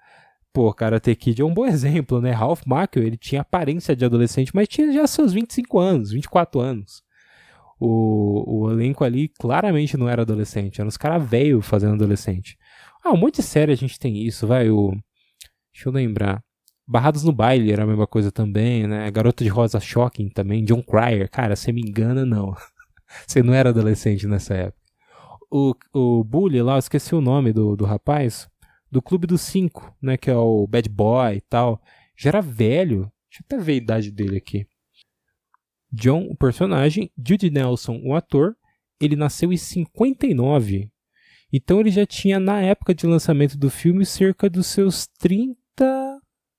Pô, 0.52 0.72
Karate 0.74 1.14
Kid 1.16 1.40
é 1.40 1.44
um 1.44 1.54
bom 1.54 1.64
exemplo, 1.66 2.20
né? 2.20 2.30
Ralph 2.30 2.62
Macchio, 2.66 3.02
ele 3.02 3.16
tinha 3.16 3.40
aparência 3.40 3.96
de 3.96 4.04
adolescente, 4.04 4.52
mas 4.54 4.68
tinha 4.68 4.92
já 4.92 5.06
seus 5.06 5.32
25 5.32 5.78
anos, 5.78 6.10
24 6.12 6.60
anos. 6.60 7.02
O, 7.80 8.66
o 8.66 8.70
elenco 8.70 9.02
ali 9.02 9.28
claramente 9.28 9.96
não 9.96 10.08
era 10.08 10.22
adolescente, 10.22 10.80
eram 10.80 10.88
os 10.88 10.96
caras 10.96 11.28
velhos 11.28 11.66
fazendo 11.66 11.94
adolescente. 11.94 12.56
Ah, 13.04 13.12
um 13.12 13.16
monte 13.16 13.36
de 13.36 13.42
série 13.42 13.72
a 13.72 13.76
gente 13.76 13.98
tem 13.98 14.16
isso, 14.24 14.46
vai, 14.46 14.70
o... 14.70 14.92
Deixa 15.72 15.88
eu 15.88 15.92
lembrar. 15.92 16.42
Barrados 16.86 17.24
no 17.24 17.32
Baile 17.32 17.72
era 17.72 17.84
a 17.84 17.86
mesma 17.86 18.06
coisa 18.06 18.30
também, 18.30 18.86
né? 18.86 19.10
Garota 19.10 19.42
de 19.42 19.50
Rosa 19.50 19.80
Shocking 19.80 20.28
também, 20.28 20.64
John 20.64 20.82
Cryer. 20.82 21.30
Cara, 21.30 21.56
você 21.56 21.72
me 21.72 21.80
engana, 21.80 22.26
não. 22.26 22.54
você 23.26 23.42
não 23.42 23.54
era 23.54 23.70
adolescente 23.70 24.26
nessa 24.26 24.54
época. 24.54 24.82
O, 25.50 25.74
o 25.92 26.24
Bully 26.24 26.62
lá, 26.62 26.74
eu 26.74 26.78
esqueci 26.78 27.14
o 27.14 27.20
nome 27.20 27.52
do, 27.52 27.76
do 27.76 27.84
rapaz 27.84 28.48
do 28.90 29.00
Clube 29.00 29.26
dos 29.26 29.40
Cinco, 29.40 29.96
né? 30.02 30.18
Que 30.18 30.30
é 30.30 30.36
o 30.36 30.66
Bad 30.66 30.86
Boy 30.90 31.36
e 31.36 31.40
tal. 31.40 31.80
Já 32.14 32.28
era 32.28 32.42
velho. 32.42 33.10
Deixa 33.30 33.40
eu 33.40 33.44
até 33.46 33.58
ver 33.58 33.72
a 33.72 33.76
idade 33.76 34.10
dele 34.10 34.36
aqui. 34.36 34.66
John, 35.90 36.26
o 36.30 36.36
personagem, 36.36 37.10
Judy 37.16 37.50
Nelson, 37.50 38.00
o 38.04 38.14
ator, 38.14 38.54
ele 39.00 39.16
nasceu 39.16 39.50
em 39.50 39.56
59. 39.56 40.91
Então 41.52 41.80
ele 41.80 41.90
já 41.90 42.06
tinha, 42.06 42.40
na 42.40 42.60
época 42.60 42.94
de 42.94 43.06
lançamento 43.06 43.58
do 43.58 43.68
filme, 43.68 44.06
cerca 44.06 44.48
dos 44.48 44.66
seus 44.68 45.06
30. 45.18 45.56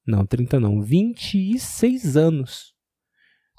Não, 0.06 0.26
30 0.26 0.60
não, 0.60 0.82
26 0.82 2.16
anos. 2.16 2.74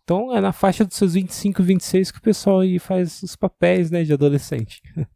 Então 0.05 0.35
é 0.37 0.41
na 0.41 0.53
faixa 0.53 0.85
dos 0.85 0.97
seus 0.97 1.15
25, 1.15 1.63
26 1.63 2.11
que 2.11 2.19
o 2.19 2.23
pessoal 2.23 2.61
aí 2.61 2.79
faz 2.79 3.23
os 3.23 3.35
papéis 3.35 3.91
né, 3.91 4.05
de 4.05 4.13
adolescente. 4.13 4.81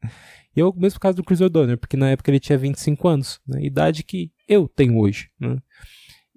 E 0.56 0.60
é 0.60 0.64
o 0.64 0.74
mesmo 0.74 0.98
caso 0.98 1.18
do 1.18 1.22
Chris 1.22 1.40
O'Donnell, 1.40 1.78
porque 1.78 1.96
na 1.96 2.10
época 2.10 2.32
ele 2.32 2.40
tinha 2.40 2.58
25 2.58 3.06
anos, 3.06 3.40
né, 3.46 3.62
idade 3.62 4.02
que 4.02 4.32
eu 4.48 4.66
tenho 4.66 4.98
hoje. 4.98 5.30
Né? 5.38 5.56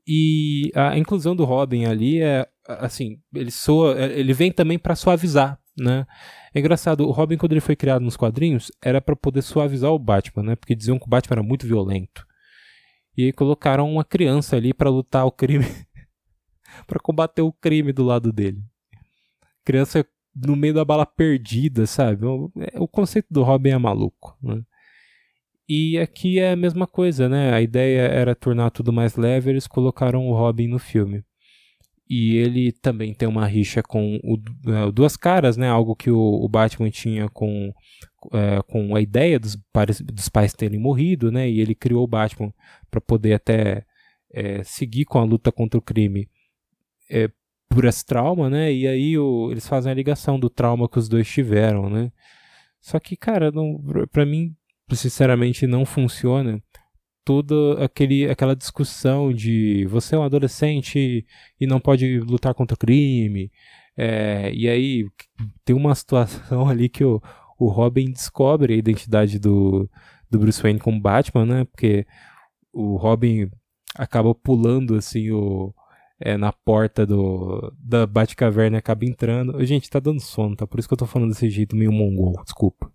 E 0.06 0.72
a 0.76 0.96
inclusão 0.96 1.36
do 1.36 1.44
Robin 1.44 1.86
ali 1.86 2.22
é 2.22 2.48
assim, 2.68 3.20
ele 3.34 3.50
soa, 3.50 4.00
ele 4.00 4.34
vem 4.34 4.52
também 4.52 4.78
para 4.78 4.96
suavizar, 4.96 5.60
né? 5.78 6.06
É 6.54 6.60
engraçado, 6.60 7.08
o 7.08 7.12
Robin 7.12 7.38
quando 7.38 7.54
ele 7.54 7.62
foi 7.62 7.76
criado 7.76 8.02
nos 8.02 8.18
quadrinhos 8.18 8.72
era 8.84 9.02
para 9.02 9.16
poder 9.16 9.42
suavizar 9.42 9.92
o 9.92 10.00
Batman, 10.00 10.44
né? 10.44 10.56
Porque 10.56 10.76
diziam 10.76 11.00
que 11.00 11.06
o 11.06 11.10
Batman 11.10 11.36
era 11.36 11.44
muito 11.44 11.66
violento. 11.66 12.26
E 13.18 13.26
aí 13.26 13.34
colocaram 13.34 13.92
uma 13.92 14.06
criança 14.06 14.56
ali 14.56 14.74
para 14.74 14.90
lutar 14.90 15.26
o 15.26 15.32
crime, 15.32 15.66
para 16.88 17.00
combater 17.00 17.42
o 17.42 17.52
crime 17.52 17.92
do 17.92 18.04
lado 18.04 18.32
dele. 18.32 18.64
Criança 19.64 20.06
no 20.36 20.56
meio 20.56 20.74
da 20.74 20.86
bala 20.86 21.06
perdida, 21.06 21.86
sabe? 21.86 22.26
O, 22.26 22.52
é, 22.58 22.80
o 22.80 22.88
conceito 22.88 23.28
do 23.30 23.44
Robin 23.44 23.72
é 23.72 23.78
maluco, 23.78 24.38
né? 24.42 24.64
E 25.68 25.98
aqui 26.00 26.40
é 26.40 26.52
a 26.52 26.56
mesma 26.56 26.86
coisa, 26.86 27.30
né? 27.30 27.54
A 27.54 27.62
ideia 27.62 28.02
era 28.02 28.36
tornar 28.36 28.72
tudo 28.72 28.92
mais 28.92 29.16
leve, 29.16 29.50
eles 29.50 29.68
colocaram 29.68 30.28
o 30.28 30.34
Robin 30.34 30.68
no 30.68 30.80
filme. 30.80 31.24
E 32.14 32.36
ele 32.36 32.74
também 32.74 33.14
tem 33.14 33.26
uma 33.26 33.48
rixa 33.48 33.82
com 33.82 34.20
o, 34.22 34.38
é, 34.70 34.92
Duas 34.92 35.16
Caras, 35.16 35.56
né? 35.56 35.70
Algo 35.70 35.96
que 35.96 36.12
o, 36.12 36.20
o 36.20 36.50
Batman 36.50 36.90
tinha 36.90 37.30
com, 37.30 37.74
é, 38.34 38.62
com 38.64 38.94
a 38.94 39.00
ideia 39.00 39.40
dos, 39.40 39.58
dos 40.04 40.28
pais 40.28 40.52
terem 40.52 40.78
morrido, 40.78 41.32
né? 41.32 41.50
E 41.50 41.62
ele 41.62 41.74
criou 41.74 42.04
o 42.04 42.08
Batman 42.08 42.54
para 42.90 43.00
poder 43.00 43.36
até 43.36 43.86
é, 44.30 44.62
seguir 44.62 45.06
com 45.06 45.20
a 45.20 45.24
luta 45.24 45.54
contra 45.54 45.80
o 45.80 45.82
crime 45.82 46.30
por 47.70 47.86
esse 47.86 48.06
trauma, 48.06 48.50
né? 48.50 48.74
E 48.74 48.86
aí 48.90 49.18
o, 49.18 49.50
eles 49.50 49.66
fazem 49.66 49.90
a 49.90 49.96
ligação 49.96 50.38
do 50.38 50.50
trauma 50.50 50.90
que 50.90 51.00
os 51.00 51.08
dois 51.08 51.26
tiveram, 51.30 51.90
né? 51.90 52.12
Só 52.82 53.00
que, 53.00 53.16
cara, 53.16 53.52
não, 53.52 53.82
pra 54.12 54.26
mim, 54.26 54.54
sinceramente, 54.92 55.66
não 55.66 55.86
funciona 55.86 56.62
toda 57.24 57.84
aquele, 57.84 58.30
aquela 58.30 58.56
discussão 58.56 59.34
de 59.34 59.86
você 59.88 60.16
é 60.16 60.20
um 60.20 60.24
adolescente 60.24 61.26
e 61.60 61.68
não 61.68 61.80
pode 61.80 62.20
lutar 62.20 62.54
contra 62.54 62.76
o 62.76 62.78
crime, 62.78 63.52
É, 63.98 64.52
e 64.54 64.70
aí 64.70 65.06
tem 65.66 65.76
uma 65.76 65.94
situação 65.96 66.68
ali 66.70 66.90
que 66.90 67.04
o, 67.04 67.22
o 67.60 67.68
Robin 67.68 68.12
descobre 68.12 68.74
a 68.74 68.78
identidade 68.78 69.38
do, 69.40 69.90
do 70.30 70.40
Bruce 70.40 70.62
Wayne 70.62 70.80
como 70.80 71.00
Batman, 71.02 71.46
né? 71.46 71.66
Porque 71.66 72.06
o 72.74 72.96
Robin 72.98 73.50
acaba 73.96 74.34
pulando 74.36 74.96
assim 74.96 75.32
o, 75.32 75.74
é, 76.20 76.38
na 76.38 76.54
porta 76.54 77.06
do, 77.06 77.74
da 77.80 78.06
Batcaverna 78.08 78.78
e 78.78 78.80
acaba 78.80 79.06
entrando. 79.06 79.64
Gente, 79.66 79.90
tá 79.90 80.00
dando 80.00 80.22
sono, 80.22 80.56
tá? 80.56 80.68
Por 80.68 80.80
isso 80.80 80.88
que 80.88 80.94
eu 80.94 80.98
tô 80.98 81.06
falando 81.06 81.30
desse 81.32 81.50
jeito 81.50 81.76
meio 81.76 81.92
mongol, 81.92 82.42
desculpa. 82.44 82.92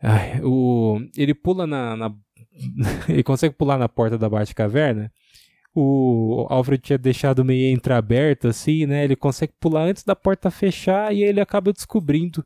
Ai, 0.00 0.40
o, 0.44 1.00
ele 1.16 1.34
pula 1.34 1.66
na, 1.66 1.96
na 1.96 2.14
ele 3.08 3.22
consegue 3.22 3.54
pular 3.54 3.78
na 3.78 3.88
porta 3.88 4.18
da 4.18 4.28
Batcaverna. 4.28 5.10
O 5.74 6.46
Alfred 6.50 6.82
tinha 6.82 6.98
deixado 6.98 7.44
meio 7.44 7.72
entreaberto 7.72 8.48
assim, 8.48 8.86
né? 8.86 9.04
Ele 9.04 9.14
consegue 9.14 9.52
pular 9.60 9.82
antes 9.82 10.02
da 10.02 10.16
porta 10.16 10.50
fechar 10.50 11.14
e 11.14 11.22
ele 11.22 11.40
acaba 11.40 11.72
descobrindo 11.72 12.44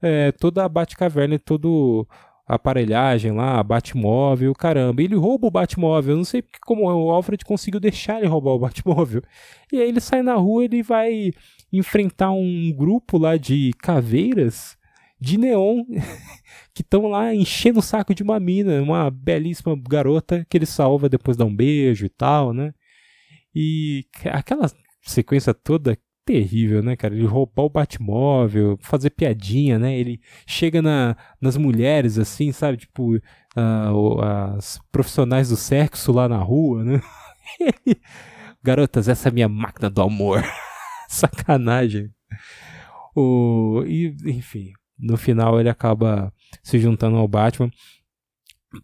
é, 0.00 0.32
toda 0.32 0.64
a 0.64 0.68
Batcaverna 0.68 1.34
e 1.34 1.38
todo 1.38 2.06
a 2.50 2.56
aparelhagem 2.56 3.30
lá, 3.30 3.62
Batmóvel, 3.62 4.52
caramba. 4.54 5.00
Ele 5.02 5.14
rouba 5.14 5.46
o 5.46 5.50
Batmóvel. 5.50 6.16
Não 6.16 6.24
sei 6.24 6.42
como 6.62 6.84
o 6.84 7.10
Alfred 7.10 7.44
conseguiu 7.44 7.78
deixar 7.78 8.18
ele 8.18 8.26
roubar 8.26 8.52
o 8.52 8.58
Batmóvel. 8.58 9.22
E 9.72 9.80
aí 9.80 9.88
ele 9.88 10.00
sai 10.00 10.22
na 10.22 10.34
rua, 10.34 10.64
ele 10.64 10.82
vai 10.82 11.32
enfrentar 11.72 12.32
um 12.32 12.72
grupo 12.76 13.18
lá 13.18 13.36
de 13.36 13.72
caveiras 13.78 14.76
de 15.20 15.36
neon 15.36 15.84
que 16.72 16.82
estão 16.82 17.08
lá 17.08 17.34
enchendo 17.34 17.80
o 17.80 17.82
saco 17.82 18.14
de 18.14 18.22
uma 18.22 18.40
mina, 18.40 18.80
uma 18.82 19.10
belíssima 19.10 19.76
garota 19.88 20.46
que 20.48 20.56
ele 20.56 20.66
salva 20.66 21.08
depois 21.08 21.36
dá 21.36 21.44
um 21.44 21.54
beijo 21.54 22.06
e 22.06 22.08
tal, 22.08 22.52
né? 22.52 22.72
E 23.54 24.06
aquela 24.24 24.70
sequência 25.02 25.52
toda 25.52 25.98
terrível, 26.24 26.82
né, 26.82 26.96
cara? 26.96 27.14
Ele 27.14 27.26
roubar 27.26 27.64
o 27.64 27.70
Batmóvel, 27.70 28.78
fazer 28.80 29.10
piadinha, 29.10 29.78
né? 29.78 29.98
Ele 29.98 30.20
chega 30.46 30.80
na, 30.80 31.16
nas 31.40 31.56
mulheres, 31.56 32.18
assim, 32.18 32.52
sabe? 32.52 32.78
Tipo, 32.78 33.16
uh, 33.16 34.20
as 34.56 34.78
profissionais 34.92 35.48
do 35.48 35.56
sexo 35.56 36.12
lá 36.12 36.28
na 36.28 36.38
rua, 36.38 36.84
né? 36.84 37.00
Garotas, 38.62 39.08
essa 39.08 39.28
é 39.28 39.30
a 39.30 39.34
minha 39.34 39.48
máquina 39.48 39.90
do 39.90 40.02
amor. 40.02 40.44
Sacanagem. 41.08 42.10
O, 43.16 43.82
e, 43.86 44.14
enfim, 44.26 44.72
no 45.00 45.16
final 45.16 45.58
ele 45.58 45.68
acaba 45.68 46.32
se 46.62 46.78
juntando 46.78 47.16
ao 47.16 47.28
Batman. 47.28 47.70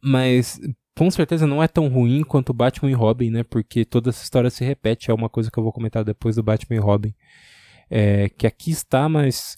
Mas 0.03 0.61
com 0.97 1.11
certeza 1.11 1.47
não 1.47 1.63
é 1.63 1.69
tão 1.69 1.89
ruim 1.89 2.25
quanto 2.25 2.55
Batman 2.55 2.91
e 2.91 2.95
Robin, 2.95 3.31
né? 3.31 3.43
Porque 3.43 3.85
toda 3.85 4.11
essa 4.11 4.23
história 4.23 4.51
se 4.51 4.65
repete. 4.65 5.11
É 5.11 5.15
uma 5.15 5.29
coisa 5.29 5.51
que 5.51 5.59
eu 5.59 5.63
vou 5.63 5.73
comentar 5.73 6.03
depois 6.03 6.37
do 6.37 6.43
Batman 6.43 6.77
e 6.77 6.81
Robin. 6.81 7.15
É, 7.91 8.29
que 8.31 8.47
aqui 8.47 8.71
está, 8.71 9.09
mas. 9.09 9.57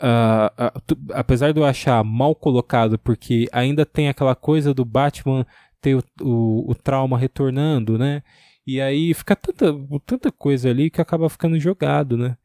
Uh, 0.00 0.80
tu, 0.86 0.96
apesar 1.12 1.52
de 1.52 1.60
eu 1.60 1.64
achar 1.64 2.02
mal 2.02 2.34
colocado, 2.34 2.98
porque 2.98 3.46
ainda 3.52 3.84
tem 3.84 4.08
aquela 4.08 4.34
coisa 4.34 4.72
do 4.72 4.82
Batman 4.82 5.46
ter 5.80 5.94
o, 5.94 6.02
o, 6.22 6.70
o 6.70 6.74
trauma 6.74 7.18
retornando, 7.18 7.98
né? 7.98 8.22
E 8.66 8.80
aí 8.80 9.12
fica 9.12 9.36
tanta, 9.36 9.74
tanta 10.06 10.32
coisa 10.32 10.70
ali 10.70 10.90
que 10.90 11.00
acaba 11.00 11.28
ficando 11.28 11.58
jogado, 11.58 12.16
né? 12.16 12.36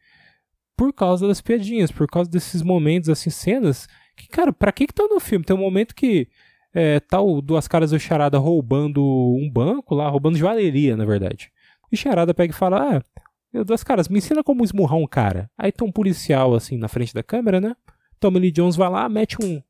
Por 0.78 0.94
causa 0.94 1.28
das 1.28 1.42
piadinhas, 1.42 1.92
por 1.92 2.08
causa 2.08 2.30
desses 2.30 2.62
momentos, 2.62 3.10
assim, 3.10 3.30
cenas 3.30 3.88
que, 4.16 4.28
cara, 4.28 4.54
pra 4.54 4.72
que 4.72 4.88
que 4.88 4.94
tá 4.94 5.04
no 5.08 5.20
filme? 5.20 5.46
Tem 5.46 5.56
um 5.56 5.60
momento 5.60 5.94
que 5.94 6.28
é, 6.74 7.00
tá 7.00 7.20
o 7.20 7.42
Duas 7.42 7.68
Caras 7.68 7.92
do 7.92 8.00
Charada 8.00 8.38
roubando 8.38 9.04
um 9.04 9.50
banco 9.50 9.94
lá, 9.94 10.08
roubando 10.08 10.38
joalheria, 10.38 10.96
na 10.96 11.06
verdade. 11.06 11.52
E 11.92 11.98
Charada 11.98 12.34
pega 12.34 12.54
e 12.54 12.56
fala, 12.56 12.98
ah, 12.98 13.64
Duas 13.64 13.84
Caras, 13.84 14.10
me 14.10 14.18
ensina 14.18 14.44
como 14.44 14.64
esmurrar 14.64 14.98
um 14.98 15.08
cara. 15.08 15.50
Aí 15.58 15.72
tá 15.72 15.86
um 15.86 15.92
policial, 15.92 16.54
assim, 16.54 16.78
na 16.78 16.88
frente 16.88 17.14
da 17.14 17.24
câmera, 17.24 17.62
né? 17.62 17.76
Tommy 18.20 18.40
Lee 18.40 18.52
Jones 18.52 18.76
vai 18.76 18.90
lá, 18.90 19.08
mete 19.08 19.38
um 19.42 19.62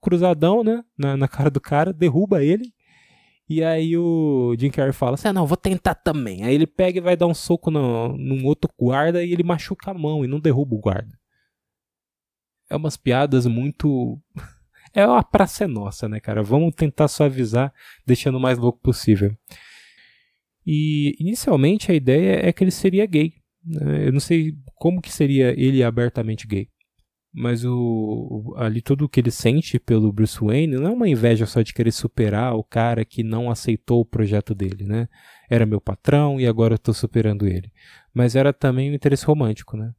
cruzadão, 0.00 0.62
né, 0.62 0.84
na, 0.98 1.16
na 1.16 1.26
cara 1.26 1.50
do 1.50 1.60
cara, 1.60 1.92
derruba 1.92 2.44
ele. 2.44 2.73
E 3.48 3.62
aí 3.62 3.96
o 3.96 4.54
Jim 4.58 4.70
Carrey 4.70 4.92
fala 4.92 5.14
assim, 5.14 5.28
ah, 5.28 5.32
não, 5.32 5.46
vou 5.46 5.56
tentar 5.56 5.94
também. 5.94 6.44
Aí 6.44 6.54
ele 6.54 6.66
pega 6.66 6.98
e 6.98 7.02
vai 7.02 7.16
dar 7.16 7.26
um 7.26 7.34
soco 7.34 7.70
no, 7.70 8.16
num 8.16 8.44
outro 8.46 8.70
guarda 8.78 9.22
e 9.22 9.32
ele 9.32 9.42
machuca 9.42 9.90
a 9.90 9.94
mão 9.94 10.24
e 10.24 10.28
não 10.28 10.40
derruba 10.40 10.74
o 10.74 10.80
guarda. 10.80 11.18
É 12.70 12.76
umas 12.76 12.96
piadas 12.96 13.46
muito 13.46 14.18
é 14.94 15.06
uma 15.06 15.22
praça 15.22 15.68
nossa, 15.68 16.08
né, 16.08 16.20
cara? 16.20 16.42
Vamos 16.42 16.74
tentar 16.74 17.08
suavizar, 17.08 17.72
deixando 18.06 18.36
o 18.36 18.40
mais 18.40 18.58
louco 18.58 18.80
possível. 18.80 19.36
E 20.66 21.14
inicialmente 21.20 21.92
a 21.92 21.94
ideia 21.94 22.48
é 22.48 22.52
que 22.52 22.64
ele 22.64 22.70
seria 22.70 23.04
gay. 23.04 23.34
Né? 23.62 24.08
Eu 24.08 24.12
não 24.12 24.20
sei 24.20 24.54
como 24.76 25.02
que 25.02 25.12
seria 25.12 25.52
ele 25.60 25.82
abertamente 25.82 26.46
gay. 26.46 26.68
Mas 27.36 27.64
o, 27.64 28.54
ali 28.56 28.80
tudo 28.80 29.06
o 29.06 29.08
que 29.08 29.18
ele 29.18 29.32
sente 29.32 29.80
pelo 29.80 30.12
Bruce 30.12 30.38
Wayne 30.38 30.76
não 30.76 30.86
é 30.86 30.90
uma 30.90 31.08
inveja 31.08 31.46
só 31.46 31.62
de 31.62 31.74
querer 31.74 31.90
superar 31.90 32.54
o 32.54 32.62
cara 32.62 33.04
que 33.04 33.24
não 33.24 33.50
aceitou 33.50 34.00
o 34.00 34.04
projeto 34.04 34.54
dele, 34.54 34.84
né? 34.84 35.08
Era 35.50 35.66
meu 35.66 35.80
patrão 35.80 36.40
e 36.40 36.46
agora 36.46 36.78
eu 36.86 36.94
superando 36.94 37.44
ele. 37.44 37.72
Mas 38.14 38.36
era 38.36 38.52
também 38.52 38.88
um 38.88 38.94
interesse 38.94 39.26
romântico, 39.26 39.76
né? 39.76 39.92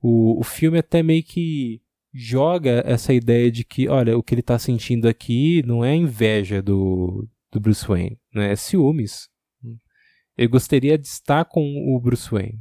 O, 0.00 0.40
o 0.40 0.42
filme 0.42 0.78
até 0.78 1.02
meio 1.02 1.22
que 1.22 1.82
joga 2.14 2.82
essa 2.86 3.12
ideia 3.12 3.50
de 3.50 3.62
que, 3.62 3.86
olha, 3.86 4.16
o 4.16 4.22
que 4.22 4.32
ele 4.32 4.40
está 4.40 4.58
sentindo 4.58 5.06
aqui 5.06 5.62
não 5.66 5.84
é 5.84 5.94
inveja 5.94 6.62
do, 6.62 7.28
do 7.52 7.60
Bruce 7.60 7.86
Wayne, 7.86 8.18
né? 8.34 8.52
é 8.52 8.56
ciúmes. 8.56 9.28
Ele 10.34 10.48
gostaria 10.48 10.96
de 10.96 11.06
estar 11.06 11.44
com 11.44 11.94
o 11.94 12.00
Bruce 12.00 12.30
Wayne. 12.30 12.58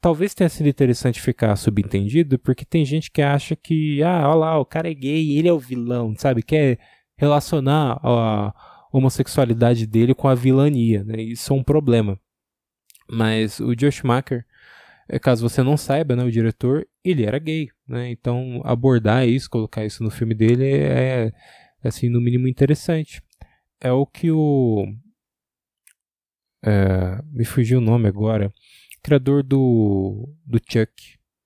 Talvez 0.00 0.34
tenha 0.34 0.48
sido 0.48 0.68
interessante 0.68 1.20
ficar 1.20 1.56
subentendido, 1.56 2.38
porque 2.38 2.64
tem 2.64 2.84
gente 2.84 3.10
que 3.10 3.20
acha 3.20 3.56
que, 3.56 4.02
ah, 4.02 4.28
olha 4.28 4.34
lá, 4.34 4.58
o 4.58 4.64
cara 4.64 4.90
é 4.90 4.94
gay, 4.94 5.36
ele 5.36 5.48
é 5.48 5.52
o 5.52 5.58
vilão, 5.58 6.14
sabe? 6.16 6.42
Quer 6.42 6.78
relacionar 7.16 7.98
a 8.02 8.54
homossexualidade 8.92 9.86
dele 9.86 10.14
com 10.14 10.28
a 10.28 10.34
vilania, 10.34 11.02
né? 11.04 11.20
Isso 11.20 11.52
é 11.52 11.56
um 11.56 11.64
problema. 11.64 12.18
Mas 13.10 13.58
o 13.60 13.74
Josh 13.74 13.96
Schumacher 13.96 14.44
é, 15.08 15.18
caso 15.18 15.48
você 15.48 15.62
não 15.62 15.76
saiba, 15.76 16.14
né, 16.14 16.22
o 16.22 16.30
diretor, 16.30 16.86
ele 17.02 17.24
era 17.24 17.38
gay, 17.38 17.70
né? 17.88 18.10
Então 18.10 18.60
abordar 18.64 19.26
isso, 19.26 19.48
colocar 19.48 19.84
isso 19.84 20.04
no 20.04 20.10
filme 20.10 20.34
dele 20.34 20.64
é, 20.64 21.32
é 21.82 21.88
assim, 21.88 22.08
no 22.10 22.20
mínimo 22.20 22.46
interessante. 22.46 23.22
É 23.80 23.90
o 23.90 24.06
que 24.06 24.30
o 24.30 24.86
é, 26.62 27.22
me 27.32 27.44
fugiu 27.44 27.78
o 27.78 27.80
nome 27.80 28.08
agora, 28.08 28.52
criador 29.02 29.42
do 29.42 30.28
do 30.44 30.58
Chuck. 30.58 30.92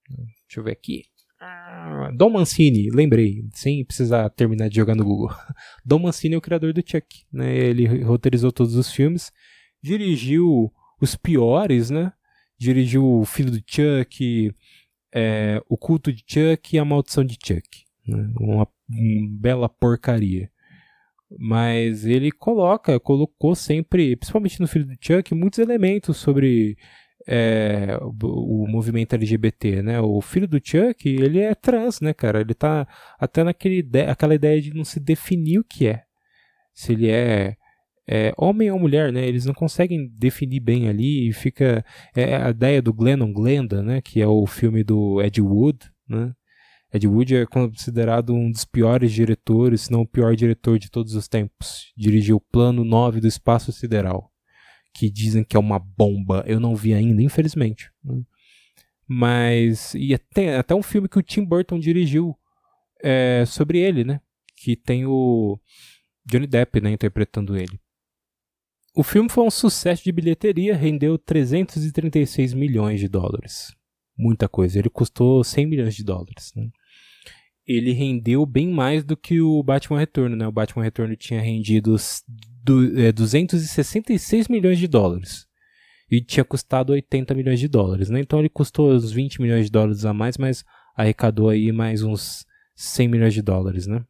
Deixa 0.08 0.58
eu 0.58 0.64
ver 0.64 0.72
aqui. 0.72 1.04
Ah, 1.40 2.10
Dom 2.14 2.30
Mancini, 2.30 2.88
lembrei, 2.90 3.44
sem 3.52 3.84
precisar 3.84 4.28
terminar 4.30 4.68
de 4.68 4.76
jogar 4.76 4.94
no 4.94 5.04
Google. 5.04 5.30
Dom 5.84 5.98
Mancini 6.00 6.34
é 6.34 6.38
o 6.38 6.42
criador 6.42 6.72
do 6.72 6.82
Chuck, 6.86 7.24
né? 7.32 7.56
Ele 7.56 8.02
roteirizou 8.02 8.52
todos 8.52 8.76
os 8.76 8.92
filmes, 8.92 9.32
dirigiu 9.82 10.72
os 11.00 11.16
piores, 11.16 11.90
né? 11.90 12.12
dirigiu 12.62 13.04
O 13.04 13.24
Filho 13.24 13.50
do 13.50 13.62
Chuck, 13.66 14.54
é, 15.12 15.60
O 15.68 15.76
Culto 15.76 16.12
de 16.12 16.22
Chuck 16.26 16.74
e 16.74 16.78
A 16.78 16.84
Maldição 16.84 17.24
de 17.24 17.34
Chuck. 17.34 17.84
Né? 18.06 18.32
Uma, 18.38 18.68
uma 18.88 19.28
bela 19.30 19.68
porcaria. 19.68 20.48
Mas 21.38 22.04
ele 22.04 22.30
coloca, 22.30 23.00
colocou 23.00 23.54
sempre, 23.54 24.14
principalmente 24.16 24.60
no 24.60 24.68
Filho 24.68 24.86
do 24.86 24.96
Chuck, 25.00 25.34
muitos 25.34 25.58
elementos 25.58 26.18
sobre 26.18 26.76
é, 27.26 27.98
o, 28.00 28.64
o, 28.64 28.68
movimento 28.68 29.14
LGBT, 29.14 29.82
né? 29.82 30.00
O 30.00 30.20
filho 30.20 30.48
do 30.48 30.60
Chuck, 30.62 31.08
ele 31.08 31.40
é 31.40 31.54
trans, 31.54 32.00
né, 32.00 32.12
cara? 32.12 32.40
Ele 32.40 32.54
tá 32.54 32.86
até 33.18 33.44
naquele 33.44 33.86
aquela 34.08 34.34
ideia 34.34 34.60
de 34.60 34.74
não 34.74 34.84
se 34.84 35.00
definir 35.00 35.58
o 35.58 35.64
que 35.64 35.86
é. 35.86 36.02
Se 36.74 36.92
ele 36.92 37.08
é 37.10 37.56
é, 38.06 38.32
homem 38.36 38.70
ou 38.70 38.78
mulher, 38.78 39.12
né? 39.12 39.26
Eles 39.26 39.44
não 39.44 39.54
conseguem 39.54 40.08
definir 40.18 40.60
bem 40.60 40.88
ali 40.88 41.28
e 41.28 41.32
fica 41.32 41.84
é, 42.14 42.36
a 42.36 42.50
ideia 42.50 42.82
do 42.82 42.92
Glennon 42.92 43.32
Glenda, 43.32 43.82
né? 43.82 44.00
Que 44.00 44.20
é 44.20 44.26
o 44.26 44.46
filme 44.46 44.82
do 44.82 45.22
Ed 45.22 45.40
Wood, 45.40 45.78
né? 46.08 46.32
Ed 46.92 47.06
Wood 47.06 47.36
é 47.36 47.46
considerado 47.46 48.34
um 48.34 48.50
dos 48.50 48.64
piores 48.64 49.12
diretores, 49.12 49.82
se 49.82 49.92
não 49.92 50.02
o 50.02 50.06
pior 50.06 50.36
diretor 50.36 50.78
de 50.78 50.90
todos 50.90 51.14
os 51.14 51.26
tempos. 51.26 51.92
Dirigiu 51.96 52.36
o 52.36 52.40
Plano 52.40 52.84
9 52.84 53.20
do 53.20 53.26
Espaço 53.26 53.72
Sideral, 53.72 54.30
que 54.94 55.10
dizem 55.10 55.44
que 55.44 55.56
é 55.56 55.60
uma 55.60 55.78
bomba. 55.78 56.44
Eu 56.46 56.60
não 56.60 56.76
vi 56.76 56.94
ainda, 56.94 57.22
infelizmente. 57.22 57.90
Mas 59.06 59.94
e 59.94 60.14
até, 60.14 60.56
até 60.56 60.74
um 60.74 60.82
filme 60.82 61.08
que 61.08 61.18
o 61.18 61.22
Tim 61.22 61.44
Burton 61.44 61.78
dirigiu 61.78 62.36
é, 63.02 63.44
sobre 63.46 63.78
ele, 63.78 64.04
né? 64.04 64.20
Que 64.56 64.76
tem 64.76 65.04
o 65.06 65.58
Johnny 66.24 66.46
Depp, 66.46 66.80
né, 66.80 66.92
interpretando 66.92 67.56
ele. 67.56 67.80
O 68.94 69.02
filme 69.02 69.28
foi 69.28 69.44
um 69.44 69.50
sucesso 69.50 70.04
de 70.04 70.12
bilheteria, 70.12 70.76
rendeu 70.76 71.18
336 71.18 72.52
milhões 72.52 73.00
de 73.00 73.08
dólares. 73.08 73.74
Muita 74.16 74.48
coisa. 74.48 74.78
Ele 74.78 74.90
custou 74.90 75.42
100 75.42 75.66
milhões 75.66 75.94
de 75.96 76.04
dólares. 76.04 76.52
Né? 76.54 76.68
Ele 77.66 77.92
rendeu 77.92 78.44
bem 78.44 78.68
mais 78.68 79.02
do 79.02 79.16
que 79.16 79.40
o 79.40 79.62
Batman 79.62 79.98
Retorno. 79.98 80.36
Né? 80.36 80.46
O 80.46 80.52
Batman 80.52 80.84
Retorno 80.84 81.16
tinha 81.16 81.40
rendido 81.40 81.96
do, 82.62 82.98
é, 83.00 83.12
266 83.12 84.48
milhões 84.48 84.78
de 84.78 84.86
dólares. 84.86 85.46
e 86.10 86.20
tinha 86.20 86.44
custado 86.44 86.92
80 86.92 87.34
milhões 87.34 87.58
de 87.58 87.66
dólares, 87.68 88.10
né? 88.10 88.20
Então 88.20 88.38
ele 88.38 88.48
custou 88.48 88.92
uns 88.92 89.10
20 89.10 89.40
milhões 89.40 89.66
de 89.66 89.72
dólares 89.72 90.04
a 90.04 90.12
mais, 90.12 90.36
mas 90.36 90.64
arrecadou 90.94 91.48
aí 91.48 91.72
mais 91.72 92.02
uns 92.02 92.44
100 92.76 93.08
milhões 93.08 93.34
de 93.34 93.40
dólares, 93.40 93.86
né? 93.86 94.04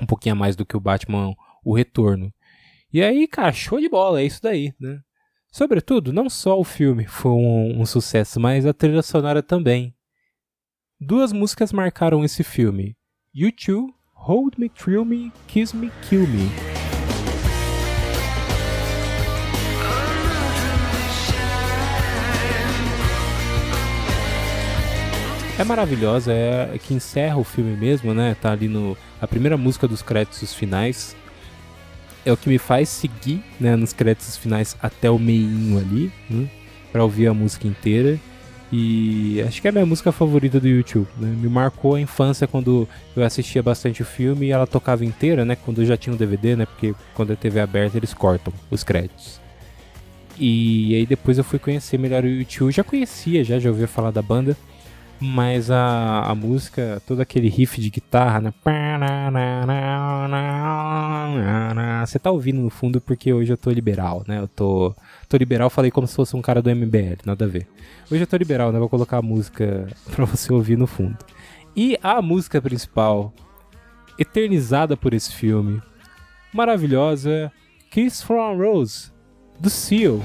Um 0.00 0.06
pouquinho 0.06 0.34
a 0.34 0.38
mais 0.38 0.54
do 0.54 0.64
que 0.64 0.76
o 0.76 0.80
Batman 0.80 1.34
O 1.64 1.74
Retorno. 1.74 2.32
E 2.92 3.02
aí, 3.02 3.26
cara, 3.26 3.52
show 3.52 3.80
de 3.80 3.88
bola, 3.88 4.20
é 4.20 4.24
isso 4.24 4.40
daí, 4.40 4.72
né? 4.80 5.00
Sobretudo, 5.52 6.12
não 6.12 6.28
só 6.30 6.58
o 6.58 6.64
filme 6.64 7.06
foi 7.06 7.32
um, 7.32 7.80
um 7.80 7.86
sucesso, 7.86 8.40
mas 8.40 8.66
a 8.66 8.72
trilha 8.72 9.02
sonora 9.02 9.42
também. 9.42 9.94
Duas 11.00 11.32
músicas 11.32 11.72
marcaram 11.72 12.24
esse 12.24 12.42
filme: 12.42 12.96
U2, 13.34 13.88
Hold 14.14 14.54
Me, 14.56 14.68
Thrill 14.68 15.04
Me, 15.04 15.32
Kiss 15.46 15.76
Me, 15.76 15.90
Kill 16.08 16.26
Me. 16.26 16.73
É 25.56 25.62
maravilhosa, 25.62 26.32
é 26.32 26.76
que 26.82 26.92
encerra 26.92 27.36
o 27.36 27.44
filme 27.44 27.76
mesmo, 27.76 28.12
né? 28.12 28.36
Tá 28.40 28.50
ali 28.50 28.66
no 28.66 28.96
a 29.20 29.26
primeira 29.26 29.56
música 29.56 29.86
dos 29.86 30.02
créditos 30.02 30.52
finais. 30.52 31.14
É 32.26 32.32
o 32.32 32.36
que 32.36 32.48
me 32.48 32.58
faz 32.58 32.88
seguir, 32.88 33.44
né, 33.60 33.76
nos 33.76 33.92
créditos 33.92 34.36
finais 34.36 34.76
até 34.82 35.10
o 35.10 35.18
meinho 35.18 35.78
ali, 35.78 36.10
né, 36.28 36.48
para 36.90 37.04
ouvir 37.04 37.26
a 37.28 37.34
música 37.34 37.68
inteira. 37.68 38.18
E 38.72 39.40
acho 39.46 39.60
que 39.60 39.68
é 39.68 39.70
a 39.70 39.72
minha 39.72 39.86
música 39.86 40.10
favorita 40.10 40.58
do 40.58 40.66
YouTube, 40.66 41.06
né? 41.18 41.28
Me 41.28 41.48
marcou 41.48 41.94
a 41.94 42.00
infância 42.00 42.48
quando 42.48 42.88
eu 43.14 43.22
assistia 43.22 43.62
bastante 43.62 44.02
o 44.02 44.04
filme 44.04 44.46
e 44.46 44.50
ela 44.50 44.66
tocava 44.66 45.04
inteira, 45.04 45.44
né? 45.44 45.54
Quando 45.54 45.82
eu 45.82 45.86
já 45.86 45.96
tinha 45.96 46.12
um 46.12 46.16
DVD, 46.16 46.56
né? 46.56 46.66
Porque 46.66 46.94
quando 47.14 47.32
a 47.32 47.36
TV 47.36 47.60
é 47.60 47.62
aberta 47.62 47.96
eles 47.96 48.12
cortam 48.12 48.52
os 48.70 48.82
créditos. 48.82 49.40
E 50.36 50.96
aí 50.96 51.06
depois 51.06 51.38
eu 51.38 51.44
fui 51.44 51.60
conhecer 51.60 51.98
melhor 51.98 52.24
o 52.24 52.28
YouTube. 52.28 52.72
Já 52.72 52.82
conhecia, 52.82 53.44
já 53.44 53.60
já 53.60 53.70
ouvia 53.70 53.86
falar 53.86 54.10
da 54.10 54.22
banda 54.22 54.56
mas 55.24 55.70
a, 55.70 56.20
a 56.20 56.34
música, 56.34 57.02
todo 57.06 57.20
aquele 57.20 57.48
riff 57.48 57.80
de 57.80 57.88
guitarra, 57.88 58.40
né? 58.40 58.52
Você 62.06 62.18
tá 62.18 62.30
ouvindo 62.30 62.60
no 62.60 62.68
fundo 62.68 63.00
porque 63.00 63.32
hoje 63.32 63.52
eu 63.52 63.56
tô 63.56 63.70
liberal, 63.70 64.22
né? 64.28 64.38
Eu 64.38 64.46
tô, 64.46 64.94
tô 65.28 65.36
liberal, 65.36 65.70
falei 65.70 65.90
como 65.90 66.06
se 66.06 66.14
fosse 66.14 66.36
um 66.36 66.42
cara 66.42 66.60
do 66.60 66.70
MBL, 66.70 67.16
nada 67.24 67.46
a 67.46 67.48
ver. 67.48 67.66
Hoje 68.10 68.22
eu 68.22 68.26
tô 68.26 68.36
liberal, 68.36 68.70
né? 68.70 68.78
Vou 68.78 68.88
colocar 68.88 69.18
a 69.18 69.22
música 69.22 69.88
pra 70.14 70.26
você 70.26 70.52
ouvir 70.52 70.76
no 70.76 70.86
fundo. 70.86 71.16
E 71.74 71.98
a 72.02 72.20
música 72.20 72.60
principal, 72.60 73.32
eternizada 74.18 74.96
por 74.96 75.14
esse 75.14 75.32
filme, 75.32 75.80
maravilhosa, 76.52 77.50
Kiss 77.90 78.22
from 78.22 78.58
Rose, 78.58 79.10
do 79.58 79.70
Seal. 79.70 80.20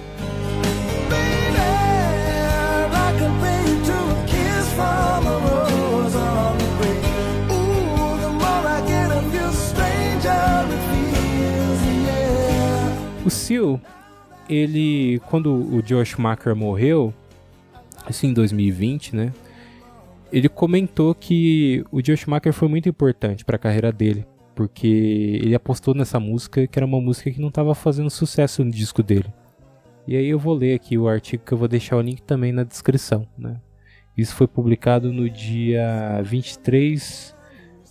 O 13.30 13.32
Seal, 13.32 13.80
ele, 14.50 15.22
quando 15.30 15.54
o 15.54 15.84
Josh 15.84 16.10
Schumacher 16.10 16.56
morreu, 16.56 17.14
assim, 18.04 18.30
em 18.30 18.34
2020, 18.34 19.16
né? 19.16 19.32
Ele 20.34 20.50
comentou 20.50 21.14
que 21.14 21.86
o 21.92 22.02
Josh 22.02 22.22
Schumacher 22.22 22.52
foi 22.52 22.68
muito 22.68 22.90
importante 22.90 23.46
para 23.46 23.56
a 23.56 23.60
carreira 23.60 23.92
dele, 23.92 24.26
porque 24.56 24.88
ele 25.44 25.54
apostou 25.54 25.94
nessa 25.94 26.20
música, 26.20 26.66
que 26.66 26.80
era 26.80 26.88
uma 26.88 27.00
música 27.00 27.30
que 27.30 27.40
não 27.40 27.50
estava 27.50 27.76
fazendo 27.76 28.10
sucesso 28.10 28.66
no 28.66 28.72
disco 28.72 29.04
dele. 29.04 29.32
E 30.08 30.18
aí 30.18 30.28
eu 30.28 30.40
vou 30.40 30.56
ler 30.56 30.74
aqui 30.74 30.98
o 30.98 31.08
artigo 31.08 31.44
que 31.46 31.52
eu 31.52 31.58
vou 31.60 31.68
deixar 31.68 31.98
o 31.98 32.02
link 32.02 32.24
também 32.24 32.52
na 32.52 32.64
descrição, 32.64 33.28
né? 33.38 33.58
Isso 34.18 34.34
foi 34.34 34.48
publicado 34.48 35.14
no 35.14 35.30
dia 35.30 36.20
23 36.24 37.36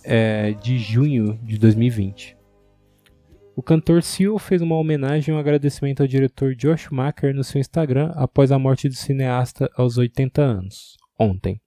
é, 0.03 0.51
de 0.61 0.77
junho 0.77 1.39
de 1.41 1.57
2020. 1.57 2.38
O 3.59 3.61
cantor 3.61 4.01
Seal 4.01 4.39
fez 4.39 4.61
uma 4.61 4.77
homenagem 4.77 5.33
e 5.33 5.37
um 5.37 5.37
agradecimento 5.37 5.99
ao 5.99 6.07
diretor 6.07 6.55
Josh 6.55 6.83
Schumacher 6.83 7.35
no 7.35 7.43
seu 7.43 7.59
Instagram 7.59 8.09
após 8.15 8.53
a 8.53 8.57
morte 8.57 8.87
do 8.87 8.95
cineasta 8.95 9.69
aos 9.75 9.97
80 9.97 10.41
anos, 10.41 10.95
ontem. 11.19 11.59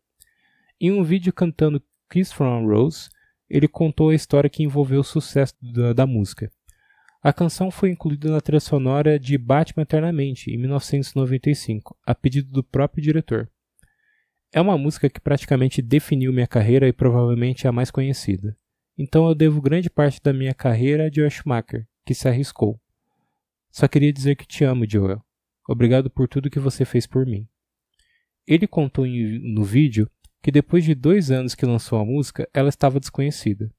Em 0.80 0.90
um 0.90 1.05
vídeo 1.05 1.34
cantando 1.34 1.82
Kiss 2.11 2.32
from 2.32 2.47
a 2.47 2.61
Rose, 2.61 3.11
ele 3.47 3.68
contou 3.68 4.09
a 4.09 4.14
história 4.14 4.49
que 4.49 4.62
envolveu 4.62 5.01
o 5.01 5.05
sucesso 5.05 5.55
da, 5.61 5.93
da 5.93 6.07
música. 6.07 6.51
A 7.22 7.30
canção 7.30 7.70
foi 7.70 7.90
incluída 7.90 8.30
na 8.30 8.40
trilha 8.40 8.59
sonora 8.59 9.18
de 9.18 9.36
Batman 9.36 9.82
Eternamente, 9.82 10.51
em 10.51 10.57
1995, 10.57 11.95
a 12.07 12.14
pedido 12.14 12.51
do 12.51 12.64
próprio 12.64 13.05
diretor. 13.05 13.51
É 14.51 14.62
uma 14.62 14.78
música 14.78 15.11
que 15.11 15.20
praticamente 15.20 15.82
definiu 15.82 16.32
minha 16.32 16.47
carreira 16.47 16.88
e 16.88 16.93
provavelmente 16.93 17.66
é 17.66 17.68
a 17.68 17.72
mais 17.72 17.90
conhecida. 17.90 18.57
Então 19.03 19.27
eu 19.27 19.35
devo 19.35 19.61
grande 19.61 19.91
parte 19.91 20.21
da 20.23 20.33
minha 20.33 20.55
carreira 20.55 21.09
a 21.09 21.11
Joel 21.13 21.29
Schumacher, 21.29 21.89
que 22.07 22.15
se 22.15 22.29
arriscou. 22.29 22.81
Só 23.69 23.89
queria 23.89 24.13
dizer 24.13 24.37
que 24.37 24.47
te 24.47 24.63
amo, 24.63 24.89
Joel. 24.89 25.21
Obrigado 25.69 26.09
por 26.09 26.29
tudo 26.29 26.49
que 26.49 26.61
você 26.61 26.85
fez 26.85 27.05
por 27.05 27.27
mim. 27.27 27.49
Ele 28.47 28.65
contou 28.69 29.05
no 29.05 29.65
vídeo 29.65 30.09
que 30.41 30.53
depois 30.53 30.85
de 30.85 30.95
dois 30.95 31.33
anos 31.33 31.57
que 31.57 31.67
lançou 31.67 31.99
a 31.99 32.05
música, 32.05 32.49
ela 32.55 32.69
estava 32.69 33.01
desconhecida. 33.01 33.75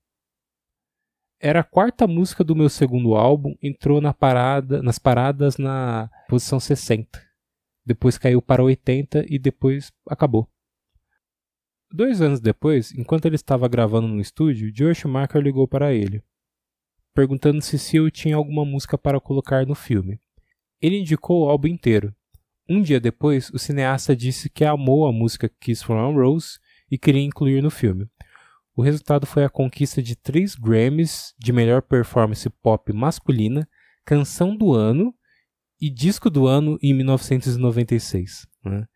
Era 1.39 1.61
a 1.61 1.63
quarta 1.63 2.05
música 2.05 2.43
do 2.43 2.53
meu 2.53 2.67
segundo 2.67 3.15
álbum, 3.15 3.55
entrou 3.61 4.01
na 4.01 4.13
parada, 4.13 4.83
nas 4.83 4.99
paradas 4.99 5.57
na 5.57 6.09
posição 6.27 6.59
60. 6.59 7.21
Depois 7.85 8.17
caiu 8.17 8.41
para 8.41 8.61
80 8.61 9.25
e 9.29 9.39
depois 9.39 9.89
acabou. 10.05 10.49
Dois 11.95 12.21
anos 12.21 12.39
depois, 12.39 12.91
enquanto 12.97 13.27
ele 13.27 13.35
estava 13.35 13.67
gravando 13.67 14.07
no 14.07 14.19
estúdio, 14.19 14.71
Joe 14.75 14.95
Schumacher 14.95 15.39
ligou 15.39 15.67
para 15.67 15.93
ele, 15.93 16.23
perguntando 17.13 17.61
se 17.61 17.77
Seal 17.77 18.09
tinha 18.09 18.35
alguma 18.35 18.65
música 18.65 18.97
para 18.97 19.21
colocar 19.21 19.67
no 19.67 19.75
filme. 19.75 20.19
Ele 20.81 21.01
indicou 21.01 21.45
o 21.45 21.49
álbum 21.49 21.67
inteiro. 21.67 22.11
Um 22.67 22.81
dia 22.81 22.99
depois, 22.99 23.51
o 23.51 23.59
cineasta 23.59 24.15
disse 24.15 24.49
que 24.49 24.65
amou 24.65 25.05
a 25.05 25.11
música 25.11 25.47
Kiss 25.47 25.85
from 25.85 25.99
a 25.99 26.11
Rose 26.11 26.57
e 26.89 26.97
queria 26.97 27.21
incluir 27.21 27.61
no 27.61 27.69
filme. 27.69 28.09
O 28.75 28.81
resultado 28.81 29.27
foi 29.27 29.43
a 29.43 29.49
conquista 29.49 30.01
de 30.01 30.15
três 30.15 30.55
Grammys 30.55 31.35
de 31.37 31.53
melhor 31.53 31.83
performance 31.83 32.49
pop 32.49 32.91
masculina, 32.91 33.69
canção 34.03 34.57
do 34.57 34.73
ano 34.73 35.13
e 35.79 35.91
disco 35.91 36.27
do 36.27 36.47
ano 36.47 36.79
em 36.81 36.91
1996. 36.91 38.47
Né? 38.65 38.87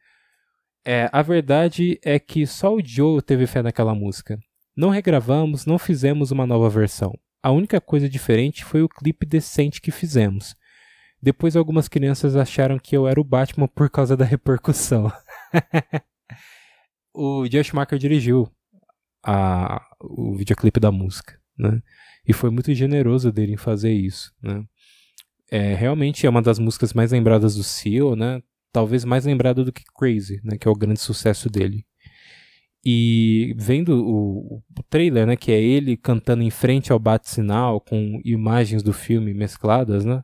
É, 0.90 1.10
a 1.12 1.22
verdade 1.22 2.00
é 2.02 2.18
que 2.18 2.48
só 2.48 2.74
o 2.74 2.80
Joe 2.82 3.22
teve 3.22 3.46
fé 3.46 3.62
naquela 3.62 3.94
música. 3.94 4.40
Não 4.74 4.88
regravamos, 4.88 5.66
não 5.66 5.78
fizemos 5.78 6.32
uma 6.32 6.48
nova 6.48 6.70
versão. 6.70 7.14
A 7.44 7.52
única 7.52 7.82
coisa 7.82 8.08
diferente 8.08 8.64
foi 8.64 8.82
o 8.82 8.88
clipe 8.88 9.26
decente 9.26 9.82
que 9.82 9.92
fizemos. 9.92 10.56
Depois 11.22 11.58
algumas 11.58 11.90
crianças 11.90 12.38
acharam 12.38 12.80
que 12.80 12.96
eu 12.96 13.06
era 13.06 13.20
o 13.20 13.24
Batman 13.26 13.68
por 13.68 13.90
causa 13.90 14.16
da 14.16 14.24
repercussão. 14.24 15.12
o 17.14 17.46
Josh 17.50 17.68
Schumacher 17.68 18.00
dirigiu 18.00 18.50
a, 19.22 19.86
o 20.00 20.38
videoclipe 20.38 20.80
da 20.80 20.90
música, 20.90 21.38
né? 21.58 21.82
E 22.26 22.32
foi 22.32 22.50
muito 22.50 22.74
generoso 22.74 23.30
dele 23.30 23.52
em 23.52 23.58
fazer 23.58 23.92
isso, 23.92 24.34
né? 24.42 24.64
É, 25.52 25.74
realmente 25.74 26.26
é 26.26 26.30
uma 26.30 26.42
das 26.42 26.60
músicas 26.60 26.94
mais 26.94 27.12
lembradas 27.12 27.56
do 27.56 27.64
Seal, 27.64 28.16
né? 28.16 28.42
Talvez 28.72 29.04
mais 29.06 29.26
lembrado 29.26 29.64
do 29.66 29.72
que 29.72 29.84
Crazy, 29.98 30.42
né, 30.44 30.58
que 30.58 30.68
é 30.68 30.72
o 30.72 30.76
grande 30.76 31.00
sucesso 31.00 31.50
dele. 31.50 31.86
E 32.86 33.54
vendo 33.58 34.06
o, 34.06 34.58
o 34.58 34.84
trailer, 34.90 35.28
né, 35.28 35.36
que 35.36 35.52
é 35.52 35.60
ele 35.60 35.98
cantando 35.98 36.44
em 36.44 36.50
frente 36.50 36.92
ao 36.92 37.00
bate-sinal 37.00 37.82
com 37.82 38.22
imagens 38.24 38.82
do 38.82 38.94
filme 38.94 39.34
mescladas, 39.34 40.06
né? 40.06 40.24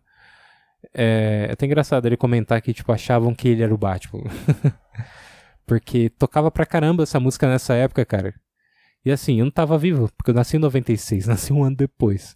É, 0.93 1.47
é 1.49 1.53
até 1.53 1.65
engraçado 1.65 2.05
ele 2.05 2.17
comentar 2.17 2.61
que 2.61 2.73
tipo 2.73 2.91
achavam 2.91 3.33
que 3.33 3.47
ele 3.47 3.63
era 3.63 3.73
o 3.73 3.77
Batman. 3.77 4.23
porque 5.65 6.09
tocava 6.09 6.51
pra 6.51 6.65
caramba 6.65 7.03
essa 7.03 7.19
música 7.19 7.47
nessa 7.47 7.73
época, 7.73 8.05
cara. 8.05 8.33
E 9.05 9.11
assim, 9.11 9.39
eu 9.39 9.45
não 9.45 9.51
tava 9.51 9.77
vivo, 9.77 10.09
porque 10.15 10.31
eu 10.31 10.35
nasci 10.35 10.57
em 10.57 10.59
96, 10.59 11.27
nasci 11.27 11.51
um 11.51 11.63
ano 11.63 11.75
depois. 11.75 12.35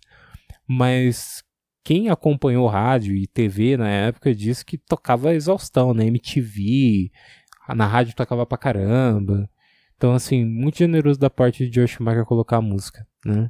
Mas 0.67 1.43
quem 1.87 2.09
acompanhou 2.09 2.67
rádio 2.67 3.15
e 3.15 3.25
TV 3.25 3.77
na 3.77 3.87
época 3.87 4.35
disse 4.35 4.65
que 4.65 4.77
tocava 4.77 5.33
exaustão, 5.33 5.93
né? 5.93 6.05
MTV, 6.07 7.09
na 7.73 7.87
rádio 7.87 8.13
tocava 8.13 8.45
pra 8.45 8.57
caramba. 8.57 9.49
Então, 9.95 10.11
assim, 10.11 10.43
muito 10.43 10.79
generoso 10.79 11.17
da 11.17 11.29
parte 11.29 11.65
de 11.65 11.73
George 11.73 11.93
Schumacher 11.93 12.25
colocar 12.25 12.57
a 12.57 12.61
música, 12.61 13.07
né? 13.25 13.49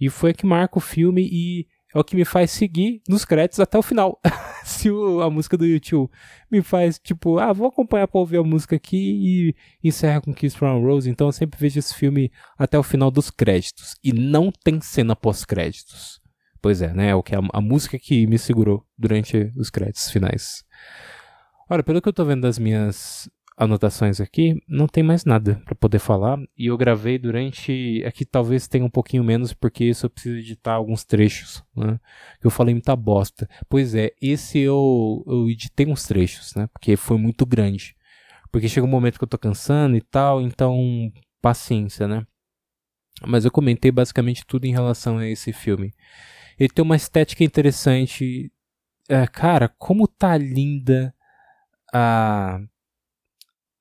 E 0.00 0.08
foi 0.08 0.32
que 0.32 0.46
marca 0.46 0.78
o 0.78 0.80
filme 0.80 1.28
e 1.30 1.66
é 1.94 1.98
o 1.98 2.02
que 2.02 2.16
me 2.16 2.24
faz 2.24 2.50
seguir 2.50 3.02
nos 3.06 3.26
créditos 3.26 3.60
até 3.60 3.76
o 3.76 3.82
final. 3.82 4.18
Se 4.64 4.90
o, 4.90 5.20
a 5.20 5.28
música 5.28 5.58
do 5.58 5.66
YouTube 5.66 6.10
me 6.50 6.62
faz, 6.62 6.98
tipo, 6.98 7.38
ah, 7.38 7.52
vou 7.52 7.68
acompanhar 7.68 8.08
pra 8.08 8.20
ouvir 8.20 8.38
a 8.38 8.42
música 8.42 8.74
aqui 8.74 8.96
e 8.96 9.54
encerra 9.86 10.22
com 10.22 10.32
Kiss 10.32 10.56
from 10.56 10.68
a 10.68 10.80
Rose. 10.80 11.10
Então 11.10 11.28
eu 11.28 11.32
sempre 11.32 11.60
vejo 11.60 11.78
esse 11.78 11.94
filme 11.94 12.32
até 12.56 12.78
o 12.78 12.82
final 12.82 13.10
dos 13.10 13.30
créditos. 13.30 13.96
E 14.02 14.14
não 14.14 14.50
tem 14.50 14.80
cena 14.80 15.14
pós-créditos. 15.14 16.24
Pois 16.60 16.82
é, 16.82 16.92
né? 16.92 17.14
O 17.14 17.22
que 17.22 17.34
é 17.34 17.38
a, 17.38 17.42
a 17.52 17.60
música 17.60 17.98
que 17.98 18.26
me 18.26 18.38
segurou 18.38 18.84
durante 18.96 19.52
os 19.56 19.70
créditos 19.70 20.10
finais. 20.10 20.64
Olha, 21.68 21.82
pelo 21.82 22.00
que 22.00 22.08
eu 22.08 22.12
tô 22.12 22.24
vendo 22.24 22.42
das 22.42 22.58
minhas 22.58 23.28
anotações 23.56 24.20
aqui, 24.20 24.54
não 24.68 24.86
tem 24.86 25.02
mais 25.02 25.24
nada 25.24 25.60
para 25.64 25.74
poder 25.74 25.98
falar. 25.98 26.38
E 26.56 26.66
eu 26.66 26.76
gravei 26.76 27.18
durante. 27.18 28.02
Aqui 28.06 28.24
talvez 28.24 28.68
tenha 28.68 28.84
um 28.84 28.90
pouquinho 28.90 29.24
menos, 29.24 29.52
porque 29.52 29.84
isso 29.84 30.06
eu 30.06 30.10
preciso 30.10 30.36
editar 30.36 30.74
alguns 30.74 31.04
trechos, 31.04 31.64
né? 31.74 31.98
Eu 32.42 32.50
falei 32.50 32.74
muita 32.74 32.94
bosta. 32.94 33.48
Pois 33.68 33.94
é, 33.94 34.12
esse 34.20 34.58
eu, 34.58 35.24
eu 35.26 35.48
editei 35.48 35.86
uns 35.86 36.04
trechos, 36.04 36.54
né? 36.54 36.68
Porque 36.72 36.96
foi 36.96 37.16
muito 37.18 37.46
grande. 37.46 37.96
Porque 38.52 38.68
chega 38.68 38.86
um 38.86 38.90
momento 38.90 39.18
que 39.18 39.24
eu 39.24 39.28
tô 39.28 39.38
cansando 39.38 39.96
e 39.96 40.00
tal, 40.02 40.40
então 40.40 40.78
paciência, 41.40 42.06
né? 42.06 42.26
Mas 43.24 43.44
eu 43.44 43.50
comentei 43.50 43.90
basicamente 43.90 44.44
tudo 44.46 44.66
em 44.66 44.72
relação 44.72 45.18
a 45.18 45.26
esse 45.26 45.52
filme. 45.52 45.94
Ele 46.58 46.68
tem 46.68 46.82
uma 46.82 46.96
estética 46.96 47.44
interessante. 47.44 48.50
É, 49.08 49.26
cara, 49.26 49.68
como 49.68 50.08
tá 50.08 50.36
linda 50.36 51.14
a 51.92 52.60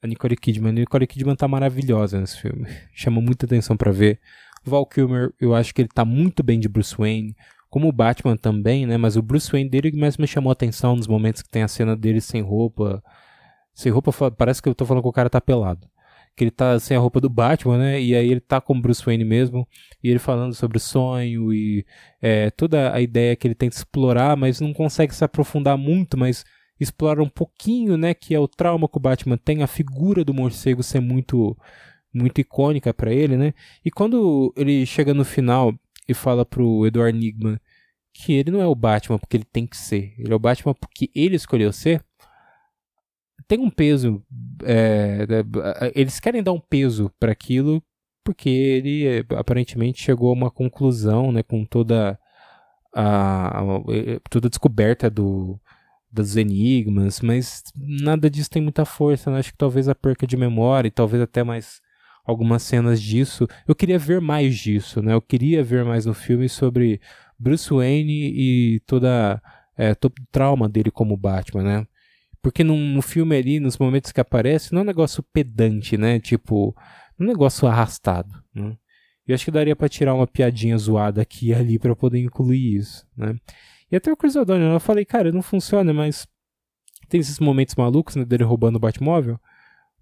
a 0.06 0.08
Nicole 0.08 0.38
Kidman. 0.38 0.70
A 0.70 0.74
Nicole 0.74 1.08
Kidman 1.08 1.36
tá 1.36 1.48
maravilhosa 1.48 2.20
nesse 2.20 2.40
filme. 2.40 2.68
Chama 2.94 3.20
muita 3.20 3.46
atenção 3.46 3.76
para 3.76 3.92
ver. 3.92 4.20
Val 4.64 4.86
Kilmer, 4.86 5.34
eu 5.40 5.54
acho 5.54 5.74
que 5.74 5.82
ele 5.82 5.90
tá 5.90 6.06
muito 6.06 6.42
bem 6.42 6.60
de 6.60 6.70
Bruce 6.70 6.96
Wayne. 6.98 7.36
Como 7.70 7.88
o 7.88 7.92
Batman 7.92 8.38
também, 8.38 8.86
né? 8.86 8.98
Mas 8.98 9.18
o 9.18 9.22
Bruce 9.22 9.52
Wayne 9.52 9.70
dele 9.70 9.92
mais 9.96 10.18
me 10.18 10.26
chamou 10.26 10.50
a 10.50 10.54
atenção 10.54 10.96
nos 10.96 11.08
momentos 11.08 11.42
que 11.42 11.50
tem 11.50 11.62
a 11.62 11.68
cena 11.68 11.96
dele 11.96 12.22
sem 12.22 12.42
roupa. 12.42 13.04
Sem 13.74 13.92
roupa, 13.92 14.32
parece 14.32 14.62
que 14.62 14.70
eu 14.70 14.76
tô 14.76 14.86
falando 14.86 15.04
que 15.04 15.10
o 15.10 15.14
cara 15.14 15.30
tá 15.30 15.42
pelado. 15.42 15.88
Que 16.36 16.44
ele 16.44 16.52
tá 16.52 16.80
sem 16.80 16.98
a 16.98 17.00
roupa 17.00 17.22
do 17.22 17.30
Batman, 17.30 17.78
né? 17.78 18.02
E 18.02 18.16
aí 18.16 18.30
ele 18.30 18.42
tá 18.42 18.60
com 18.60 18.74
o 18.74 18.82
Bruce 18.82 19.04
Wayne 19.04 19.24
mesmo. 19.24 19.68
E 20.04 20.10
ele 20.10 20.20
falando 20.20 20.54
sobre 20.54 20.78
o 20.78 20.82
sonho 20.82 21.54
e 21.54 21.86
é, 22.22 22.50
toda 22.52 22.94
a 22.94 23.02
ideia 23.02 23.36
que 23.36 23.48
ele 23.48 23.56
tenta 23.56 23.76
explorar, 23.76 24.36
mas 24.36 24.60
não 24.60 24.74
consegue 24.74 25.16
se 25.16 25.24
aprofundar 25.24 25.78
muito, 25.78 26.18
mas 26.18 26.44
explora 26.80 27.24
um 27.24 27.30
pouquinho, 27.30 27.98
né, 27.98 28.14
que 28.14 28.36
é 28.36 28.40
o 28.40 28.48
trauma 28.48 28.88
que 28.88 28.98
o 28.98 29.00
Batman 29.00 29.38
tem, 29.38 29.64
a 29.64 29.68
figura 29.68 30.26
do 30.26 30.34
morcego 30.34 30.84
ser 30.84 31.00
muito 31.00 31.58
muito 32.14 32.40
icônica 32.40 32.94
para 32.94 33.14
ele, 33.14 33.36
né? 33.36 33.54
E 33.84 33.92
quando 33.92 34.54
ele 34.56 34.86
chega 34.86 35.14
no 35.14 35.26
final 35.26 35.74
e 36.08 36.14
fala 36.14 36.46
pro 36.46 36.86
Edward 36.86 37.18
Nigma 37.18 37.60
que 38.14 38.32
ele 38.32 38.52
não 38.52 38.62
é 38.62 38.66
o 38.66 38.74
Batman 38.74 39.20
porque 39.20 39.36
ele 39.36 39.44
tem 39.44 39.68
que 39.68 39.76
ser, 39.76 40.14
ele 40.18 40.32
é 40.32 40.36
o 40.36 40.40
Batman 40.40 40.74
porque 40.74 41.12
ele 41.14 41.36
escolheu 41.36 41.74
ser, 41.74 42.02
tem 43.48 43.60
um 43.60 43.70
peso. 43.70 44.24
É, 44.64 45.26
eles 45.94 46.20
querem 46.20 46.42
dar 46.44 46.54
um 46.54 46.60
peso 46.60 47.12
para 47.20 47.32
aquilo 47.32 47.84
porque 48.26 48.50
ele 48.50 49.06
é, 49.06 49.26
aparentemente 49.36 50.02
chegou 50.02 50.30
a 50.30 50.34
uma 50.34 50.50
conclusão, 50.50 51.32
né, 51.32 51.44
com 51.44 51.64
toda 51.64 52.20
a, 52.94 53.60
a, 53.60 53.64
toda 54.30 54.48
a 54.48 54.50
descoberta 54.50 55.10
do 55.10 55.60
dos 56.12 56.38
enigmas, 56.38 57.20
mas 57.20 57.62
nada 57.76 58.30
disso 58.30 58.50
tem 58.50 58.62
muita 58.62 58.86
força. 58.86 59.30
Né? 59.30 59.40
Acho 59.40 59.52
que 59.52 59.58
talvez 59.58 59.90
a 59.90 59.94
perca 59.94 60.26
de 60.26 60.38
memória 60.38 60.88
e 60.88 60.92
talvez 60.92 61.22
até 61.22 61.44
mais 61.44 61.82
algumas 62.26 62.64
cenas 62.64 63.02
disso. 63.02 63.46
Eu 63.68 63.76
queria 63.76 64.00
ver 64.00 64.22
mais 64.22 64.58
disso, 64.58 65.02
né? 65.02 65.14
Eu 65.14 65.22
queria 65.22 65.62
ver 65.62 65.84
mais 65.84 66.06
no 66.06 66.14
filme 66.14 66.48
sobre 66.48 67.02
Bruce 67.38 67.70
Wayne 67.70 68.32
e 68.34 68.80
toda 68.88 69.42
é, 69.78 69.94
todo 69.94 70.14
o 70.18 70.26
trauma 70.32 70.70
dele 70.70 70.90
como 70.90 71.18
Batman, 71.18 71.64
né? 71.64 71.88
Porque 72.46 72.64
no, 72.64 72.78
no 72.78 73.02
filme 73.02 73.36
ali, 73.36 73.60
nos 73.60 73.76
momentos 73.76 74.12
que 74.12 74.22
aparece, 74.22 74.72
não 74.72 74.82
é 74.82 74.84
um 74.84 74.86
negócio 74.86 75.24
pedante, 75.24 75.98
né? 75.98 76.20
Tipo, 76.20 76.76
um 77.20 77.26
negócio 77.26 77.68
arrastado, 77.68 78.32
né? 78.54 78.78
Eu 79.28 79.34
acho 79.34 79.46
que 79.46 79.50
daria 79.50 79.76
para 79.76 79.90
tirar 79.90 80.14
uma 80.14 80.28
piadinha 80.28 80.78
zoada 80.78 81.24
aqui 81.24 81.48
e 81.48 81.54
ali 81.56 81.80
para 81.80 81.96
poder 81.96 82.20
incluir 82.20 82.76
isso, 82.76 83.04
né? 83.18 83.36
E 83.92 83.96
até 83.96 84.12
o 84.12 84.16
Chris 84.16 84.36
O'Donnell, 84.36 84.74
eu 84.74 84.80
falei, 84.80 85.04
cara, 85.06 85.32
não 85.32 85.42
funciona, 85.42 85.92
mas 85.92 86.28
tem 87.10 87.20
esses 87.20 87.40
momentos 87.40 87.74
malucos, 87.74 88.16
né, 88.16 88.24
dele 88.24 88.44
roubando 88.44 88.76
o 88.76 88.80
Batmóvel, 88.80 89.40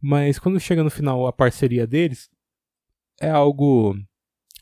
mas 0.02 0.38
quando 0.38 0.60
chega 0.60 0.84
no 0.84 0.92
final 0.92 1.26
a 1.26 1.32
parceria 1.32 1.88
deles, 1.88 2.30
é 3.22 3.30
algo 3.30 3.96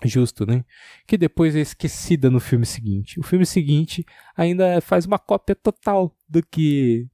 justo, 0.03 0.45
né? 0.45 0.63
Que 1.07 1.17
depois 1.17 1.55
é 1.55 1.61
esquecida 1.61 2.29
no 2.29 2.39
filme 2.39 2.67
seguinte. 2.67 3.19
O 3.19 3.23
filme 3.23 3.43
seguinte 3.43 4.05
ainda 4.37 4.79
faz 4.81 5.07
uma 5.07 5.17
cópia 5.17 5.55
total 5.55 6.15
do 6.29 6.45
que 6.45 7.09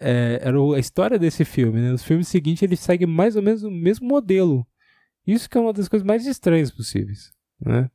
é, 0.00 0.40
era 0.42 0.58
a 0.58 0.78
história 0.78 1.18
desse 1.18 1.44
filme, 1.44 1.80
né? 1.80 1.92
No 1.92 1.98
filme 1.98 2.24
seguinte 2.24 2.64
ele 2.64 2.76
segue 2.76 3.06
mais 3.06 3.36
ou 3.36 3.42
menos 3.42 3.62
o 3.62 3.70
mesmo 3.70 4.06
modelo. 4.06 4.66
Isso 5.26 5.48
que 5.48 5.58
é 5.58 5.60
uma 5.60 5.72
das 5.72 5.88
coisas 5.88 6.06
mais 6.06 6.26
estranhas 6.26 6.70
possíveis, 6.70 7.32
né? 7.60 7.90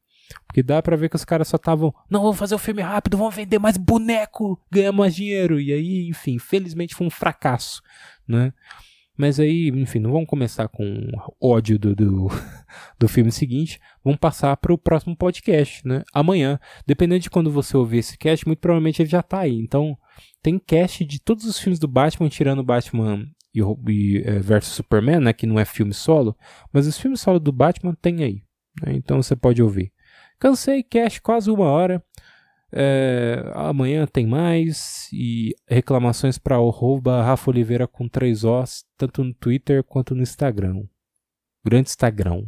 Porque 0.48 0.64
dá 0.64 0.82
pra 0.82 0.96
ver 0.96 1.10
que 1.10 1.16
os 1.16 1.26
caras 1.26 1.48
só 1.48 1.58
estavam, 1.58 1.94
não, 2.10 2.22
vamos 2.22 2.38
fazer 2.38 2.54
o 2.54 2.58
um 2.58 2.60
filme 2.60 2.82
rápido, 2.82 3.18
vamos 3.18 3.36
vender 3.36 3.60
mais 3.60 3.78
boneco, 3.78 4.60
ganhar 4.72 4.92
mais 4.92 5.16
dinheiro. 5.16 5.60
E 5.60 5.74
aí, 5.74 6.08
enfim, 6.08 6.39
felizmente 6.39 6.96
foi 6.96 7.08
um 7.08 7.12
fracasso, 7.12 7.82
né? 8.28 8.54
Mas 9.18 9.39
aí, 9.39 9.70
enfim, 9.70 10.00
não 10.00 10.12
vamos 10.12 10.28
começar 10.28 10.68
com 10.68 11.08
ódio 11.39 11.78
do, 11.78 11.96
do, 11.96 12.28
do 12.98 13.08
filme 13.08 13.32
seguinte. 13.32 13.80
Vamos 14.04 14.20
passar 14.20 14.56
para 14.58 14.74
o 14.74 14.78
próximo 14.78 15.16
podcast, 15.16 15.86
né? 15.88 16.04
Amanhã. 16.14 16.60
Dependendo 16.88 17.20
de 17.20 17.30
quando 17.30 17.52
você 17.52 17.76
ouvir 17.78 18.00
esse 18.00 18.18
cast, 18.18 18.48
muito 18.48 18.60
provavelmente 18.60 19.02
ele 19.02 19.10
já 19.10 19.22
tá 19.22 19.42
aí. 19.42 19.60
Então, 19.60 19.98
tem 20.42 20.58
cast 20.60 21.06
de 21.06 21.20
todos 21.20 21.46
os 21.46 21.60
filmes 21.60 21.80
do 21.80 21.88
Batman, 21.88 22.30
tirando 22.30 22.64
Batman 22.64 23.26
e, 23.54 23.62
e 23.62 24.18
é, 24.26 24.39
versus 24.39 24.74
Superman, 24.74 25.20
né? 25.20 25.34
Que 25.34 25.46
não 25.46 25.60
é 25.60 25.66
filme 25.66 25.94
solo. 25.94 26.36
Mas 26.72 26.88
os 26.88 26.98
filmes 26.98 27.22
solo 27.22 27.39
do 27.39 27.52
Batman 27.52 27.96
tem 28.02 28.24
aí. 28.24 28.44
Né? 28.82 28.94
Então 28.94 29.22
você 29.22 29.36
pode 29.36 29.62
ouvir. 29.62 29.92
Cansei, 30.39 30.84
cash 30.84 31.20
quase 31.20 31.52
uma 31.52 31.66
hora. 31.66 32.04
É, 32.74 33.44
amanhã 33.54 34.08
tem 34.08 34.26
mais. 34.26 35.08
E 35.14 35.54
reclamações 35.68 36.38
para 36.38 36.60
o 36.60 36.70
rouba 36.70 37.22
Rafa 37.22 37.52
Oliveira 37.52 37.88
com 37.88 38.06
Os, 38.06 38.84
tanto 38.98 39.24
no 39.24 39.34
Twitter 39.34 39.84
quanto 39.84 40.16
no 40.16 40.24
Instagram. 40.24 40.84
Grande 41.64 41.89
Instagram. 41.89 42.46